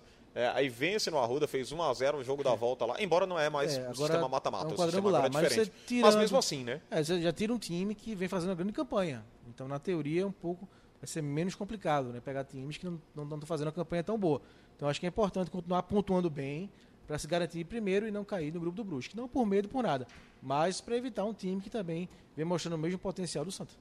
[0.55, 2.97] aí vence no Arruda, fez 1x0 o jogo da volta lá.
[3.03, 5.31] Embora não é mais É, o agora sistema mata-mata, é um o sistema quadrangular, é
[5.31, 6.81] mas você Mas tirando- mesmo assim, né?
[6.91, 9.25] É, você já tira um time que vem fazendo uma grande campanha.
[9.49, 10.69] Então, na teoria, é um pouco
[11.01, 12.21] vai ser menos complicado, né?
[12.21, 14.41] Pegar times que não estão fazendo uma campanha tão boa.
[14.77, 16.71] Então, acho que é importante continuar pontuando bem
[17.07, 19.17] para se garantir primeiro e não cair no grupo do Brusque.
[19.17, 20.07] Não por medo, por nada,
[20.41, 23.73] mas para evitar um time que também vem mostrando o mesmo potencial do Santa.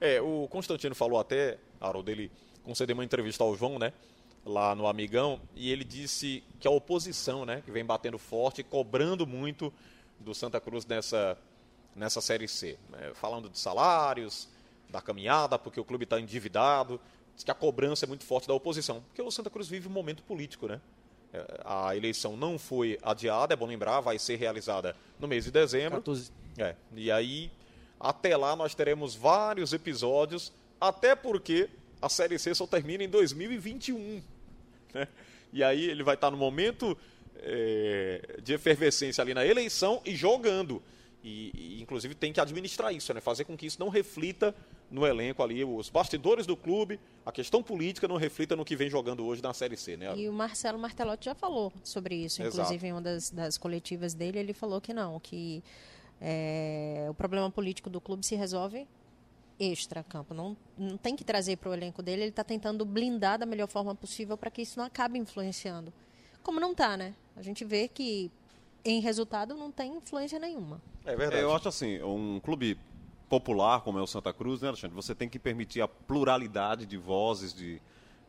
[0.00, 2.30] É, o Constantino falou até, Haroldo, ele
[2.62, 3.92] concedeu uma entrevista ao João, né?
[4.48, 7.60] Lá no Amigão, e ele disse que a oposição, né?
[7.62, 9.70] Que vem batendo forte, cobrando muito
[10.18, 11.36] do Santa Cruz nessa,
[11.94, 12.78] nessa Série C.
[12.88, 14.48] né, falando de salários,
[14.88, 16.98] da caminhada, porque o clube está endividado.
[17.34, 19.92] Diz que a cobrança é muito forte da oposição, porque o Santa Cruz vive um
[19.92, 20.80] momento político, né?
[21.32, 25.50] É, A eleição não foi adiada, é bom lembrar, vai ser realizada no mês de
[25.50, 25.98] dezembro.
[25.98, 26.32] 14.
[26.56, 27.50] É, e aí,
[28.00, 31.68] até lá nós teremos vários episódios, até porque
[32.00, 34.22] a Série C só termina em 2021.
[34.98, 35.08] Né?
[35.52, 36.96] E aí ele vai estar no momento
[37.36, 40.82] é, de efervescência ali na eleição e jogando.
[41.22, 43.20] E, e, inclusive tem que administrar isso, né?
[43.20, 44.54] fazer com que isso não reflita
[44.90, 48.88] no elenco ali, os bastidores do clube, a questão política não reflita no que vem
[48.88, 49.96] jogando hoje na Série C.
[49.96, 50.16] Né?
[50.16, 52.56] E o Marcelo Martelotti já falou sobre isso, Exato.
[52.56, 55.62] inclusive em uma das, das coletivas dele, ele falou que não, que
[56.20, 58.86] é, o problema político do clube se resolve
[59.58, 60.34] extra-campo.
[60.34, 63.68] Não, não tem que trazer para o elenco dele, ele está tentando blindar da melhor
[63.68, 65.92] forma possível para que isso não acabe influenciando.
[66.42, 67.14] Como não está, né?
[67.36, 68.30] A gente vê que
[68.84, 70.80] em resultado não tem influência nenhuma.
[71.04, 71.42] É verdade.
[71.42, 72.78] Eu acho assim, um clube
[73.28, 74.94] popular como é o Santa Cruz, né, Alexandre?
[74.96, 77.80] Você tem que permitir a pluralidade de vozes, de,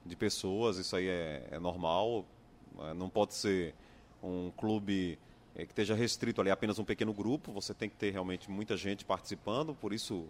[0.05, 2.25] de pessoas, isso aí é, é normal.
[2.79, 3.73] É, Não pode ser
[4.21, 5.17] um clube
[5.55, 8.51] é, que esteja restrito ali a apenas um pequeno grupo, você tem que ter realmente
[8.51, 10.27] muita gente participando, por isso.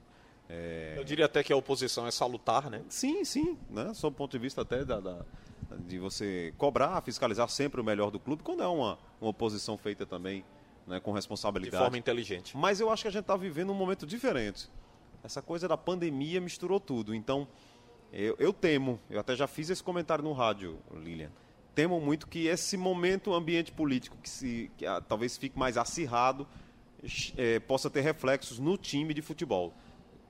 [0.49, 2.81] É, Eu diria até que a oposição é salutar, né?
[2.89, 3.93] Sim, sim, né?
[3.93, 5.25] Sob o ponto de vista até da, da-
[5.87, 10.05] de você cobrar, fiscalizar sempre o melhor do clube, quando é uma, uma oposição feita
[10.05, 10.43] também
[10.87, 11.83] né, com De responsabilidade.
[11.83, 12.57] forma inteligente.
[12.57, 14.67] Mas eu acho que a gente está vivendo um momento diferente.
[15.23, 17.13] Essa coisa da pandemia misturou tudo.
[17.13, 17.47] Então,
[18.11, 21.29] eu, eu temo, eu até já fiz esse comentário no rádio, Lilian.
[21.75, 26.47] Temo muito que esse momento ambiente político, que, se, que ah, talvez fique mais acirrado,
[27.37, 29.71] eh, possa ter reflexos no time de futebol.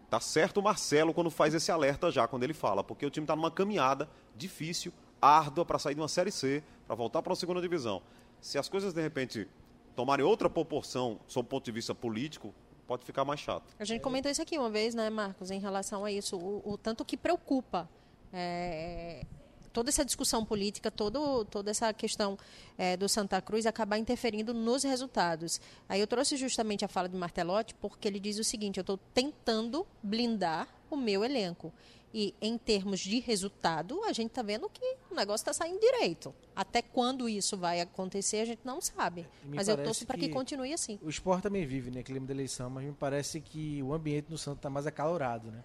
[0.09, 3.25] Tá certo o Marcelo quando faz esse alerta já, quando ele fala, porque o time
[3.25, 4.91] está numa caminhada difícil,
[5.21, 8.01] árdua para sair de uma Série C, para voltar para uma segunda divisão.
[8.41, 9.47] Se as coisas, de repente,
[9.95, 12.53] tomarem outra proporção, sob o ponto de vista político,
[12.87, 13.75] pode ficar mais chato.
[13.77, 16.77] A gente comentou isso aqui uma vez, né, Marcos, em relação a isso, o, o
[16.77, 17.87] tanto que preocupa
[18.33, 19.25] é,
[19.73, 22.37] toda essa discussão política, todo, toda essa questão
[22.77, 25.59] é, do Santa Cruz acabar interferindo nos resultados.
[25.87, 28.97] Aí eu trouxe justamente a fala de Martelotti porque ele diz o seguinte: eu estou
[29.13, 31.71] tentando blindar o meu elenco.
[32.11, 36.33] E em termos de resultado, a gente está vendo que o negócio está saindo direito.
[36.55, 39.27] Até quando isso vai acontecer, a gente não sabe.
[39.45, 40.97] Mas eu torço para que que- continue assim.
[41.03, 42.01] O esporte também vive, né?
[42.01, 45.63] Clima da eleição, mas me parece que o ambiente no Santos está mais acalorado, né?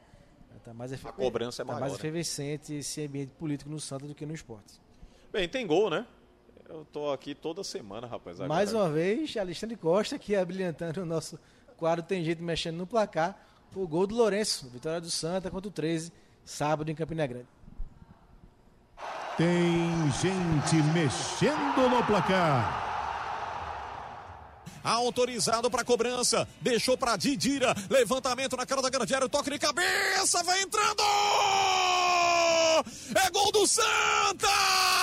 [0.62, 1.98] Tá mais efe- A cobrança é tá maior, mais né?
[1.98, 4.81] efervescente esse ambiente político no Santos do que no esporte.
[5.32, 6.06] Bem, tem gol, né?
[6.68, 8.36] Eu tô aqui toda semana, rapaz.
[8.36, 8.48] agora.
[8.48, 11.39] Mais uma vez, Alexandre Costa aqui abrilhantando o nosso
[11.76, 13.39] quadro Tem Jeito mexendo no placar.
[13.74, 16.12] O gol do Lourenço, vitória do Santa contra o 13,
[16.44, 17.48] sábado em Campina Grande.
[19.36, 22.94] Tem gente mexendo no placar.
[24.85, 26.47] Autorizado para cobrança.
[26.61, 27.74] Deixou para Didira.
[27.89, 29.28] Levantamento na cara da grande área.
[29.28, 30.43] Toque de cabeça.
[30.43, 31.02] Vai entrando.
[33.15, 34.94] É gol do Santa!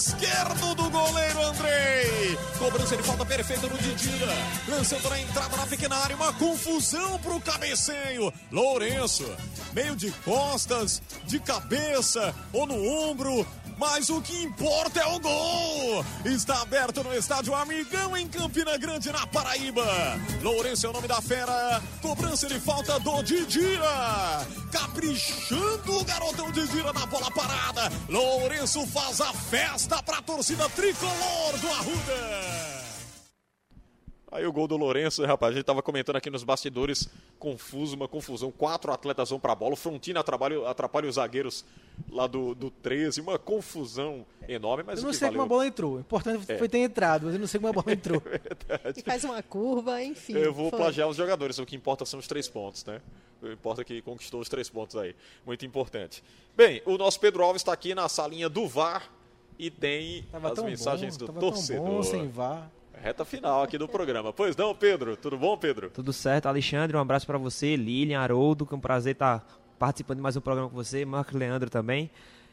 [0.00, 2.38] Esquerdo do goleiro Andrei.
[2.58, 4.32] Cobrança de falta perfeita no Didira.
[4.66, 6.16] Lançando na entrada na pequena área.
[6.16, 8.32] Uma confusão pro cabeceio.
[8.50, 9.30] Lourenço,
[9.74, 13.46] meio de costas, de cabeça ou no ombro.
[13.80, 16.04] Mas o que importa é o gol.
[16.22, 19.86] Está aberto no estádio Amigão em Campina Grande, na Paraíba.
[20.42, 21.82] Lourenço é o nome da fera.
[22.02, 24.46] Cobrança de falta do Didira.
[24.70, 27.90] Caprichando o garotão Didira na bola parada.
[28.06, 32.59] Lourenço faz a festa para a torcida tricolor do Arruda.
[34.32, 37.08] Aí o gol do Lourenço, rapaz, a gente tava comentando aqui nos bastidores,
[37.38, 38.52] confuso, uma confusão.
[38.52, 41.64] Quatro atletas vão pra bola, o Frontina atrapalha, atrapalha os zagueiros
[42.10, 45.40] lá do, do 13, uma confusão enorme, mas Eu não o que sei valeu...
[45.40, 45.96] como a bola entrou.
[45.96, 46.58] O importante É.
[46.58, 48.22] foi ter entrado, mas eu não sei como a bola entrou.
[48.96, 50.34] E faz uma curva, enfim.
[50.34, 50.78] Eu vou foi.
[50.78, 53.00] plagiar os jogadores, o que importa são os três pontos, né?
[53.42, 55.16] O que importa é que conquistou os três pontos aí.
[55.44, 56.22] Muito importante.
[56.56, 59.10] Bem, o nosso Pedro Alves está aqui na salinha do VAR
[59.58, 61.84] e tem Tava as mensagens bom, do tava torcedor.
[61.84, 62.70] tão bom sem VAR.
[62.94, 64.32] Reta final aqui do programa.
[64.32, 65.16] Pois não, Pedro?
[65.16, 65.90] Tudo bom, Pedro?
[65.90, 69.46] Tudo certo, Alexandre, um abraço para você, Lilian, Haroldo, que é um prazer estar
[69.78, 72.10] participando de mais um programa com você, Marco Leandro também.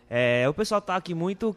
[0.09, 1.55] É, o pessoal tá aqui muito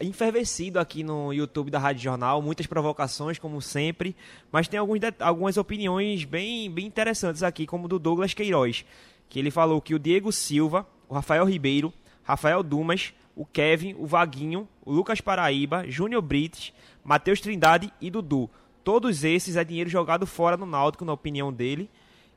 [0.00, 4.16] enfervecido aqui no YouTube da Rádio Jornal, muitas provocações, como sempre,
[4.50, 8.84] mas tem alguns algumas opiniões bem, bem interessantes aqui, como do Douglas Queiroz,
[9.28, 11.92] que ele falou que o Diego Silva, o Rafael Ribeiro,
[12.22, 16.72] Rafael Dumas, o Kevin, o Vaguinho, o Lucas Paraíba, Júnior Brites,
[17.04, 18.48] Matheus Trindade e Dudu.
[18.84, 21.88] Todos esses é dinheiro jogado fora no Náutico, na opinião dele,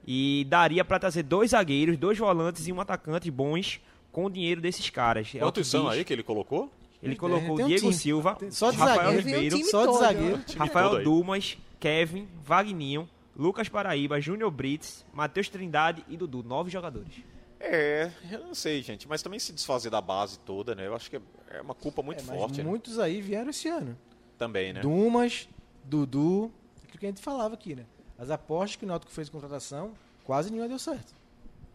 [0.07, 3.81] e daria para trazer dois zagueiros, dois volantes e um atacante bons
[4.11, 5.31] com o dinheiro desses caras.
[5.33, 5.93] É Quantos são diz.
[5.93, 6.71] aí que ele colocou?
[7.01, 7.93] Ele colocou tem um Diego time.
[7.93, 9.27] Silva, só de Rafael zagueiro.
[9.27, 10.41] Um Ribeiro, Só de zagueiro.
[10.57, 11.03] Rafael.
[11.03, 16.41] Dumas, Kevin, Vagninho, Lucas Paraíba, Júnior Brits, Matheus Trindade e Dudu.
[16.41, 17.13] Nove jogadores.
[17.59, 20.87] É, eu não sei, gente, mas também se desfazer da base toda, né?
[20.87, 21.21] Eu acho que é-
[21.57, 22.63] é uma culpa muito É, mas forte, né?
[22.63, 23.97] muitos aí vieram esse ano.
[24.37, 24.81] Também, né?
[24.81, 25.47] Dumas,
[25.83, 26.51] Dudu,
[26.83, 27.85] aquilo que a gente falava aqui, né?
[28.17, 29.91] As apostas que o Náutico fez de contratação,
[30.23, 31.13] quase nenhuma deu certo.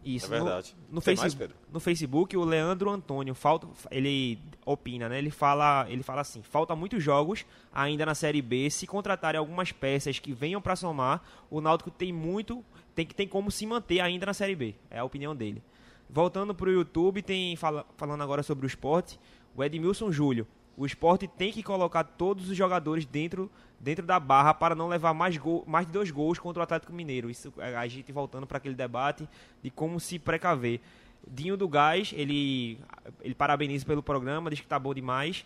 [0.03, 0.25] Isso.
[0.25, 0.75] É verdade.
[0.89, 5.19] No, no, Tem Face- mais, no Facebook, o Leandro Antônio falta, ele opina, né?
[5.19, 8.67] Ele fala, ele fala assim: falta muitos jogos ainda na Série B.
[8.71, 12.65] Se contratarem algumas peças que venham para somar, o Náutico tem muito,
[12.95, 14.73] tem que tem como se manter ainda na Série B.
[14.89, 15.61] É a opinião dele.
[16.09, 19.19] Voltando pro YouTube, tem fala- falando agora sobre o esporte,
[19.55, 20.47] o Edmilson Júlio.
[20.77, 25.13] O esporte tem que colocar todos os jogadores dentro, dentro da barra para não levar
[25.13, 27.29] mais, gol, mais de dois gols contra o Atlético Mineiro.
[27.29, 29.27] Isso é, a gente voltando para aquele debate
[29.61, 30.79] de como se precaver.
[31.27, 32.79] Dinho do Gás, ele,
[33.21, 35.45] ele parabeniza pelo programa, diz que tá bom demais.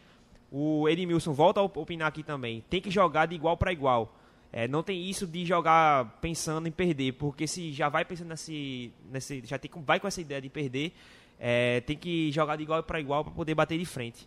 [0.52, 2.64] O Edmilson volta a opinar aqui também.
[2.70, 4.16] Tem que jogar de igual para igual.
[4.54, 8.94] É, não tem isso de jogar pensando em perder, porque se já vai pensando nesse,
[9.12, 10.94] nesse já tem, vai com essa ideia de perder,
[11.38, 14.26] é, tem que jogar de igual para igual para poder bater de frente.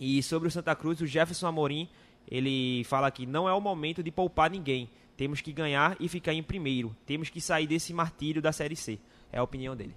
[0.00, 1.88] E sobre o Santa Cruz, o Jefferson Amorim,
[2.28, 4.90] ele fala que não é o momento de poupar ninguém.
[5.16, 6.94] Temos que ganhar e ficar em primeiro.
[7.06, 8.98] Temos que sair desse martírio da Série C.
[9.32, 9.94] É a opinião dele.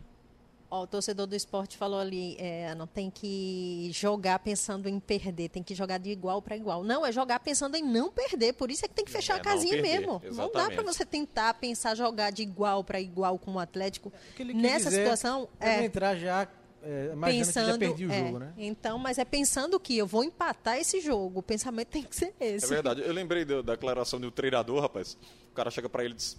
[0.70, 5.48] Ó, o torcedor do esporte falou ali, é, não tem que jogar pensando em perder,
[5.48, 6.84] tem que jogar de igual para igual.
[6.84, 9.38] Não, é jogar pensando em não perder, por isso é que tem que fechar É,
[9.38, 10.22] a casinha perder, mesmo.
[10.26, 10.74] Não dá exatamente.
[10.76, 14.12] para você tentar pensar jogar de igual para igual com o Atlético.
[14.38, 16.46] O Nessa dizer situação, é é entrar já
[16.84, 18.54] é, pensando, que já perdi o é, jogo, né?
[18.58, 21.40] Então, mas é pensando que eu vou empatar esse jogo.
[21.40, 22.66] O pensamento tem que ser esse.
[22.66, 23.02] É verdade.
[23.02, 25.18] Eu lembrei da declaração do treinador, rapaz.
[25.52, 26.38] O cara chega pra ele e diz: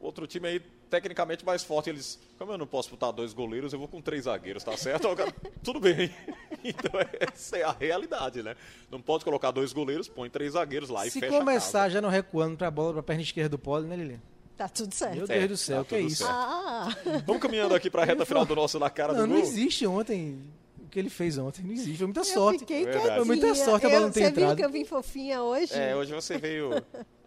[0.00, 1.90] Outro time aí, tecnicamente mais forte.
[1.90, 5.08] Eles, como eu não posso botar dois goleiros, eu vou com três zagueiros, tá certo?
[5.16, 6.10] Cara, tudo bem.
[6.64, 8.56] Então, essa é a realidade, né?
[8.90, 11.90] Não pode colocar dois goleiros, põe três zagueiros lá e Se fecha a começar casa.
[11.90, 14.20] já não recuando pra bola, pra perna esquerda do pole, né, Lilian?
[14.58, 15.14] Tá tudo certo.
[15.14, 16.24] Meu É, Deus do céu, tá que é isso?
[16.26, 16.88] Ah,
[17.24, 19.44] Vamos caminhando aqui pra reta final do nosso Na Cara Não, do não Gol.
[19.44, 20.36] existe ontem
[20.84, 21.62] o que ele fez ontem.
[21.62, 21.96] Não existe.
[21.96, 22.58] Foi muita eu sorte.
[22.58, 23.16] fiquei Verdade.
[23.16, 24.56] Foi muita sorte a bola Eu- não ter Você viu entrado.
[24.56, 25.72] que eu vim fofinha hoje?
[25.72, 26.70] É, hoje você veio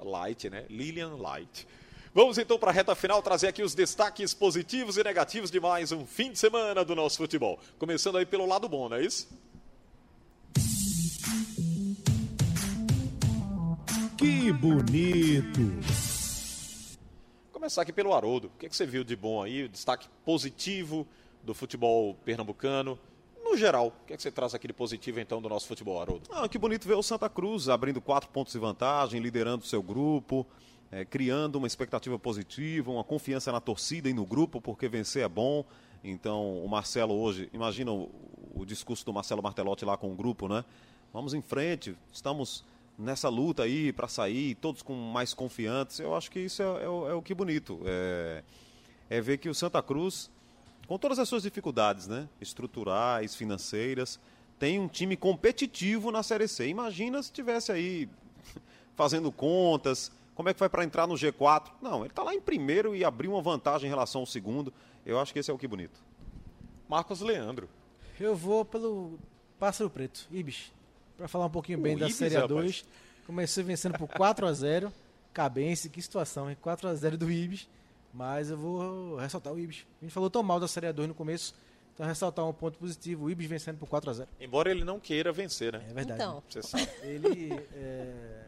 [0.04, 0.66] light, né?
[0.70, 1.66] Lilian Light.
[2.14, 5.94] Vamos então para a reta final trazer aqui os destaques positivos e negativos de mais
[5.94, 7.58] um fim de semana do nosso futebol.
[7.80, 9.30] Começando aí pelo lado bom, não é isso?
[14.18, 16.11] Que bonito!
[17.62, 18.48] Começar aqui pelo Haroldo.
[18.48, 19.68] O que, é que você viu de bom aí?
[19.68, 21.06] Destaque positivo
[21.44, 22.98] do futebol pernambucano.
[23.44, 26.02] No geral, o que, é que você traz aqui de positivo então do nosso futebol,
[26.02, 26.28] Haroldo?
[26.32, 29.84] Ah, que bonito ver o Santa Cruz abrindo quatro pontos de vantagem, liderando o seu
[29.84, 30.44] grupo,
[30.92, 35.30] eh, criando uma expectativa positiva, uma confiança na torcida e no grupo, porque vencer é
[35.30, 35.64] bom.
[36.04, 38.10] Então, o Marcelo hoje, imagina o,
[38.56, 40.66] o discurso do Marcelo Martelotti lá com o grupo, né?
[41.14, 42.66] Vamos em frente, estamos
[43.02, 46.00] nessa luta aí para sair, todos com mais confiantes.
[46.00, 47.82] Eu acho que isso é, é o, é o que bonito.
[47.86, 48.44] É,
[49.10, 50.30] é ver que o Santa Cruz,
[50.88, 52.30] com todas as suas dificuldades, né?
[52.40, 54.20] Estruturais, financeiras,
[54.60, 56.68] tem um time competitivo na Série C.
[56.68, 58.08] Imagina se tivesse aí
[58.96, 61.72] fazendo contas, como é que vai para entrar no G4?
[61.82, 64.74] Não, ele está lá em primeiro e abriu uma vantagem em relação ao segundo.
[65.06, 66.00] Eu acho que esse é o que bonito.
[66.88, 67.70] Marcos Leandro.
[68.20, 69.18] Eu vou pelo
[69.58, 70.72] Pássaro Preto, Ibis.
[71.22, 72.50] Para falar um pouquinho bem O da Ibis, Série rapaz.
[72.82, 72.86] A2.
[73.28, 74.92] Comecei vencendo por 4 a 0
[75.32, 76.58] Cabense, que situação, hein?
[76.60, 77.70] 4 a 0 do Ibis.
[78.12, 79.86] Mas eu vou ressaltar o Ibis.
[80.02, 81.54] A gente falou tão mal da Série A2 no começo.
[81.94, 85.00] Então ressaltar um ponto positivo, o Ibis vencendo por 4 a 0 Embora ele não
[85.00, 85.86] queira vencer, né?
[85.88, 86.24] É verdade.
[86.24, 86.90] Então, Você sabe.
[87.04, 87.54] Ele.
[87.76, 88.46] é,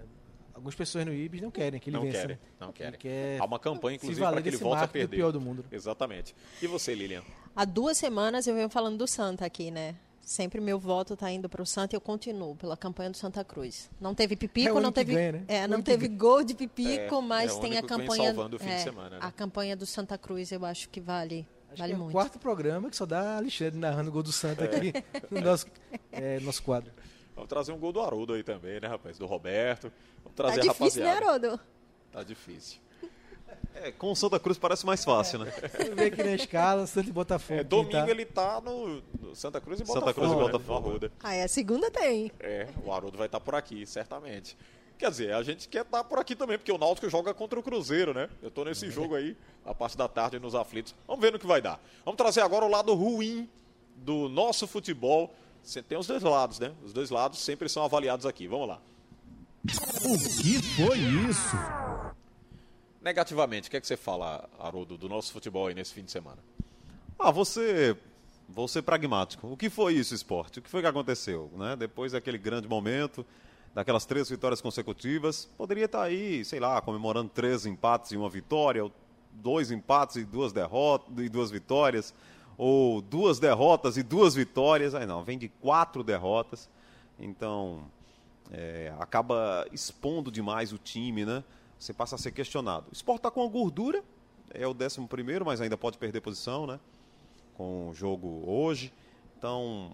[0.56, 2.22] algumas pessoas no Ibis não querem que ele Não vença.
[2.22, 2.41] querem, né?
[2.60, 3.00] não querem.
[3.00, 5.16] quer Há uma campanha, inclusive, para que ele volte a marco do perder.
[5.16, 5.64] pior do mundo.
[5.72, 6.36] Exatamente.
[6.60, 7.22] E você, Lilian?
[7.56, 9.94] há duas semanas eu venho falando do Santa aqui, né?
[10.26, 13.90] Sempre meu voto tá indo pro Santa e eu continuo pela campanha do Santa Cruz.
[14.00, 15.44] Não teve É pipico, o não teve, ganha, né?
[15.50, 18.56] é, O não teve gol de pipico, É, mas é o tem a campanha salvando
[18.56, 19.18] o fim de é, semana, né?
[19.22, 22.14] A campanha do Santa Cruz eu acho que vale, Acho vale que é o muito.
[22.14, 24.94] quarto programa que só dá Alexandre narrando o gol do Santa aqui
[25.30, 25.68] no nosso,
[26.12, 26.90] é, nosso quadro.
[27.36, 29.18] Vamos trazer um gol do Haroldo aí também, né, rapaz?
[29.18, 29.91] Do Roberto.
[30.24, 31.45] Vamos Tá trazer a difícil, né, rapaziada.
[31.48, 31.60] Haroldo?
[32.14, 32.80] Tá difícil.
[33.75, 35.53] É, com o Santa Cruz parece mais fácil, né?
[35.77, 37.59] Vamos ver aqui na escala, Santa e Botafogo.
[37.59, 38.09] É, domingo tá.
[38.09, 40.13] ele tá no, no Santa Cruz e Santa Botafogo.
[40.13, 40.51] Cruz e né?
[40.51, 40.89] Botafogo.
[40.89, 41.11] Arruda.
[41.21, 42.31] Ah, é, a segunda tem.
[42.39, 44.57] É, o Haroldo vai estar por aqui, certamente.
[44.97, 47.63] Quer dizer, a gente quer estar por aqui também, porque o Náutico joga contra o
[47.63, 48.30] Cruzeiro, né?
[48.41, 49.35] Eu tô nesse jogo aí,
[49.65, 50.95] a parte da tarde nos aflitos.
[51.07, 51.80] Vamos ver no que vai dar.
[52.05, 53.49] Vamos trazer agora o lado ruim
[53.95, 55.34] do nosso futebol.
[55.61, 56.71] Você tem os dois lados, né?
[56.84, 58.47] Os dois lados sempre são avaliados aqui.
[58.47, 58.80] Vamos lá.
[60.05, 61.82] O que foi isso?
[63.03, 66.11] Negativamente, o que é que você fala, Haroldo, do nosso futebol aí nesse fim de
[66.11, 66.38] semana?
[67.19, 67.97] Ah, você.
[68.47, 69.45] Vou ser pragmático.
[69.47, 70.59] O que foi isso, esporte?
[70.59, 71.51] O que foi que aconteceu?
[71.57, 71.75] Né?
[71.75, 73.25] Depois daquele grande momento,
[73.73, 78.84] daquelas três vitórias consecutivas, poderia estar aí, sei lá, comemorando três empates e uma vitória,
[78.84, 78.91] ou
[79.34, 82.13] dois empates e duas derrotas e duas vitórias,
[82.57, 84.95] ou duas derrotas e duas vitórias.
[84.95, 86.69] Aí não, vem de quatro derrotas.
[87.19, 87.84] Então,
[88.49, 91.43] é, acaba expondo demais o time, né?
[91.84, 92.85] Você passa a ser questionado.
[92.89, 94.01] O Sport está com uma gordura,
[94.53, 96.80] é o décimo primeiro, mas ainda pode perder posição, né?
[97.57, 98.93] Com o jogo hoje.
[99.38, 99.91] Então,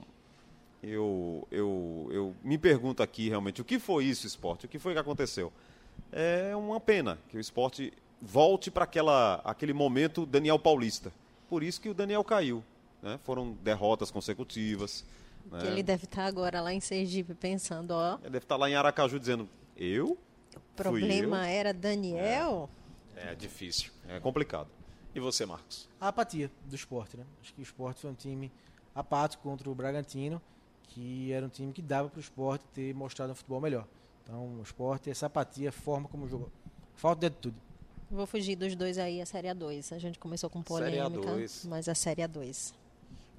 [0.84, 4.66] eu, eu, eu me pergunto aqui realmente, o que foi isso, Sport?
[4.66, 5.52] O que foi que aconteceu?
[6.12, 7.92] É uma pena que o esporte
[8.22, 8.88] volte para
[9.44, 11.12] aquele momento Daniel Paulista.
[11.50, 12.64] Por isso que o Daniel caiu.
[13.02, 13.20] Né?
[13.24, 15.04] Foram derrotas consecutivas.
[15.50, 15.72] Que né?
[15.72, 19.20] ele deve estar agora lá em Sergipe pensando, ó, Ele deve estar lá em Aracaju
[19.20, 20.16] dizendo, eu?
[20.80, 22.70] O problema era Daniel.
[23.16, 23.92] É difícil.
[24.08, 24.68] É complicado.
[25.14, 25.90] E você, Marcos?
[26.00, 27.26] a apatia do esporte, né?
[27.42, 28.52] Acho que o esporte foi um time
[28.94, 30.42] apático contra o Bragantino,
[30.84, 33.88] que era um time que dava para o esporte ter mostrado um futebol melhor.
[34.24, 36.52] Então, o esporte, essa apatia, a forma como jogou.
[36.96, 37.58] Falta de atitude.
[38.12, 39.94] Vou fugir dos dois aí, a Série A2.
[39.96, 41.68] A gente começou com Série polêmica, A2.
[41.68, 42.74] mas a Série A2.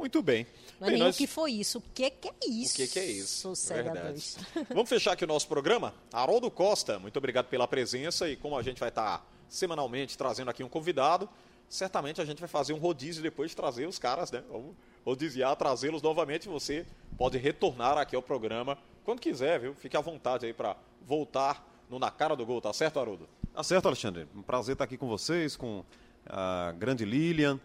[0.01, 0.47] Muito bem.
[0.81, 1.78] Não é Bem, nem nós- o que foi isso.
[1.78, 2.72] O que, que é isso?
[2.72, 3.52] O que, que é isso?
[3.68, 4.18] Verdade.
[4.18, 4.39] A2.
[4.74, 5.94] Vamos fechar aqui o nosso programa.
[6.12, 10.62] Haroldo Costa, muito obrigado pela presença e como a gente vai estar semanalmente trazendo aqui
[10.64, 11.28] um convidado,
[11.68, 14.43] certamente a gente vai fazer um rodízio depois de trazer os caras, né?
[14.51, 14.74] Vamos
[15.05, 16.48] rodiziar, trazê-los novamente.
[16.48, 16.86] Você
[17.18, 19.74] pode retornar aqui ao programa quando quiser, viu?
[19.74, 23.28] Fique à vontade aí para voltar no Na Cara do Gol, tá certo, Haroldo?
[23.52, 24.27] Tá certo, Alexandre.
[24.35, 25.85] Um prazer estar aqui com vocês, com
[26.27, 27.59] a grande Lilian,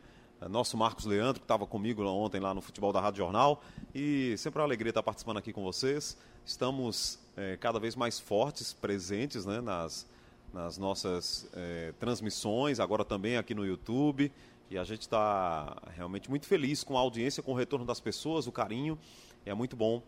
[0.49, 3.61] nosso Marcos Leandro, que estava comigo ontem lá no Futebol da Rádio Jornal.
[3.93, 6.17] E sempre uma alegria estar participando aqui com vocês.
[6.45, 10.05] Estamos eh, cada vez mais fortes, presentes né, nas,
[10.53, 14.31] nas nossas eh, transmissões, agora também aqui no YouTube.
[14.69, 18.47] E a gente está realmente muito feliz com a audiência, com o retorno das pessoas,
[18.47, 18.97] o carinho.
[19.45, 20.01] É muito bom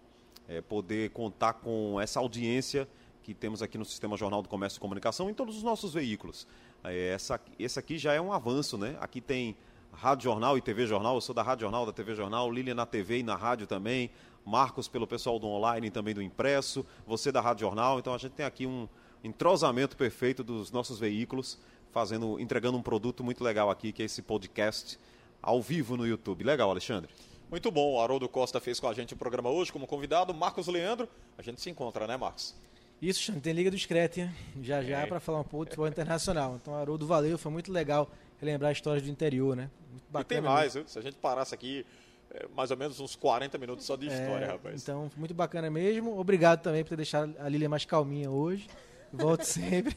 [0.48, 2.88] é, poder contar com essa audiência
[3.22, 6.48] que temos aqui no Sistema Jornal do Comércio e Comunicação em todos os nossos veículos.
[6.84, 8.96] É, essa, esse aqui já é um avanço, né?
[9.00, 9.56] Aqui tem
[9.98, 12.86] Rádio Jornal e TV Jornal, eu sou da Rádio Jornal, da TV Jornal, Lilian na
[12.86, 14.12] TV e na rádio também,
[14.46, 18.18] Marcos pelo pessoal do online e também do impresso, você da Rádio Jornal, então a
[18.18, 18.88] gente tem aqui um
[19.24, 21.58] entrosamento perfeito dos nossos veículos,
[21.92, 25.00] fazendo, entregando um produto muito legal aqui, que é esse podcast
[25.42, 26.44] ao vivo no YouTube.
[26.44, 27.10] Legal, Alexandre?
[27.50, 30.68] Muito bom, o Haroldo Costa fez com a gente o programa hoje como convidado, Marcos
[30.68, 31.10] Leandro.
[31.38, 32.54] A gente se encontra, né, Marcos?
[33.02, 34.30] Isso, Xande, tem Liga do Screte,
[34.62, 35.06] já já É.
[35.06, 36.56] para falar um pouco de futebol internacional.
[36.62, 38.10] Então, Haroldo, valeu, foi muito legal
[38.40, 39.70] relembrar histórias do interior, né?
[39.92, 40.88] Muito e tem bacana mais, viu?
[40.88, 41.86] Se a gente parasse aqui,
[42.32, 44.82] é, mais ou menos uns 40 minutos só de É, história, rapaz.
[44.82, 46.18] Então, muito bacana mesmo.
[46.20, 48.68] Obrigado também por ter deixado a Lilian mais calminha hoje.
[49.12, 49.96] Volte sempre.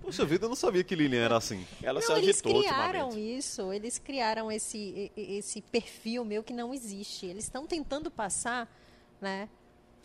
[0.00, 1.64] Poxa vida, eu não sabia que Lilian era assim.
[1.82, 3.38] Ela se Não, eles agitou criaram ultimamente.
[3.38, 7.24] isso, eles criaram esse, esse perfil meu que não existe.
[7.26, 8.68] Eles estão tentando passar,
[9.20, 9.48] né?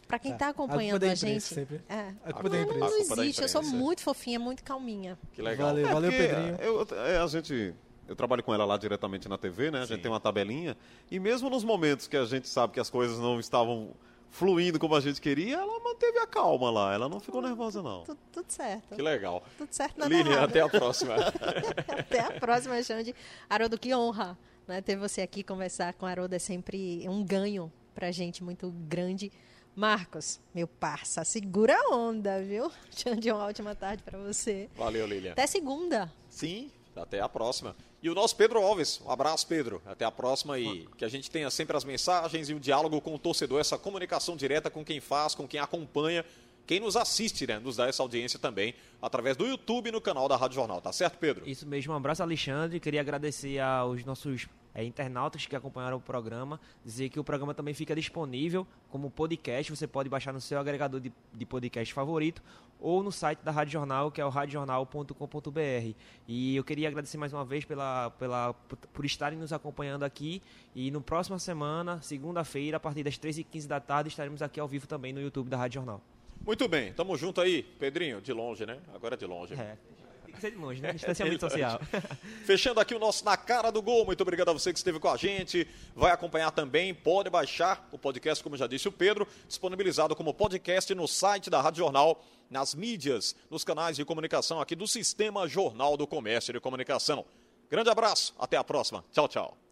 [0.08, 1.42] Pra quem É, está a culpa acompanhando da a, imprensa gente.
[1.70, 1.82] sempre.
[1.90, 2.14] É.
[2.24, 2.80] A culpa da Não, imprensa.
[2.80, 5.18] não A da existe, eu sou muito fofinha, muito calminha.
[5.34, 5.68] Que legal.
[5.68, 6.56] Valeu, É, valeu, Pedrinho.
[6.62, 7.74] Eu, é, a gente,
[8.08, 9.80] eu trabalho com ela lá diretamente na TV, né?
[9.80, 9.94] A Sim.
[9.96, 10.78] gente tem uma tabelinha.
[11.12, 13.90] E mesmo nos momentos que a gente sabe que as coisas não estavam
[14.30, 16.94] fluindo como a gente queria, ela manteve a calma lá.
[16.94, 18.04] Ela não ficou nervosa, não.
[18.04, 18.96] Tudo, tudo certo.
[18.96, 19.44] Que legal.
[19.58, 21.16] Tudo certo, nada Lilian, até a próxima.
[21.88, 23.14] Até a próxima, Xande.
[23.50, 26.34] Haroldo, que honra né, ter você aqui conversar com o Haroldo.
[26.36, 29.32] É sempre um ganho pra gente muito grande.
[29.78, 32.72] Marcos, meu parça, segura a onda, viu?
[33.22, 34.68] De uma ótima tarde para você.
[34.76, 35.34] Valeu, Lilian.
[35.34, 36.12] Até segunda.
[36.28, 37.76] Sim, até a próxima.
[38.02, 39.80] E o nosso Pedro Alves, um abraço, Pedro.
[39.86, 43.14] Até a próxima e que a gente tenha sempre as mensagens e o diálogo com
[43.14, 46.26] o torcedor, essa comunicação direta com quem faz, com quem acompanha,
[46.66, 47.60] quem nos assiste, né?
[47.60, 51.20] Nos dá essa audiência também através do YouTube no canal da Rádio Jornal, tá certo,
[51.20, 51.48] Pedro?
[51.48, 52.80] Isso mesmo, um abraço, Alexandre.
[52.80, 54.48] Queria agradecer aos nossos
[54.78, 56.62] é, internautas que acompanharam o programa.
[56.86, 59.76] Dizer que o programa também fica disponível como podcast.
[59.76, 62.44] Você pode baixar no seu agregador de, de podcast favorito
[62.80, 65.96] ou no site da Rádio Jornal, que é o radiojornal.com.br.
[66.28, 68.54] E eu queria agradecer mais uma vez pela, pela,
[68.94, 70.44] por estarem nos acompanhando aqui.
[70.76, 74.86] E no próxima semana, segunda-feira, a partir das 13h15 da tarde, estaremos aqui ao vivo
[74.86, 76.00] também no YouTube da Rádio Jornal.
[76.46, 78.78] Muito bem, tamo junto aí, Pedrinho, de longe, né?
[78.94, 79.56] Agora de longe.
[79.56, 79.76] É.
[80.38, 80.94] Que ser de longe, né?
[80.94, 81.80] Distanciamento social.
[82.46, 84.06] Fechando aqui o nosso Na Cara do Gol.
[84.06, 85.68] Muito obrigado a você que esteve com a gente.
[85.96, 90.94] Vai acompanhar também, pode baixar o podcast, como já disse o Pedro, disponibilizado como podcast
[90.96, 95.98] no site da Rádio Jornal, nas mídias, nos canais de comunicação aqui do Sistema Jornal
[95.98, 97.26] do Comércio e de Comunicação.
[97.70, 99.04] Grande abraço, até a próxima.
[99.12, 99.67] Tchau, tchau.